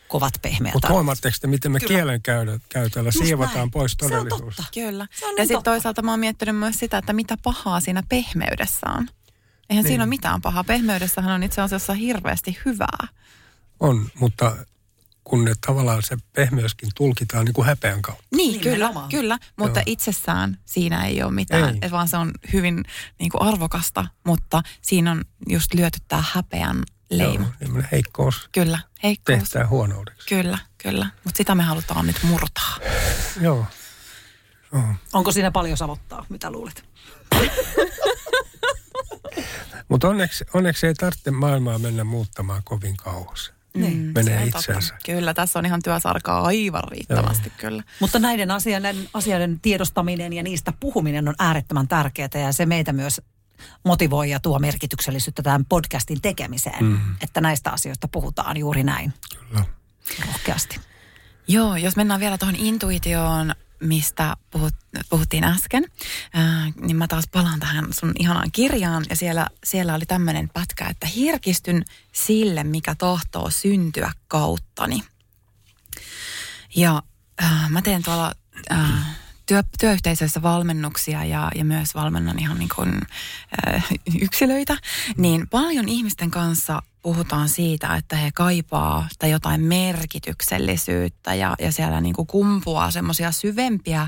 Kovat 0.07 0.33
pehmeät 0.41 0.73
Mutta 0.73 0.89
huomaatteko 0.89 1.37
te, 1.41 1.47
miten 1.47 1.71
me 1.71 1.79
Kyllä. 1.79 1.95
kielen 1.95 2.21
käytöllä 2.69 3.07
Just 3.07 3.25
siivotaan 3.25 3.55
näin. 3.55 3.71
pois 3.71 3.97
todellisuus? 3.97 4.39
Se 4.39 4.43
on 4.45 4.53
totta. 4.53 4.63
Kyllä. 4.73 5.07
Se 5.19 5.25
on 5.25 5.35
ja 5.37 5.43
sitten 5.45 5.63
toisaalta 5.63 6.01
mä 6.01 6.11
oon 6.11 6.19
miettinyt 6.19 6.55
myös 6.55 6.79
sitä, 6.79 6.97
että 6.97 7.13
mitä 7.13 7.37
pahaa 7.43 7.79
siinä 7.79 8.03
pehmeydessä 8.09 8.89
on. 8.89 9.07
Eihän 9.69 9.83
niin. 9.83 9.87
siinä 9.87 10.03
ole 10.03 10.09
mitään 10.09 10.41
pahaa. 10.41 10.63
Pehmeydessähän 10.63 11.31
on 11.31 11.43
itse 11.43 11.61
asiassa 11.61 11.93
hirveästi 11.93 12.57
hyvää. 12.65 13.07
On, 13.79 14.09
mutta 14.19 14.55
kun 15.29 15.45
ne 15.45 15.53
tavallaan 15.65 16.03
se 16.03 16.17
pehmeyskin 16.33 16.89
tulkitaan 16.95 17.45
niin 17.45 17.53
kuin 17.53 17.65
häpeän 17.65 18.01
kautta. 18.01 18.23
Niin, 18.35 18.51
niin 18.51 18.61
kyllä, 18.61 18.93
kyllä. 19.09 19.37
Mutta 19.57 19.79
Joo. 19.79 19.83
itsessään 19.85 20.57
siinä 20.65 21.05
ei 21.05 21.23
ole 21.23 21.31
mitään, 21.31 21.77
ei. 21.81 21.91
vaan 21.91 22.07
se 22.07 22.17
on 22.17 22.31
hyvin 22.53 22.83
niin 23.19 23.31
kuin 23.31 23.41
arvokasta, 23.41 24.07
mutta 24.23 24.61
siinä 24.81 25.11
on 25.11 25.25
just 25.49 25.73
lyöty 25.73 25.99
tämä 26.07 26.23
häpeän 26.31 26.83
leima. 27.09 27.45
Joo, 27.61 27.83
heikkous. 27.91 28.49
Kyllä, 28.51 28.79
heikkous. 29.03 29.39
Tehtää 29.39 29.67
huonoudeksi. 29.67 30.27
Kyllä, 30.27 30.57
kyllä. 30.77 31.09
Mutta 31.23 31.37
sitä 31.37 31.55
me 31.55 31.63
halutaan 31.63 32.07
nyt 32.07 32.23
murtaa. 32.23 32.77
Joo. 33.41 33.65
Oh. 34.71 34.83
Onko 35.13 35.31
siinä 35.31 35.51
paljon 35.51 35.77
savottaa, 35.77 36.25
mitä 36.29 36.51
luulet? 36.51 36.85
Mutta 39.89 40.09
onneksi, 40.09 40.45
onneksi 40.53 40.87
ei 40.87 40.93
tarvitse 40.93 41.31
maailmaa 41.31 41.79
mennä 41.79 42.03
muuttamaan 42.03 42.61
kovin 42.63 42.97
kauas. 42.97 43.56
Niin, 43.81 44.11
Menee 44.15 44.35
se 44.35 44.41
on 44.41 44.47
itsensä. 44.47 44.93
Totta. 44.93 45.05
Kyllä, 45.05 45.33
tässä 45.33 45.59
on 45.59 45.65
ihan 45.65 45.81
työsarkaa 45.83 46.41
aivan 46.41 46.83
riittävästi 46.83 47.49
Joo. 47.49 47.55
kyllä. 47.57 47.83
Mutta 47.99 48.19
näiden 48.19 48.51
asioiden, 48.51 49.09
asioiden 49.13 49.59
tiedostaminen 49.59 50.33
ja 50.33 50.43
niistä 50.43 50.73
puhuminen 50.79 51.27
on 51.27 51.35
äärettömän 51.39 51.87
tärkeää 51.87 52.29
ja 52.33 52.53
se 52.53 52.65
meitä 52.65 52.93
myös 52.93 53.21
motivoi 53.83 54.29
ja 54.29 54.39
tuo 54.39 54.59
merkityksellisyyttä 54.59 55.43
tämän 55.43 55.65
podcastin 55.65 56.21
tekemiseen, 56.21 56.85
mm. 56.85 56.99
että 57.21 57.41
näistä 57.41 57.71
asioista 57.71 58.07
puhutaan 58.07 58.57
juuri 58.57 58.83
näin. 58.83 59.13
Kyllä. 59.39 59.65
Rohkeasti. 60.27 60.79
Joo, 61.47 61.75
jos 61.75 61.95
mennään 61.95 62.19
vielä 62.19 62.37
tuohon 62.37 62.55
intuitioon, 62.55 63.55
mistä 63.79 64.37
puhut, 64.51 64.75
puhuttiin 65.09 65.43
äsken, 65.43 65.85
ää, 66.33 66.71
niin 66.81 66.97
mä 66.97 67.07
taas 67.07 67.27
palaan 67.31 67.59
tähän 67.59 67.85
sun 67.91 68.11
ihanaan 68.19 68.51
kirjaan. 68.51 69.05
Ja 69.09 69.15
siellä, 69.15 69.47
siellä 69.63 69.93
oli 69.93 70.05
tämmöinen 70.05 70.49
pätkä, 70.53 70.87
että 70.87 71.07
herkistyn 71.17 71.85
sille, 72.11 72.63
mikä 72.63 72.95
tahtoo 72.95 73.49
syntyä 73.49 74.11
kauttani. 74.27 75.03
Ja 76.75 77.03
ää, 77.37 77.69
mä 77.69 77.81
teen 77.81 78.03
tuolla 78.03 78.33
ää, 78.69 79.15
työ, 79.45 79.63
työyhteisöissä 79.79 80.41
valmennuksia 80.41 81.25
ja, 81.25 81.51
ja 81.55 81.65
myös 81.65 81.95
valmennan 81.95 82.39
ihan 82.39 82.59
niin 82.59 82.69
kuin, 82.75 83.01
ää, 83.65 83.81
yksilöitä, 84.21 84.77
niin 85.17 85.49
paljon 85.49 85.89
ihmisten 85.89 86.31
kanssa 86.31 86.81
puhutaan 87.07 87.49
siitä, 87.49 87.95
että 87.95 88.15
he 88.15 88.31
kaipaa 88.31 89.07
tai 89.19 89.31
jotain 89.31 89.61
merkityksellisyyttä 89.61 91.35
ja, 91.35 91.55
ja 91.59 91.71
siellä 91.71 92.01
niin 92.01 92.15
kuin 92.15 92.27
kumpuaa 92.27 92.91
semmoisia 92.91 93.31
syvempiä, 93.31 94.07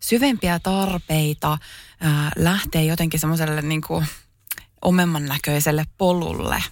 syvempiä 0.00 0.58
tarpeita 0.58 1.58
ää, 2.00 2.30
lähtee 2.36 2.84
jotenkin 2.84 3.20
semmoiselle 3.20 3.62
niin 3.62 3.80
kuin 3.80 4.06
omemman 4.82 5.26
näköiselle 5.26 5.84
polulle. 5.98 6.62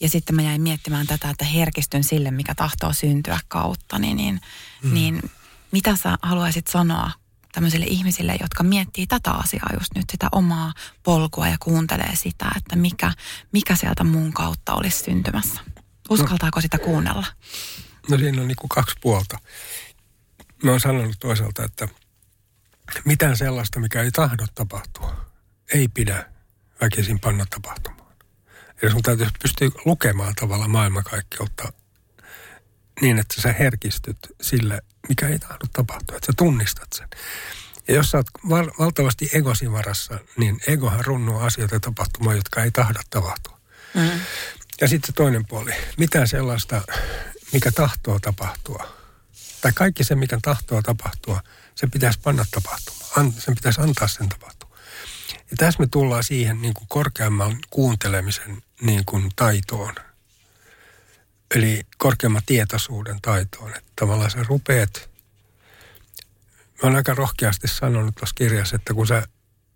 Ja 0.00 0.08
sitten 0.08 0.36
mä 0.36 0.42
jäin 0.42 0.62
miettimään 0.62 1.06
tätä, 1.06 1.30
että 1.30 1.44
herkistyn 1.44 2.04
sille, 2.04 2.30
mikä 2.30 2.54
tahtoo 2.54 2.92
syntyä 2.92 3.40
kautta, 3.48 3.98
niin, 3.98 4.16
niin, 4.16 4.40
mm. 4.82 4.94
niin 4.94 5.30
mitä 5.72 5.96
sä 5.96 6.18
haluaisit 6.22 6.66
sanoa 6.66 7.10
tämmöisille 7.52 7.86
ihmisille, 7.86 8.36
jotka 8.40 8.62
miettii 8.62 9.06
tätä 9.06 9.30
asiaa 9.30 9.70
just 9.78 9.94
nyt, 9.94 10.10
sitä 10.10 10.28
omaa 10.32 10.72
polkua 11.02 11.48
ja 11.48 11.56
kuuntelee 11.60 12.16
sitä, 12.16 12.50
että 12.56 12.76
mikä, 12.76 13.12
mikä 13.52 13.76
sieltä 13.76 14.04
mun 14.04 14.32
kautta 14.32 14.74
olisi 14.74 15.04
syntymässä. 15.04 15.60
Uskaltaako 16.10 16.60
sitä 16.60 16.78
kuunnella? 16.78 17.26
No 18.08 18.18
siinä 18.18 18.42
on 18.42 18.48
niin 18.48 18.56
kuin 18.56 18.68
kaksi 18.68 18.96
puolta. 19.00 19.38
Mä 20.62 20.70
oon 20.70 20.80
sanonut 20.80 21.16
toisaalta, 21.20 21.64
että 21.64 21.88
mitään 23.04 23.36
sellaista, 23.36 23.80
mikä 23.80 24.02
ei 24.02 24.10
tahdo 24.10 24.46
tapahtua, 24.54 25.24
ei 25.74 25.88
pidä 25.88 26.30
väkisin 26.80 27.20
panna 27.20 27.46
tapahtumaan. 27.50 28.14
Eli 28.82 28.90
sun 28.90 29.02
täytyy 29.02 29.26
pystyä 29.42 29.68
lukemaan 29.84 30.34
tavallaan 30.34 30.70
maailmankaikkeutta 30.70 31.72
niin, 33.00 33.18
että 33.18 33.42
sä 33.42 33.52
herkistyt 33.52 34.18
sille, 34.40 34.82
mikä 35.08 35.28
ei 35.28 35.38
tahdo 35.38 35.64
tapahtua, 35.72 36.16
että 36.16 36.26
sä 36.26 36.32
tunnistat 36.36 36.88
sen. 36.94 37.08
Ja 37.88 37.94
jos 37.94 38.10
sä 38.10 38.18
oot 38.18 38.26
val- 38.48 38.70
valtavasti 38.78 39.30
egosin 39.32 39.72
varassa, 39.72 40.18
niin 40.36 40.60
egohan 40.66 41.04
runnuu 41.04 41.38
asioita 41.38 41.80
tapahtumaan, 41.80 42.36
jotka 42.36 42.64
ei 42.64 42.70
tahda 42.70 43.00
tapahtua. 43.10 43.60
Mm. 43.94 44.20
Ja 44.80 44.88
sitten 44.88 45.06
se 45.06 45.12
toinen 45.12 45.46
puoli, 45.46 45.72
mitä 45.96 46.26
sellaista, 46.26 46.82
mikä 47.52 47.72
tahtoo 47.72 48.18
tapahtua, 48.18 48.86
tai 49.60 49.72
kaikki 49.74 50.04
se, 50.04 50.14
mikä 50.14 50.38
tahtoo 50.42 50.82
tapahtua, 50.82 51.42
se 51.74 51.86
pitäisi 51.86 52.20
panna 52.22 52.44
tapahtumaan. 52.50 53.10
An, 53.16 53.32
sen 53.32 53.54
pitäisi 53.54 53.80
antaa 53.80 54.08
sen 54.08 54.28
tapahtua. 54.28 54.70
Ja 55.50 55.56
tässä 55.56 55.80
me 55.80 55.86
tullaan 55.86 56.24
siihen 56.24 56.62
niin 56.62 56.74
kuin 56.74 56.88
korkeamman 56.88 57.58
kuuntelemisen 57.70 58.62
niin 58.80 59.04
kuin 59.04 59.30
taitoon– 59.36 59.94
eli 61.54 61.80
korkeamman 61.98 62.42
tietoisuuden 62.46 63.20
taitoon. 63.22 63.70
Että 63.70 63.90
tavallaan 63.96 64.30
sä 64.30 64.44
rupeat, 64.48 65.10
mä 66.82 66.82
oon 66.82 66.96
aika 66.96 67.14
rohkeasti 67.14 67.68
sanonut 67.68 68.14
tuossa 68.14 68.34
kirjassa, 68.34 68.76
että 68.76 68.94
kun 68.94 69.06
sä 69.06 69.22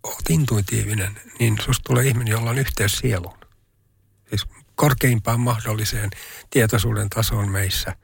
oot 0.03 0.29
intuitiivinen, 0.29 1.21
niin 1.39 1.57
susta 1.65 1.83
tulee 1.83 2.07
ihminen, 2.07 2.31
jolla 2.31 2.49
on 2.49 2.57
yhteys 2.57 2.97
sieluun. 2.97 3.37
Siis 4.29 4.45
korkeimpaan 4.75 5.39
mahdolliseen 5.39 6.09
tietoisuuden 6.49 7.09
tasoon 7.09 7.49
meissä. 7.51 7.95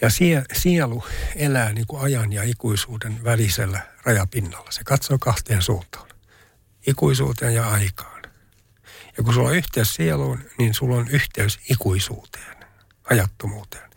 Ja 0.00 0.10
sie, 0.10 0.44
sielu 0.52 1.04
elää 1.36 1.72
niin 1.72 1.86
kuin 1.86 2.02
ajan 2.02 2.32
ja 2.32 2.42
ikuisuuden 2.42 3.24
välisellä 3.24 3.80
rajapinnalla. 4.04 4.70
Se 4.70 4.84
katsoo 4.84 5.18
kahteen 5.18 5.62
suuntaan. 5.62 6.08
Ikuisuuteen 6.86 7.54
ja 7.54 7.70
aikaan. 7.70 8.17
Ja 9.18 9.24
kun 9.24 9.34
sulla 9.34 9.48
on 9.48 9.56
yhteys 9.56 9.94
sieluun, 9.94 10.44
niin 10.58 10.74
sulla 10.74 10.96
on 10.96 11.08
yhteys 11.08 11.58
ikuisuuteen, 11.70 12.56
ajattomuuteen. 13.10 13.90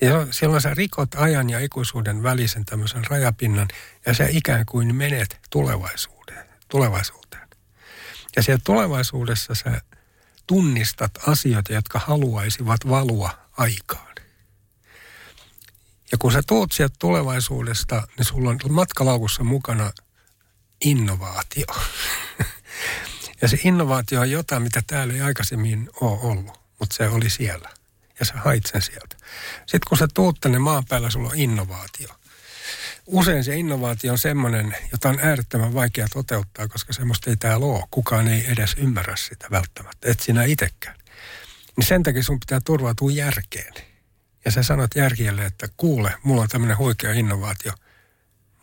Ja 0.00 0.26
silloin 0.30 0.60
sä 0.60 0.74
rikot 0.74 1.14
ajan 1.14 1.50
ja 1.50 1.58
ikuisuuden 1.58 2.22
välisen 2.22 2.64
tämmöisen 2.64 3.04
rajapinnan 3.10 3.68
ja 4.06 4.14
sä 4.14 4.26
ikään 4.30 4.66
kuin 4.66 4.94
menet 4.94 5.40
tulevaisuuteen. 5.50 6.46
tulevaisuuteen. 6.68 7.48
Ja 8.36 8.42
siellä 8.42 8.62
tulevaisuudessa 8.64 9.54
sä 9.54 9.80
tunnistat 10.46 11.10
asioita, 11.26 11.72
jotka 11.72 11.98
haluaisivat 11.98 12.88
valua 12.88 13.30
aikaan. 13.56 14.14
Ja 16.12 16.18
kun 16.18 16.32
sä 16.32 16.42
tuut 16.46 16.72
sieltä 16.72 16.94
tulevaisuudesta, 16.98 18.08
niin 18.18 18.26
sulla 18.26 18.50
on 18.50 18.58
matkalaukussa 18.68 19.44
mukana 19.44 19.92
innovaatio. 20.84 21.66
Ja 23.42 23.48
se 23.48 23.58
innovaatio 23.64 24.20
on 24.20 24.30
jotain, 24.30 24.62
mitä 24.62 24.82
täällä 24.86 25.14
ei 25.14 25.20
aikaisemmin 25.20 25.90
ole 26.00 26.20
ollut, 26.20 26.60
mutta 26.80 26.96
se 26.96 27.08
oli 27.08 27.30
siellä. 27.30 27.70
Ja 28.20 28.26
sä 28.26 28.34
hait 28.36 28.66
sen 28.66 28.82
sieltä. 28.82 29.16
Sitten 29.56 29.88
kun 29.88 29.98
sä 29.98 30.08
tuut 30.14 30.40
tänne 30.40 30.58
maan 30.58 30.84
päällä, 30.88 31.10
sulla 31.10 31.28
on 31.28 31.38
innovaatio. 31.38 32.08
Usein 33.06 33.44
se 33.44 33.56
innovaatio 33.56 34.12
on 34.12 34.18
semmoinen, 34.18 34.76
jota 34.92 35.08
on 35.08 35.18
äärettömän 35.22 35.74
vaikea 35.74 36.06
toteuttaa, 36.12 36.68
koska 36.68 36.92
semmoista 36.92 37.30
ei 37.30 37.36
täällä 37.36 37.66
ole. 37.66 37.84
Kukaan 37.90 38.28
ei 38.28 38.52
edes 38.52 38.74
ymmärrä 38.78 39.16
sitä 39.16 39.46
välttämättä, 39.50 40.10
et 40.10 40.20
sinä 40.20 40.44
itsekään. 40.44 40.96
Niin 41.76 41.86
sen 41.86 42.02
takia 42.02 42.22
sun 42.22 42.40
pitää 42.40 42.60
turvautua 42.64 43.10
järkeen. 43.10 43.74
Ja 44.44 44.50
sä 44.50 44.62
sanot 44.62 44.90
järjelle, 44.94 45.44
että 45.46 45.68
kuule, 45.76 46.14
mulla 46.22 46.42
on 46.42 46.48
tämmöinen 46.48 46.78
huikea 46.78 47.12
innovaatio, 47.12 47.72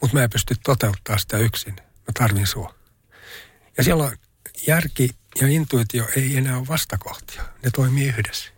mutta 0.01 0.17
mä 0.17 0.23
en 0.23 0.29
pysty 0.29 0.55
toteuttaa 0.63 1.17
sitä 1.17 1.37
yksin. 1.37 1.75
Mä 1.75 2.13
tarvin 2.19 2.47
sua. 2.47 2.75
Ja 3.77 3.83
silloin 3.83 4.17
järki 4.67 5.09
ja 5.41 5.47
intuitio 5.47 6.07
ei 6.15 6.37
enää 6.37 6.57
ole 6.57 6.67
vastakohtia. 6.67 7.43
Ne 7.63 7.71
toimii 7.71 8.07
yhdessä. 8.07 8.51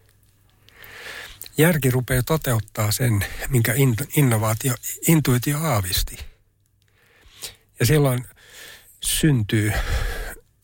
Järki 1.57 1.91
rupeaa 1.91 2.23
toteuttaa 2.23 2.91
sen, 2.91 3.25
minkä 3.49 3.73
innovaatio, 4.15 4.75
intuitio 5.07 5.57
aavisti. 5.57 6.17
Ja 7.79 7.85
silloin 7.85 8.27
syntyy 9.03 9.71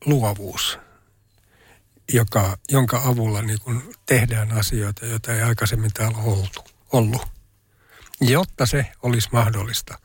luovuus, 0.06 0.80
joka, 2.14 2.58
jonka 2.70 3.02
avulla 3.06 3.42
niin 3.42 3.60
kun 3.60 3.94
tehdään 4.06 4.52
asioita, 4.52 5.06
joita 5.06 5.36
ei 5.36 5.42
aikaisemmin 5.42 5.94
täällä 5.94 6.18
oltu, 6.18 6.64
ollut. 6.92 7.22
Jotta 8.22 8.66
se 8.66 8.86
olisi 9.04 9.30
mahdollista, 9.32 10.00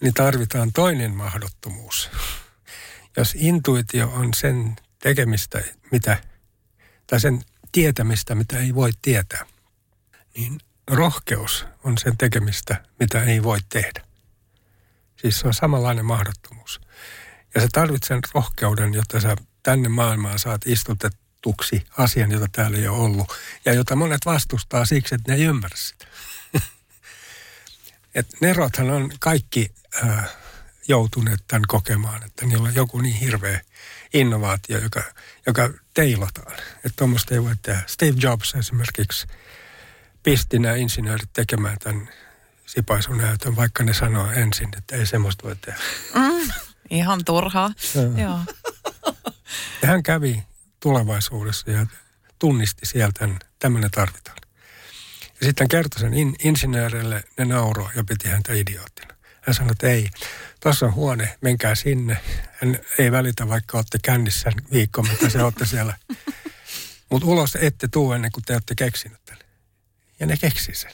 niin 0.00 0.14
tarvitaan 0.14 0.72
toinen 0.72 1.14
mahdottomuus– 1.14 2.10
jos 3.18 3.34
intuitio 3.38 4.08
on 4.08 4.34
sen 4.34 4.76
tekemistä, 4.98 5.62
mitä, 5.90 6.16
tai 7.06 7.20
sen 7.20 7.40
tietämistä, 7.72 8.34
mitä 8.34 8.58
ei 8.58 8.74
voi 8.74 8.90
tietää, 9.02 9.46
niin 10.36 10.58
rohkeus 10.90 11.66
on 11.84 11.98
sen 11.98 12.16
tekemistä, 12.16 12.84
mitä 13.00 13.22
ei 13.22 13.42
voi 13.42 13.58
tehdä. 13.68 14.04
Siis 15.16 15.40
se 15.40 15.46
on 15.46 15.54
samanlainen 15.54 16.04
mahdottomuus. 16.04 16.80
Ja 17.54 17.60
sä 17.60 17.68
tarvitset 17.72 18.18
rohkeuden, 18.34 18.94
jotta 18.94 19.20
sä 19.20 19.36
tänne 19.62 19.88
maailmaan 19.88 20.38
saat 20.38 20.60
istutettuksi 20.66 21.86
asian, 21.96 22.30
jota 22.30 22.46
täällä 22.52 22.78
ei 22.78 22.88
ole 22.88 22.98
ollut. 22.98 23.32
Ja 23.64 23.72
jota 23.72 23.96
monet 23.96 24.20
vastustaa 24.26 24.84
siksi, 24.84 25.14
että 25.14 25.32
ne 25.32 25.38
ei 25.38 25.44
ymmärrä 25.44 25.76
sitä. 25.76 26.06
Et 28.14 28.26
nerothan 28.40 28.90
on 28.90 29.10
kaikki 29.20 29.74
äh, 30.04 30.30
joutuneet 30.88 31.40
tämän 31.48 31.62
kokemaan, 31.68 32.22
että 32.22 32.46
niillä 32.46 32.68
on 32.68 32.74
joku 32.74 33.00
niin 33.00 33.14
hirveä 33.14 33.60
innovaatio, 34.14 34.78
joka, 34.78 35.02
joka 35.46 35.70
teilataan. 35.94 36.52
Että 36.76 36.92
tuommoista 36.96 37.34
ei 37.34 37.42
voi 37.42 37.54
tehdä. 37.62 37.82
Steve 37.86 38.16
Jobs 38.22 38.54
esimerkiksi 38.54 39.26
pisti 40.22 40.58
nämä 40.58 40.74
insinöörit 40.74 41.32
tekemään 41.32 41.76
tämän 41.78 42.08
sipaisun 42.66 43.18
näytön, 43.18 43.56
vaikka 43.56 43.84
ne 43.84 43.94
sanoo 43.94 44.30
ensin, 44.30 44.68
että 44.78 44.96
ei 44.96 45.06
semmoista 45.06 45.44
voi 45.44 45.56
tehdä. 45.56 45.80
Mm, 46.14 46.50
ihan 46.90 47.24
turhaa. 47.24 47.70
Joo. 47.94 48.38
Ja 49.82 49.88
hän 49.88 50.02
kävi 50.02 50.42
tulevaisuudessa 50.80 51.70
ja 51.70 51.86
tunnisti 52.38 52.86
sieltä, 52.86 53.24
että 53.24 53.46
tämmöinen 53.58 53.90
tarvitaan. 53.90 54.36
Ja 55.40 55.46
sitten 55.46 55.68
kertoi 55.68 56.00
sen 56.00 56.14
in, 56.14 56.34
insinöörille, 56.44 57.24
ne 57.38 57.44
nauroi 57.44 57.90
ja 57.96 58.04
piti 58.04 58.28
häntä 58.28 58.52
idioottina. 58.52 58.97
Hän 59.48 59.54
sanoi, 59.54 59.72
että 59.72 59.86
ei, 59.86 60.10
tuossa 60.60 60.86
on 60.86 60.94
huone, 60.94 61.38
menkää 61.40 61.74
sinne. 61.74 62.16
Hän 62.52 62.78
ei 62.98 63.12
välitä, 63.12 63.48
vaikka 63.48 63.78
olette 63.78 63.98
kännissä 64.02 64.52
viikko, 64.72 65.02
mutta 65.02 65.30
se 65.30 65.42
olette 65.42 65.66
siellä. 65.66 65.96
Mutta 67.10 67.26
ulos 67.26 67.56
ette 67.60 67.88
tuu 67.88 68.12
ennen 68.12 68.32
kuin 68.32 68.44
te 68.44 68.52
olette 68.52 68.74
keksinyt 68.74 69.24
tämän. 69.24 69.40
Ja 70.20 70.26
ne 70.26 70.36
keksi 70.36 70.74
sen. 70.74 70.90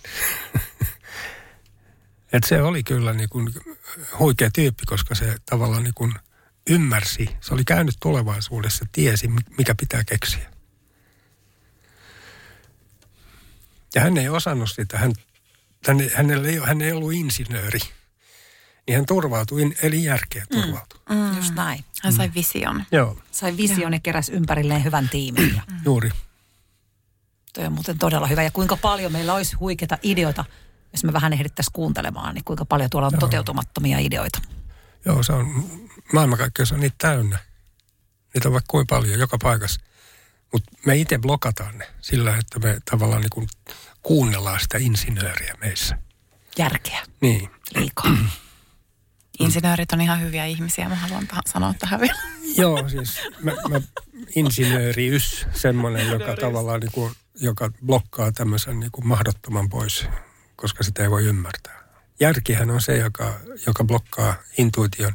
Et 2.33 2.45
se 2.45 2.63
oli 2.63 2.83
kyllä 2.83 3.13
niin 3.13 3.29
kuin 3.29 3.55
huikea 4.19 4.51
tyyppi, 4.55 4.83
koska 4.87 5.15
se 5.15 5.37
tavallaan 5.47 5.85
niin 5.85 5.95
kuin 5.95 6.15
ymmärsi. 6.71 7.37
Se 7.41 7.55
oli 7.55 7.65
käynyt 7.65 7.97
tulevaisuudessa, 8.01 8.87
tiesi 8.93 9.29
mikä 9.59 9.75
pitää 9.75 10.05
keksiä. 10.05 10.51
Ja 13.95 14.01
hän 14.01 14.19
ei 14.19 14.29
osannut 14.29 14.71
sitä. 14.71 14.99
Hän, 14.99 15.13
hän, 15.87 15.97
hänellä 16.15 16.49
ei, 16.49 16.61
hän 16.65 16.83
ei 16.83 16.93
ollut 16.93 17.13
insinööri. 17.13 17.81
Niin 18.87 18.97
hän 18.97 19.07
turvautui, 19.07 19.75
eli 19.83 20.05
järkeä 20.05 20.45
mm. 20.51 20.61
turvautui. 20.61 21.01
Mm, 21.09 21.17
mm. 21.17 21.37
Just 21.37 21.55
näin. 21.55 21.85
Hän 22.03 22.13
sai 22.13 22.31
vision. 22.35 22.85
Joo. 22.93 23.19
Sai 23.31 23.57
vision 23.57 23.93
ja 23.93 24.01
keräsi 24.01 24.33
ympärilleen 24.33 24.85
hyvän 24.85 25.09
tiimin. 25.09 25.55
Ja... 25.57 25.63
Mm. 25.71 25.77
Juuri. 25.85 26.11
Tuo 27.55 27.65
on 27.65 27.73
muuten 27.73 27.99
todella 27.99 28.27
hyvä. 28.27 28.43
Ja 28.43 28.51
kuinka 28.51 28.77
paljon 28.77 29.13
meillä 29.13 29.35
olisi 29.35 29.57
huikeita 29.57 29.99
ideoita, 30.03 30.45
jos 30.93 31.05
me 31.05 31.13
vähän 31.13 31.33
ehdittäisiin 31.33 31.73
kuuntelemaan, 31.73 32.35
niin 32.35 32.45
kuinka 32.45 32.65
paljon 32.65 32.91
tuolla 32.91 33.07
on 33.07 33.13
Joo. 33.13 33.21
toteutumattomia 33.21 33.99
ideoita. 33.99 34.39
Joo, 35.05 35.23
se 35.23 35.33
on, 35.33 35.71
maailmankaikkeus 36.13 36.73
on 36.73 36.81
niitä 36.81 36.97
täynnä. 36.99 37.39
Niitä 38.35 38.49
on 38.49 38.53
vaikka 38.53 38.71
kuinka 38.71 38.97
paljon 38.97 39.21
joka 39.21 39.39
paikassa. 39.43 39.81
Mutta 40.53 40.73
me 40.87 40.97
itse 40.97 41.19
blokataan 41.19 41.79
ne 41.79 41.87
sillä, 42.01 42.37
että 42.37 42.59
me 42.59 42.79
tavallaan 42.91 43.23
niin 43.23 43.31
kuin 43.31 43.49
kuunnellaan 44.03 44.61
sitä 44.61 44.79
insinööriä 44.79 45.55
meissä. 45.61 45.99
Järkeä. 46.59 47.03
Niin. 47.21 47.51
Liikaa. 47.75 48.17
Insinöörit 49.41 49.93
on 49.93 50.01
ihan 50.01 50.21
hyviä 50.21 50.45
ihmisiä, 50.45 50.89
mä 50.89 50.95
haluan 50.95 51.27
tähän 51.27 51.43
sanoa 51.47 51.75
tähän 51.79 52.01
vielä. 52.01 52.19
Joo, 52.57 52.89
siis 52.89 53.21
mä, 53.43 53.53
mä 53.69 53.81
insinööriys, 54.37 55.47
semmoinen, 55.53 56.11
joka 56.11 56.37
tavallaan 56.37 56.81
niin 56.81 56.93
kuin, 56.93 57.15
joka 57.41 57.71
blokkaa 57.87 58.33
tämmöisen 58.33 58.81
niin 58.81 58.93
kuin 58.93 59.07
mahdottoman 59.07 59.69
pois, 59.69 60.07
koska 60.57 60.85
sitä 60.85 61.03
ei 61.03 61.11
voi 61.11 61.25
ymmärtää. 61.25 61.85
Järkihän 62.21 62.71
on 62.71 62.81
se, 62.81 62.97
joka, 62.97 63.41
joka 63.67 63.85
blokkaa 63.85 64.35
intuition 64.59 65.13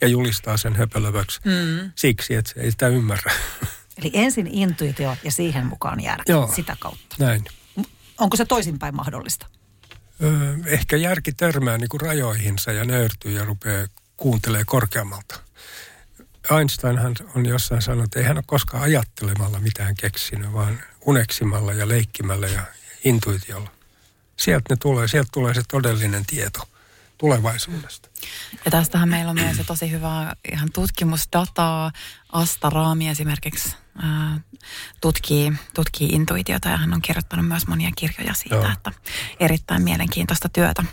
ja 0.00 0.08
julistaa 0.08 0.56
sen 0.56 0.76
höpölövöksi 0.76 1.40
mm. 1.44 1.92
siksi, 1.94 2.34
että 2.34 2.52
se 2.54 2.60
ei 2.60 2.70
sitä 2.70 2.88
ymmärrä. 2.88 3.32
Eli 3.98 4.10
ensin 4.14 4.46
intuitio 4.46 5.16
ja 5.24 5.30
siihen 5.30 5.66
mukaan 5.66 6.00
järki 6.00 6.32
Joo, 6.32 6.52
sitä 6.54 6.76
kautta. 6.80 7.16
näin. 7.18 7.44
Onko 8.18 8.36
se 8.36 8.44
toisinpäin 8.44 8.96
mahdollista? 8.96 9.46
Ehkä 10.66 10.96
järki 10.96 11.32
törmää 11.32 11.78
niin 11.78 11.88
kuin 11.88 12.00
rajoihinsa 12.00 12.72
ja 12.72 12.84
nöyrtyy 12.84 13.32
ja 13.32 13.44
rupeaa 13.44 13.86
kuuntelee 14.16 14.62
korkeammalta. 14.66 15.40
Einsteinhan 16.58 17.14
on 17.34 17.46
jossain 17.46 17.82
sanonut, 17.82 18.04
että 18.04 18.18
ei 18.18 18.24
hän 18.24 18.36
ole 18.36 18.44
koskaan 18.46 18.82
ajattelemalla 18.82 19.60
mitään 19.60 19.94
keksinyt, 19.94 20.52
vaan 20.52 20.82
uneksimalla 21.00 21.72
ja 21.72 21.88
leikkimällä 21.88 22.46
ja 22.46 22.62
intuitiolla. 23.04 23.70
Sieltä 24.36 24.74
ne 24.74 24.76
tulee, 24.76 25.08
sieltä 25.08 25.28
tulee 25.32 25.54
se 25.54 25.62
todellinen 25.68 26.26
tieto 26.26 26.68
tulevaisuudesta. 27.18 28.08
Ja 28.64 28.70
tästähän 28.70 29.08
meillä 29.08 29.30
on 29.30 29.40
myös 29.40 29.56
tosi 29.66 29.90
hyvää 29.90 30.36
ihan 30.52 30.72
tutkimusdataa. 30.72 31.92
Asta 32.32 32.70
Raami 32.70 33.08
esimerkiksi 33.08 33.74
tutkii, 35.00 35.52
tutkii 35.74 36.08
intuitiota 36.08 36.68
ja 36.68 36.76
hän 36.76 36.94
on 36.94 37.02
kirjoittanut 37.02 37.48
myös 37.48 37.66
monia 37.66 37.90
kirjoja 37.96 38.34
siitä, 38.34 38.54
Joo. 38.54 38.72
että 38.72 38.92
erittäin 39.40 39.82
mielenkiintoista 39.82 40.48
työtä. 40.48 40.84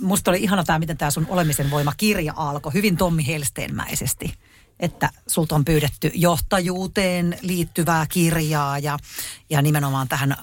Musta 0.00 0.30
oli 0.30 0.42
ihana 0.42 0.64
tämä, 0.64 0.78
miten 0.78 0.96
tämä 0.96 1.10
sun 1.10 1.26
olemisen 1.28 1.70
voima 1.70 1.92
kirja 1.96 2.32
alkoi 2.36 2.72
hyvin 2.72 2.96
Tommi 2.96 3.26
Helsteenmäisesti 3.26 4.34
että 4.80 5.10
sulta 5.26 5.54
on 5.54 5.64
pyydetty 5.64 6.10
johtajuuteen 6.14 7.38
liittyvää 7.42 8.06
kirjaa 8.06 8.78
ja, 8.78 8.98
ja 9.50 9.62
nimenomaan 9.62 10.08
tähän 10.08 10.32
äh, 10.32 10.38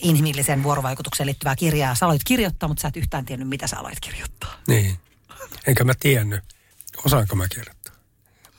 inhimilliseen 0.00 0.62
vuorovaikutukseen 0.62 1.26
liittyvää 1.26 1.56
kirjaa. 1.56 1.94
Sä 1.94 2.06
aloit 2.06 2.24
kirjoittaa, 2.24 2.68
mutta 2.68 2.82
sä 2.82 2.88
et 2.88 2.96
yhtään 2.96 3.24
tiennyt, 3.24 3.48
mitä 3.48 3.66
sä 3.66 3.78
aloit 3.78 4.00
kirjoittaa. 4.00 4.54
Niin. 4.68 4.98
Enkä 5.66 5.84
mä 5.84 5.92
tiennyt, 6.00 6.44
osaanko 7.04 7.36
mä 7.36 7.48
kirjoittaa. 7.48 7.81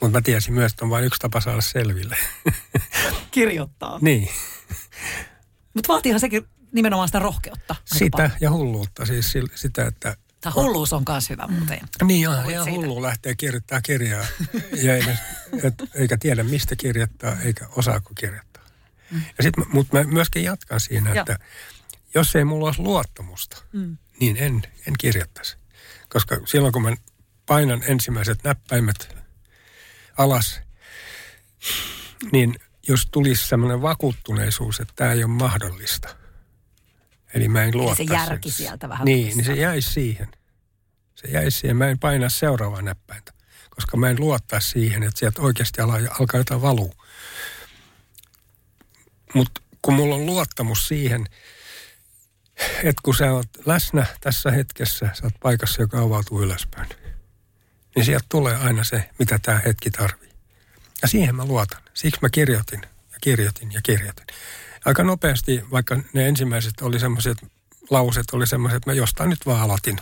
Mutta 0.03 0.17
mä 0.17 0.21
tiesin 0.21 0.53
myös, 0.53 0.71
että 0.71 0.85
on 0.85 0.89
vain 0.89 1.05
yksi 1.05 1.19
tapa 1.19 1.41
saada 1.41 1.61
selville. 1.61 2.17
Kirjoittaa. 3.31 3.99
niin. 4.01 4.29
Mutta 5.73 5.87
vaatiihan 5.87 6.19
sekin 6.19 6.47
nimenomaan 6.71 7.07
sitä 7.07 7.19
rohkeutta. 7.19 7.75
Sitä 7.85 8.17
paljon. 8.17 8.31
ja 8.41 8.51
hulluutta. 8.51 9.05
Siis 9.05 9.33
sitä, 9.55 9.85
että 9.85 10.15
Tämä 10.41 10.53
hulluus 10.55 10.93
on 10.93 11.03
myös 11.09 11.29
hyvä 11.29 11.47
muuten. 11.47 11.79
Niin 12.03 12.29
on, 12.29 12.51
ihan 12.51 12.71
hullu 12.71 13.01
lähtee 13.01 13.35
kirjoittaa 13.35 13.81
kirjaa, 13.81 14.25
ja 14.83 14.95
ei, 14.95 15.03
et, 15.63 15.73
eikä 15.95 16.17
tiedä 16.17 16.43
mistä 16.43 16.75
kirjoittaa, 16.75 17.37
eikä 17.41 17.67
osaako 17.75 18.13
kirjoittaa. 18.15 18.63
Mm. 19.11 19.21
Ja 19.37 19.43
sit, 19.43 19.53
mutta 19.73 19.97
mä 19.97 20.03
myöskin 20.03 20.43
jatkan 20.43 20.79
siinä, 20.79 21.09
Joo. 21.09 21.19
että 21.19 21.39
jos 22.15 22.35
ei 22.35 22.45
mulla 22.45 22.65
olisi 22.65 22.81
luottamusta, 22.81 23.63
mm. 23.73 23.97
niin 24.19 24.37
en, 24.37 24.61
en 24.87 24.93
kirjoittaisi. 24.99 25.57
Koska 26.09 26.37
silloin 26.45 26.73
kun 26.73 26.81
mä 26.81 26.95
painan 27.45 27.83
ensimmäiset 27.87 28.43
näppäimet 28.43 29.12
alas, 30.17 30.61
niin 32.31 32.55
jos 32.87 33.07
tulisi 33.11 33.47
semmoinen 33.47 33.81
vakuuttuneisuus, 33.81 34.79
että 34.79 34.93
tämä 34.95 35.11
ei 35.11 35.23
ole 35.23 35.31
mahdollista– 35.31 36.15
Eli 37.33 37.47
mä 37.47 37.63
en 37.63 37.77
luota 37.77 37.95
se 37.95 38.03
järki 38.03 38.51
sen. 38.51 38.57
sieltä 38.57 38.89
vähän. 38.89 39.05
Niin, 39.05 39.37
niin 39.37 39.45
se 39.45 39.53
jäisi 39.53 39.91
siihen. 39.91 40.27
Se 41.15 41.27
jäisi 41.27 41.59
siihen. 41.59 41.77
Mä 41.77 41.87
en 41.87 41.99
paina 41.99 42.29
seuraavaa 42.29 42.81
näppäintä, 42.81 43.33
koska 43.69 43.97
mä 43.97 44.09
en 44.09 44.19
luottaa 44.19 44.59
siihen, 44.59 45.03
että 45.03 45.19
sieltä 45.19 45.41
oikeasti 45.41 45.81
alkaa 45.81 46.39
jotain 46.39 46.61
valuu. 46.61 46.93
Mutta 49.33 49.61
kun 49.81 49.93
mulla 49.93 50.15
on 50.15 50.25
luottamus 50.25 50.87
siihen, 50.87 51.25
että 52.77 53.01
kun 53.03 53.15
sä 53.15 53.31
oot 53.31 53.49
läsnä 53.65 54.05
tässä 54.21 54.51
hetkessä, 54.51 55.09
sä 55.13 55.23
oot 55.23 55.39
paikassa, 55.39 55.81
joka 55.81 55.99
avautuu 55.99 56.41
ylöspäin, 56.41 56.89
niin 57.95 58.05
sieltä 58.05 58.25
tulee 58.29 58.55
aina 58.55 58.83
se, 58.83 59.09
mitä 59.19 59.39
tämä 59.39 59.61
hetki 59.65 59.91
tarvii. 59.91 60.29
Ja 61.01 61.07
siihen 61.07 61.35
mä 61.35 61.45
luotan. 61.45 61.81
Siksi 61.93 62.19
mä 62.21 62.29
kirjoitin 62.29 62.81
ja 63.11 63.17
kirjoitin 63.21 63.71
ja 63.71 63.81
kirjoitin 63.83 64.25
aika 64.85 65.03
nopeasti, 65.03 65.63
vaikka 65.71 65.99
ne 66.13 66.27
ensimmäiset 66.27 66.81
oli 66.81 66.99
semmoiset, 66.99 67.37
lauset 67.89 68.31
oli 68.31 68.47
semmoiset, 68.47 68.77
että 68.77 68.89
mä 68.89 68.93
jostain 68.93 69.29
nyt 69.29 69.45
vaan 69.45 69.61
aloitin. 69.61 69.97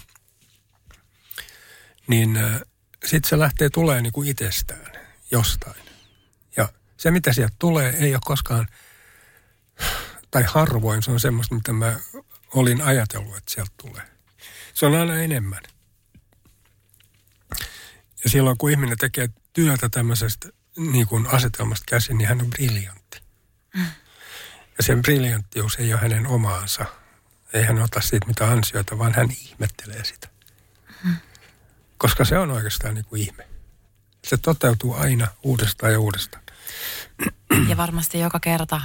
Niin 2.08 2.38
äh, 2.38 2.62
sitten 3.06 3.30
se 3.30 3.40
lähtee 3.40 3.70
tulee 3.70 4.02
niin 4.02 4.14
kuin 4.14 4.30
itsestään 4.30 4.92
jostain. 5.32 5.86
Ja 6.58 6.70
se, 6.98 7.12
mitä 7.12 7.34
sieltä 7.34 7.56
tulee, 7.60 7.96
ei 8.00 8.14
ole 8.14 8.22
koskaan, 8.26 8.68
tai 10.32 10.44
harvoin 10.48 11.04
se 11.04 11.12
on 11.12 11.20
semmoista, 11.20 11.56
mitä 11.56 11.74
mä 11.74 12.00
olin 12.54 12.82
ajatellut, 12.82 13.38
että 13.38 13.54
sieltä 13.54 13.72
tulee. 13.82 14.04
Se 14.74 14.86
on 14.86 14.96
aina 14.96 15.22
enemmän. 15.22 15.64
Ja 18.24 18.30
silloin, 18.30 18.58
kun 18.58 18.72
ihminen 18.72 18.98
tekee 18.98 19.30
työtä 19.54 19.90
tämmöisestä 19.90 20.50
niin 20.78 21.08
kuin 21.08 21.28
asetelmasta 21.28 21.86
käsin, 21.88 22.18
niin 22.18 22.28
hän 22.28 22.42
on 22.42 22.50
briljantti. 22.50 23.22
Mm. 23.76 23.86
Ja 24.78 24.84
sen 24.84 25.02
briljanttius 25.02 25.76
ei 25.76 25.94
ole 25.94 26.02
hänen 26.02 26.28
omaansa. 26.28 26.86
Ei 27.54 27.64
hän 27.64 27.82
ota 27.82 28.02
siitä 28.02 28.28
mitä 28.28 28.52
ansioita, 28.52 28.98
vaan 28.98 29.14
hän 29.14 29.32
ihmettelee 29.32 30.04
sitä. 30.04 30.28
Koska 31.98 32.26
se 32.26 32.38
on 32.38 32.52
oikeastaan 32.52 32.96
niin 32.96 33.06
kuin 33.06 33.22
ihme. 33.22 33.48
Se 34.28 34.38
toteutuu 34.38 34.94
aina 34.94 35.28
uudestaan 35.44 35.92
ja 35.92 36.00
uudestaan. 36.00 36.44
Ja 37.68 37.78
varmasti 37.78 38.20
joka 38.20 38.40
kerta 38.40 38.82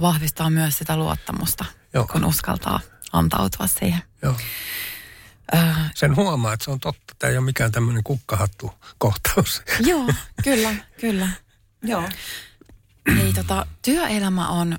vahvistaa 0.00 0.50
myös 0.50 0.78
sitä 0.78 0.96
luottamusta, 0.96 1.64
Joo. 1.94 2.06
kun 2.06 2.24
uskaltaa 2.24 2.80
antautua 3.12 3.66
siihen. 3.66 4.02
Joo. 4.22 4.36
Äh, 5.54 5.90
Sen 5.94 6.16
huomaa, 6.16 6.52
että 6.52 6.64
se 6.64 6.70
on 6.70 6.80
totta. 6.80 7.14
Tämä 7.18 7.30
ei 7.30 7.36
ole 7.36 7.44
mikään 7.44 7.72
tämmöinen 7.72 8.04
kukkahattu 8.04 8.74
kohtaus. 8.98 9.62
Joo, 9.90 10.08
kyllä, 10.44 10.74
kyllä. 11.00 11.28
Joo. 11.82 12.08
Ei, 13.20 13.32
tota, 13.32 13.66
työelämä 13.82 14.48
on 14.48 14.78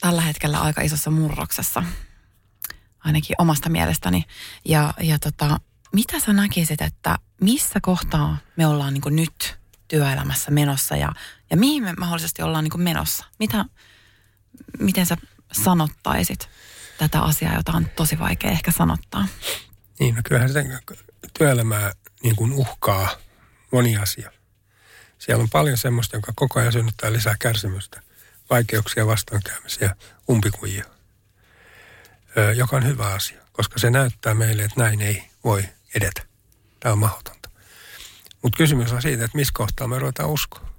tällä 0.00 0.20
hetkellä 0.22 0.60
aika 0.60 0.82
isossa 0.82 1.10
murroksessa, 1.10 1.82
ainakin 2.98 3.36
omasta 3.38 3.68
mielestäni. 3.68 4.24
Ja, 4.64 4.94
ja 5.00 5.18
tota, 5.18 5.60
mitä 5.92 6.20
sä 6.20 6.32
näkisit, 6.32 6.80
että 6.82 7.18
missä 7.40 7.80
kohtaa 7.82 8.38
me 8.56 8.66
ollaan 8.66 8.94
niin 8.94 9.16
nyt 9.16 9.58
työelämässä 9.88 10.50
menossa 10.50 10.96
ja, 10.96 11.12
ja 11.50 11.56
mihin 11.56 11.82
me 11.82 11.92
mahdollisesti 11.92 12.42
ollaan 12.42 12.64
niin 12.64 12.82
menossa? 12.82 13.24
Mitä, 13.38 13.64
miten 14.78 15.06
sä 15.06 15.16
sanottaisit 15.52 16.48
tätä 16.98 17.22
asiaa, 17.22 17.54
jota 17.54 17.72
on 17.72 17.86
tosi 17.96 18.18
vaikea 18.18 18.50
ehkä 18.50 18.70
sanottaa? 18.70 19.26
Niin, 20.00 20.14
no 20.14 20.20
kyllähän 20.24 20.48
sitä 20.48 20.64
työelämää 21.38 21.92
niin 22.22 22.36
kuin 22.36 22.52
uhkaa 22.52 23.08
moni 23.72 23.96
asia. 23.96 24.32
Siellä 25.18 25.42
on 25.42 25.50
paljon 25.50 25.78
semmoista, 25.78 26.16
joka 26.16 26.32
koko 26.36 26.60
ajan 26.60 26.72
synnyttää 26.72 27.12
lisää 27.12 27.36
kärsimystä– 27.38 28.02
vaikeuksia, 28.52 29.06
vastoinkäymisiä, 29.06 29.96
umpikujia, 30.30 30.84
joka 32.56 32.76
on 32.76 32.86
hyvä 32.86 33.06
asia, 33.06 33.42
koska 33.52 33.78
se 33.78 33.90
näyttää 33.90 34.34
meille, 34.34 34.62
että 34.62 34.80
näin 34.80 35.00
ei 35.00 35.22
voi 35.44 35.64
edetä. 35.94 36.22
tämä 36.80 36.92
on 36.92 36.98
mahdotonta. 36.98 37.50
Mutta 38.42 38.56
kysymys 38.56 38.92
on 38.92 39.02
siitä, 39.02 39.24
että 39.24 39.36
missä 39.36 39.52
kohtaa 39.56 39.88
me 39.88 39.98
ruvetaan 39.98 40.30
uskoa. 40.30 40.72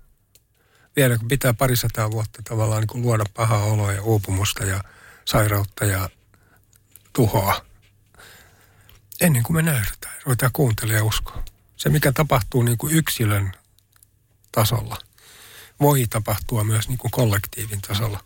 Vielä 0.96 1.18
kun 1.18 1.28
pitää 1.28 1.54
parisataa 1.54 2.12
vuotta 2.12 2.42
tavallaan 2.44 2.82
niin 2.82 2.88
kuin 2.88 3.02
luoda 3.02 3.24
pahaa 3.34 3.64
oloa 3.64 3.92
ja 3.92 4.02
uupumusta 4.02 4.66
ja 4.66 4.84
sairautta 5.26 5.86
ja 5.86 6.10
tuhoa. 7.14 7.66
Ennen 9.22 9.44
kuin 9.44 9.56
me 9.56 9.62
nöyrytään, 9.62 10.16
ruvetaan 10.26 10.52
kuuntelemaan 10.54 11.00
ja 11.00 11.04
uskoa. 11.04 11.44
Se, 11.78 11.90
mikä 11.90 12.12
tapahtuu 12.12 12.64
niin 12.64 12.78
kuin 12.78 12.96
yksilön 12.96 13.52
tasolla, 14.52 14.98
voi 15.80 16.06
tapahtua 16.10 16.64
myös 16.64 16.90
niin 16.90 16.98
kuin 16.98 17.12
kollektiivin 17.12 17.82
tasolla. 17.82 18.20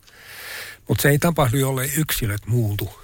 Mutta 0.88 1.02
se 1.02 1.10
ei 1.10 1.20
tapahdu, 1.20 1.58
jollei 1.58 1.92
yksilöt 1.98 2.46
muutu. 2.46 3.02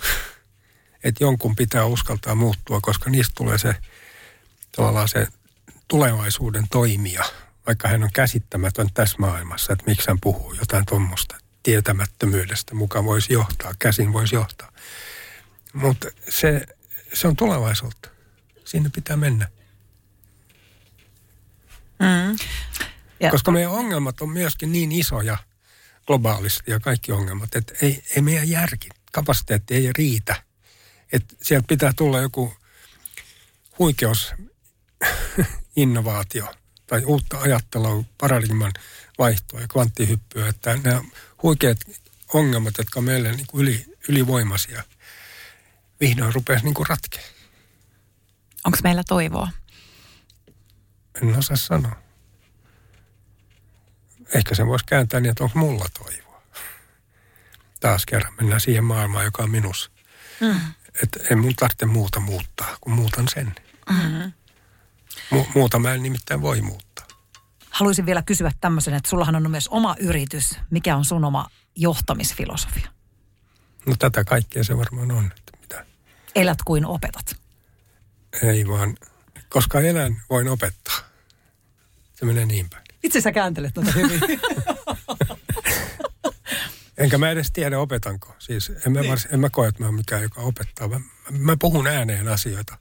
Että 1.03 1.23
jonkun 1.23 1.55
pitää 1.55 1.85
uskaltaa 1.85 2.35
muuttua, 2.35 2.79
koska 2.81 3.09
niistä 3.09 3.33
tulee 3.35 3.57
se 3.57 3.75
tavallaan 4.75 5.09
se 5.09 5.27
tulevaisuuden 5.87 6.67
toimija, 6.71 7.23
vaikka 7.67 7.87
hän 7.87 8.03
on 8.03 8.09
käsittämätön 8.13 8.89
tässä 8.93 9.17
maailmassa, 9.19 9.73
että 9.73 9.85
miksi 9.87 10.07
hän 10.07 10.19
puhuu 10.21 10.53
jotain 10.53 10.85
tuommoista 10.85 11.42
tietämättömyydestä 11.63 12.75
mukaan 12.75 13.05
voisi 13.05 13.33
johtaa, 13.33 13.73
käsin 13.79 14.13
voisi 14.13 14.35
johtaa. 14.35 14.71
Mutta 15.73 16.07
se, 16.29 16.65
se 17.13 17.27
on 17.27 17.35
tulevaisuutta. 17.35 18.09
Sinne 18.65 18.89
pitää 18.95 19.17
mennä. 19.17 19.47
Mm. 21.99 22.37
Ja. 23.19 23.31
Koska 23.31 23.51
meidän 23.51 23.71
ongelmat 23.71 24.21
on 24.21 24.29
myöskin 24.29 24.71
niin 24.71 24.91
isoja 24.91 25.37
globaalisti 26.07 26.71
ja 26.71 26.79
kaikki 26.79 27.11
ongelmat, 27.11 27.55
että 27.55 27.73
ei, 27.81 28.03
ei 28.15 28.21
meidän 28.21 28.49
järki, 28.49 28.89
kapasiteetti 29.11 29.75
ei 29.75 29.89
riitä. 29.97 30.43
Että 31.11 31.35
sieltä 31.41 31.67
pitää 31.67 31.93
tulla 31.95 32.21
joku 32.21 32.53
huikeus 33.79 34.33
innovaatio 35.75 36.53
tai 36.93 37.03
uutta 37.05 37.39
ajattelua, 37.39 38.03
paradigman 38.17 38.71
vaihtoa 39.19 39.61
ja 39.61 39.67
kvanttihyppyä, 39.67 40.47
että 40.47 40.79
nämä 40.83 41.01
huikeat 41.43 41.77
ongelmat, 42.33 42.73
jotka 42.77 42.99
on 42.99 43.03
meille 43.03 43.31
niin 43.31 43.47
kuin 43.47 43.61
yli, 43.61 43.85
ylivoimaisia, 44.09 44.83
vihdoin 45.99 46.33
rupeaisi 46.33 46.65
niin 46.65 46.87
ratkeaa. 46.89 47.25
Onko 48.65 48.77
meillä 48.83 49.03
toivoa? 49.03 49.49
En 51.21 51.37
osaa 51.37 51.57
sanoa. 51.57 51.95
Ehkä 54.35 54.55
se 54.55 54.65
voisi 54.67 54.85
kääntää 54.85 55.19
niin, 55.19 55.31
että 55.31 55.43
onko 55.43 55.59
mulla 55.59 55.85
toivoa. 56.03 56.43
Taas 57.79 58.05
kerran 58.05 58.33
mennään 58.33 58.61
siihen 58.61 58.83
maailmaan, 58.83 59.25
joka 59.25 59.43
on 59.43 59.51
minussa. 59.51 59.91
Mm. 60.39 60.59
Että 61.03 61.19
en 61.31 61.39
mun 61.39 61.55
tarvitse 61.55 61.85
muuta 61.85 62.19
muuttaa, 62.19 62.77
kun 62.81 62.93
muutan 62.93 63.27
sen. 63.27 63.55
Mm-hmm. 63.89 64.31
Mu- 65.31 65.47
muuta 65.55 65.79
mä 65.79 65.93
en 65.93 66.03
nimittäin 66.03 66.41
voi 66.41 66.61
muuttaa. 66.61 67.07
Haluaisin 67.69 68.05
vielä 68.05 68.21
kysyä 68.21 68.51
tämmöisen, 68.61 68.93
että 68.93 69.09
sullahan 69.09 69.35
on 69.35 69.51
myös 69.51 69.67
oma 69.67 69.95
yritys. 69.99 70.59
Mikä 70.69 70.95
on 70.95 71.05
sun 71.05 71.25
oma 71.25 71.49
johtamisfilosofia? 71.75 72.89
No 73.85 73.95
tätä 73.99 74.23
kaikkea 74.23 74.63
se 74.63 74.77
varmaan 74.77 75.11
on. 75.11 75.25
Että 75.25 75.51
mitä? 75.61 75.85
Elät 76.35 76.57
kuin 76.65 76.85
opetat. 76.85 77.35
Ei 78.43 78.67
vaan, 78.67 78.97
koska 79.49 79.81
elän, 79.81 80.21
voin 80.29 80.47
opettaa. 80.47 80.97
Se 82.15 82.25
menee 82.25 82.45
niin 82.45 82.69
päin. 82.69 82.83
Itse 83.03 83.21
sä 83.21 83.31
kääntelet 83.31 83.73
tuota 83.73 83.91
hyvin. 83.91 84.19
Enkä 86.97 87.17
mä 87.17 87.29
edes 87.29 87.51
tiedä, 87.51 87.79
opetanko. 87.79 88.35
Siis 88.39 88.69
en 88.85 88.91
mä, 88.91 88.99
niin. 88.99 89.09
vars, 89.09 89.27
en 89.31 89.39
mä 89.39 89.49
koe, 89.49 89.67
että 89.67 89.83
mä 89.83 89.85
oon 89.85 89.95
mikään, 89.95 90.21
joka 90.21 90.41
opettaa. 90.41 90.87
Mä, 90.87 90.99
mä 91.29 91.57
puhun 91.57 91.87
ääneen 91.87 92.27
asioita. 92.27 92.77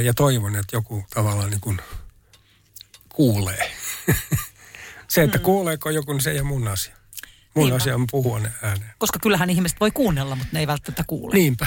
Ja 0.00 0.14
toivon, 0.14 0.56
että 0.56 0.76
joku 0.76 1.04
tavallaan 1.14 1.50
niin 1.50 1.60
kuin 1.60 1.80
kuulee. 3.08 3.72
se, 5.08 5.22
että 5.22 5.38
mm. 5.38 5.44
kuuleeko 5.44 5.90
joku, 5.90 6.12
niin 6.12 6.22
se 6.22 6.30
ei 6.30 6.40
ole 6.40 6.48
mun 6.48 6.68
asia. 6.68 6.94
Mun 7.54 7.64
Niinpä. 7.64 7.76
asia 7.76 7.94
on 7.94 8.06
puhua 8.10 8.40
ne 8.40 8.52
ääneen. 8.62 8.90
Koska 8.98 9.18
kyllähän 9.18 9.50
ihmiset 9.50 9.80
voi 9.80 9.90
kuunnella, 9.90 10.36
mutta 10.36 10.50
ne 10.52 10.60
ei 10.60 10.66
välttämättä 10.66 11.04
kuule. 11.06 11.34
Niinpä. 11.34 11.66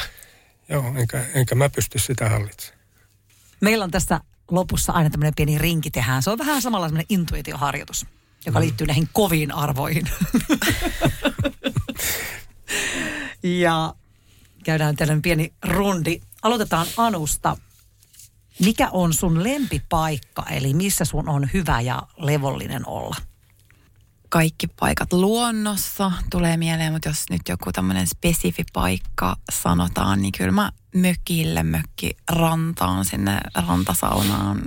Joo, 0.70 0.94
enkä, 0.96 1.26
enkä 1.34 1.56
mä 1.56 1.70
pysty 1.70 2.00
sitä 2.00 2.30
hallitsemaan. 2.30 2.84
Meillä 3.62 3.84
on 3.84 3.92
tässä 3.92 4.22
lopussa 4.52 4.94
aina 4.94 5.10
tämmöinen 5.10 5.36
pieni 5.36 5.58
rinki 5.58 5.92
tehdään. 5.92 6.24
Se 6.24 6.30
on 6.30 6.38
vähän 6.38 6.62
samalla 6.62 6.88
semmoinen 6.88 7.06
intuitioharjoitus, 7.10 8.06
joka 8.46 8.60
mm. 8.60 8.64
liittyy 8.64 8.88
näihin 8.88 9.10
koviin 9.14 9.52
arvoihin. 9.52 10.10
ja 13.62 13.94
käydään 14.64 14.96
tällainen 14.96 15.22
pieni 15.22 15.54
rundi. 15.64 16.22
Aloitetaan 16.42 16.88
Anusta. 16.98 17.58
Mikä 18.60 18.90
on 18.92 19.14
sun 19.14 19.44
lempipaikka, 19.44 20.46
eli 20.50 20.74
missä 20.74 21.06
sun 21.06 21.30
on 21.30 21.50
hyvä 21.54 21.82
ja 21.82 22.04
levollinen 22.18 22.88
olla? 22.88 23.16
Kaikki 24.30 24.68
paikat 24.68 25.14
luonnossa 25.14 26.12
tulee 26.32 26.58
mieleen, 26.58 26.94
mutta 26.94 27.10
jos 27.10 27.24
nyt 27.30 27.42
joku 27.50 27.72
tämmöinen 27.72 28.08
spesifi 28.08 28.64
paikka 28.74 29.36
sanotaan, 29.52 30.22
niin 30.22 30.32
kyllä 30.38 30.52
mä 30.52 30.72
mökille, 30.96 31.64
mökki 31.64 32.18
rantaan, 32.32 33.06
sinne 33.06 33.40
rantasaunaan 33.68 34.62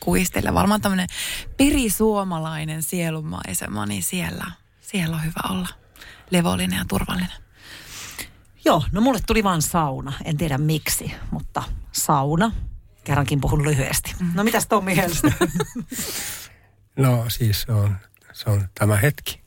kuistille. 0.00 0.54
Varmaan 0.54 0.80
tämmöinen 0.80 1.08
perisuomalainen 1.56 2.82
sielunmaisema, 2.82 3.86
niin 3.86 4.02
siellä, 4.02 4.50
siellä 4.80 5.16
on 5.16 5.24
hyvä 5.24 5.40
olla 5.50 5.68
levollinen 6.30 6.78
ja 6.78 6.84
turvallinen. 6.88 7.30
Joo, 8.64 8.84
no 8.92 9.00
mulle 9.00 9.20
tuli 9.26 9.44
vaan 9.44 9.62
sauna. 9.62 10.12
En 10.24 10.36
tiedä 10.36 10.58
miksi, 10.58 11.12
mutta 11.30 11.62
sauna. 11.92 12.52
Kerrankin 13.10 13.40
puhun 13.40 13.64
lyhyesti. 13.64 14.14
Mm. 14.20 14.30
No 14.34 14.44
mitäs 14.44 14.66
Tommi 14.66 14.96
Helsingin? 14.96 15.38
no 16.96 17.24
siis 17.28 17.62
se 17.62 17.72
on, 17.72 17.96
se 18.32 18.50
on 18.50 18.68
tämä 18.74 18.96
hetki. 18.96 19.40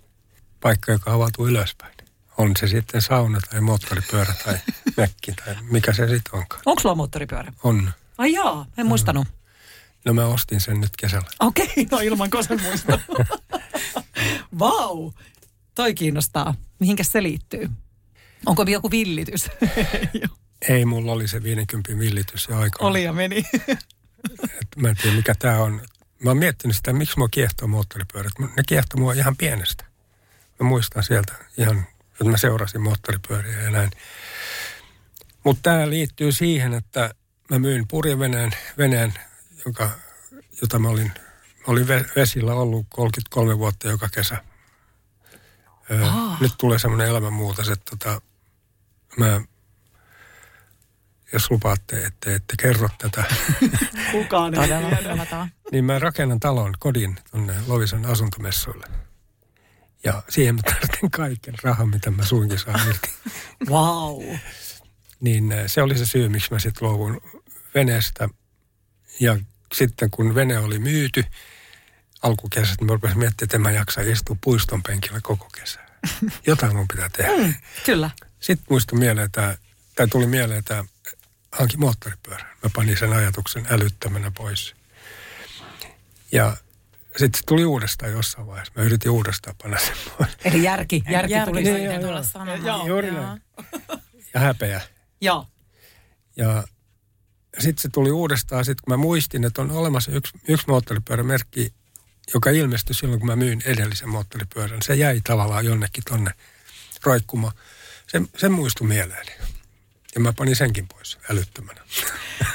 Paikka, 0.59 0.91
joka 0.91 1.13
avautuu 1.13 1.47
ylöspäin. 1.47 1.93
On 2.37 2.51
se 2.59 2.67
sitten 2.67 3.01
sauna 3.01 3.39
tai 3.49 3.61
moottoripyörä 3.61 4.33
tai 4.45 4.57
mekki 4.97 5.31
tai 5.31 5.55
mikä 5.61 5.93
se 5.93 6.07
sitten 6.07 6.39
onkaan. 6.39 6.61
Onko 6.65 6.81
sulla 6.81 6.95
moottoripyörä? 6.95 7.53
On. 7.63 7.91
Ai 8.17 8.33
jaa, 8.33 8.65
en 8.77 8.85
muistanut. 8.85 9.27
No 10.05 10.13
mä 10.13 10.25
ostin 10.25 10.61
sen 10.61 10.81
nyt 10.81 10.95
kesällä. 10.97 11.27
Okei, 11.39 11.65
okay, 11.65 11.85
no 11.91 11.99
ilman 11.99 12.29
kosen 12.29 12.61
muista. 12.61 12.99
Vau, 14.59 14.97
wow, 14.97 15.13
toi 15.75 15.93
kiinnostaa. 15.93 16.55
Mihinkä 16.79 17.03
se 17.03 17.23
liittyy? 17.23 17.69
Onko 18.45 18.63
joku 18.63 18.91
villitys? 18.91 19.49
Ei, 20.69 20.85
mulla 20.85 21.11
oli 21.11 21.27
se 21.27 21.43
50 21.43 21.99
villitys 21.99 22.47
jo 22.49 22.57
aika. 22.57 22.85
Oli 22.85 23.03
ja 23.03 23.13
meni. 23.13 23.43
Et 24.61 24.67
mä 24.77 24.89
en 24.89 24.95
tiedä, 24.95 25.15
mikä 25.15 25.35
tämä 25.35 25.57
on. 25.57 25.81
Mä 26.23 26.29
oon 26.29 26.37
miettinyt 26.37 26.75
sitä, 26.75 26.93
miksi 26.93 27.17
mua 27.17 27.27
kiehtoo 27.27 27.67
moottoripyörät. 27.67 28.33
Ne 28.39 28.63
kiehtoo 28.67 28.99
mua 28.99 29.13
ihan 29.13 29.37
pienestä. 29.37 29.85
Mä 30.59 30.67
muistan 30.67 31.03
sieltä 31.03 31.33
ihan, 31.57 31.87
että 32.11 32.25
mä 32.25 32.37
seurasin 32.37 32.81
moottoripyöriä 32.81 33.61
ja 33.61 33.71
näin. 33.71 33.91
Mutta 35.43 35.61
tämä 35.61 35.89
liittyy 35.89 36.31
siihen, 36.31 36.73
että 36.73 37.15
mä 37.49 37.59
myin 37.59 37.87
purjeveneen, 37.87 38.51
veneen, 38.77 39.13
joka, 39.65 39.89
jota 40.61 40.79
mä 40.79 40.89
olin, 40.89 41.11
mä 41.59 41.63
olin 41.67 41.87
vesillä 42.15 42.53
ollut 42.53 42.85
33 42.89 43.57
vuotta 43.57 43.87
joka 43.87 44.09
kesä. 44.09 44.43
Oh. 46.03 46.41
Nyt 46.41 46.53
tulee 46.57 46.79
semmoinen 46.79 47.07
elämänmuutos, 47.07 47.69
että 47.69 47.95
tota, 47.97 48.21
mä, 49.17 49.41
jos 51.33 51.51
lupaatte, 51.51 52.05
että 52.05 52.35
ette 52.35 52.53
kerro 52.61 52.89
tätä. 52.97 53.23
Kukaan 54.11 54.53
ei 54.53 54.67
tiedä. 54.67 55.47
niin 55.71 55.85
mä 55.85 55.99
rakennan 55.99 56.39
talon, 56.39 56.73
kodin 56.79 57.19
tuonne 57.31 57.53
Lovisen 57.67 58.05
asuntomessuille. 58.05 58.87
Ja 60.03 60.23
siihen 60.29 60.55
mä 60.55 60.61
tarvitsen 60.61 61.11
kaiken 61.11 61.53
rahan, 61.63 61.89
mitä 61.89 62.11
mä 62.11 62.25
suinkin 62.25 62.59
saan 62.59 62.87
irti. 62.87 63.09
Wow. 63.69 64.23
niin 65.19 65.51
eh, 65.51 65.63
se 65.67 65.81
oli 65.81 65.97
se 65.97 66.05
syy, 66.05 66.29
miksi 66.29 66.53
mä 66.53 66.59
sitten 66.59 66.87
luovun 66.87 67.21
veneestä. 67.75 68.29
Ja 69.19 69.37
sitten 69.73 70.09
kun 70.11 70.35
vene 70.35 70.57
oli 70.57 70.79
myyty, 70.79 71.25
alkukesästä 72.21 72.85
mä 72.85 72.93
rupesin 72.93 73.17
miettimään, 73.17 73.45
että 73.45 73.57
en 73.57 73.61
mä 73.61 73.71
jaksa 73.71 74.01
istua 74.01 74.37
puiston 74.43 74.83
penkillä 74.83 75.19
koko 75.23 75.49
kesää. 75.59 75.87
Jotain 76.47 76.75
mun 76.75 76.87
pitää 76.87 77.09
tehdä. 77.09 77.37
Mm, 77.37 77.53
kyllä. 77.85 78.09
Sitten 78.39 78.65
muistui 78.69 78.99
mieleen, 78.99 79.25
että, 79.25 79.57
tai 79.95 80.07
tuli 80.07 80.25
mieleen, 80.25 80.59
että 80.59 80.85
hankin 81.53 81.79
moottoripyörän. 81.79 82.47
Mä 82.63 82.69
panin 82.75 82.97
sen 82.97 83.13
ajatuksen 83.13 83.67
älyttömänä 83.69 84.31
pois. 84.31 84.75
Ja 86.31 86.57
sitten 87.17 87.39
se 87.39 87.45
tuli 87.45 87.65
uudestaan 87.65 88.11
jossain 88.11 88.47
vaiheessa. 88.47 88.73
Mä 88.75 88.83
yritin 88.83 89.11
uudestaan 89.11 89.55
panna 89.63 89.77
sen 89.79 89.95
pois. 90.17 90.29
Eli 90.45 90.63
järki, 90.63 91.03
järki, 91.09 91.33
järki 91.33 91.51
tuli 91.51 91.63
niin, 91.63 92.01
tulla 92.01 92.23
sanomaan. 92.23 92.87
Juuri 92.87 93.11
näin. 93.11 93.41
Ja 94.33 94.39
häpeä. 94.39 94.81
Joo. 95.21 95.47
Ja 96.35 96.63
sitten 97.59 97.81
se 97.81 97.89
tuli 97.89 98.11
uudestaan, 98.11 98.65
sitten 98.65 98.83
kun 98.83 98.93
mä 98.93 98.97
muistin, 98.97 99.43
että 99.43 99.61
on 99.61 99.71
olemassa 99.71 100.11
yksi, 100.11 100.33
yksi 100.47 100.67
moottoripyörämerkki, 100.67 101.73
joka 102.33 102.49
ilmestyi 102.49 102.95
silloin, 102.95 103.19
kun 103.19 103.27
mä 103.27 103.35
myin 103.35 103.61
edellisen 103.65 104.09
moottoripyörän. 104.09 104.81
Se 104.81 104.95
jäi 104.95 105.21
tavallaan 105.23 105.65
jonnekin 105.65 106.03
tonne 106.09 106.31
roikkumaan. 107.03 107.53
Se, 108.07 108.21
sen 108.37 108.51
muistui 108.51 108.87
mieleeni. 108.87 109.31
Ja 110.15 110.21
mä 110.21 110.33
panin 110.33 110.55
senkin 110.55 110.87
pois 110.87 111.17
älyttömänä. 111.29 111.81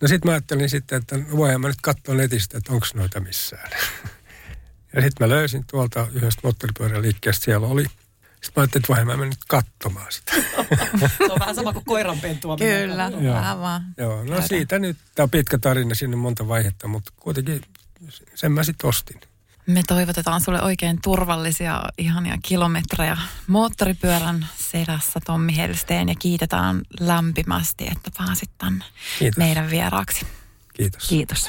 No 0.00 0.08
sitten 0.08 0.30
mä 0.30 0.32
ajattelin 0.32 0.68
sitten, 0.70 0.98
että 0.98 1.16
voihan 1.36 1.60
mä 1.60 1.68
nyt 1.68 1.80
katsoa 1.82 2.14
netistä, 2.14 2.58
että 2.58 2.72
onko 2.72 2.86
noita 2.94 3.20
missään. 3.20 3.70
Ja 4.96 5.02
sitten 5.02 5.28
mä 5.28 5.34
löysin 5.34 5.64
tuolta 5.70 6.06
yhdestä 6.12 6.40
moottoripyöräliikkeestä, 6.44 7.44
siellä 7.44 7.66
oli. 7.66 7.82
Sitten 7.82 8.52
mä 8.56 8.62
ajattelin, 8.62 8.82
että 8.82 8.88
voihan 8.88 9.18
mä 9.18 9.24
nyt 9.24 9.44
katsomaan 9.48 10.12
sitä. 10.12 10.32
Se 11.26 11.32
on 11.32 11.40
vähän 11.40 11.54
sama 11.54 11.72
kuin 11.72 11.84
koiranpentua. 11.84 12.56
Kyllä, 12.56 13.12
Joo. 13.20 13.34
vähän 13.34 13.60
vaan. 13.60 13.82
Joo, 13.98 14.16
no 14.16 14.24
Käydään. 14.24 14.48
siitä 14.48 14.78
nyt, 14.78 14.96
tämä 15.14 15.24
on 15.24 15.30
pitkä 15.30 15.58
tarina, 15.58 15.94
siinä 15.94 16.14
on 16.14 16.18
monta 16.18 16.48
vaihetta, 16.48 16.88
mutta 16.88 17.12
kuitenkin 17.16 17.62
sen 18.34 18.52
mä 18.52 18.64
sitten 18.64 18.88
ostin. 18.88 19.20
Me 19.66 19.82
toivotetaan 19.86 20.40
sulle 20.40 20.62
oikein 20.62 20.98
turvallisia, 21.02 21.82
ihania 21.98 22.38
kilometrejä 22.42 23.16
moottoripyörän 23.46 24.46
selässä 24.56 25.20
Tommi 25.26 25.56
Helsteen 25.56 26.08
ja 26.08 26.14
kiitetään 26.18 26.82
lämpimästi, 27.00 27.86
että 27.92 28.10
pääsit 28.18 28.50
tänne 28.58 28.84
Kiitos. 29.18 29.36
meidän 29.36 29.70
vieraaksi. 29.70 30.26
Kiitos. 30.74 31.08
Kiitos. 31.08 31.48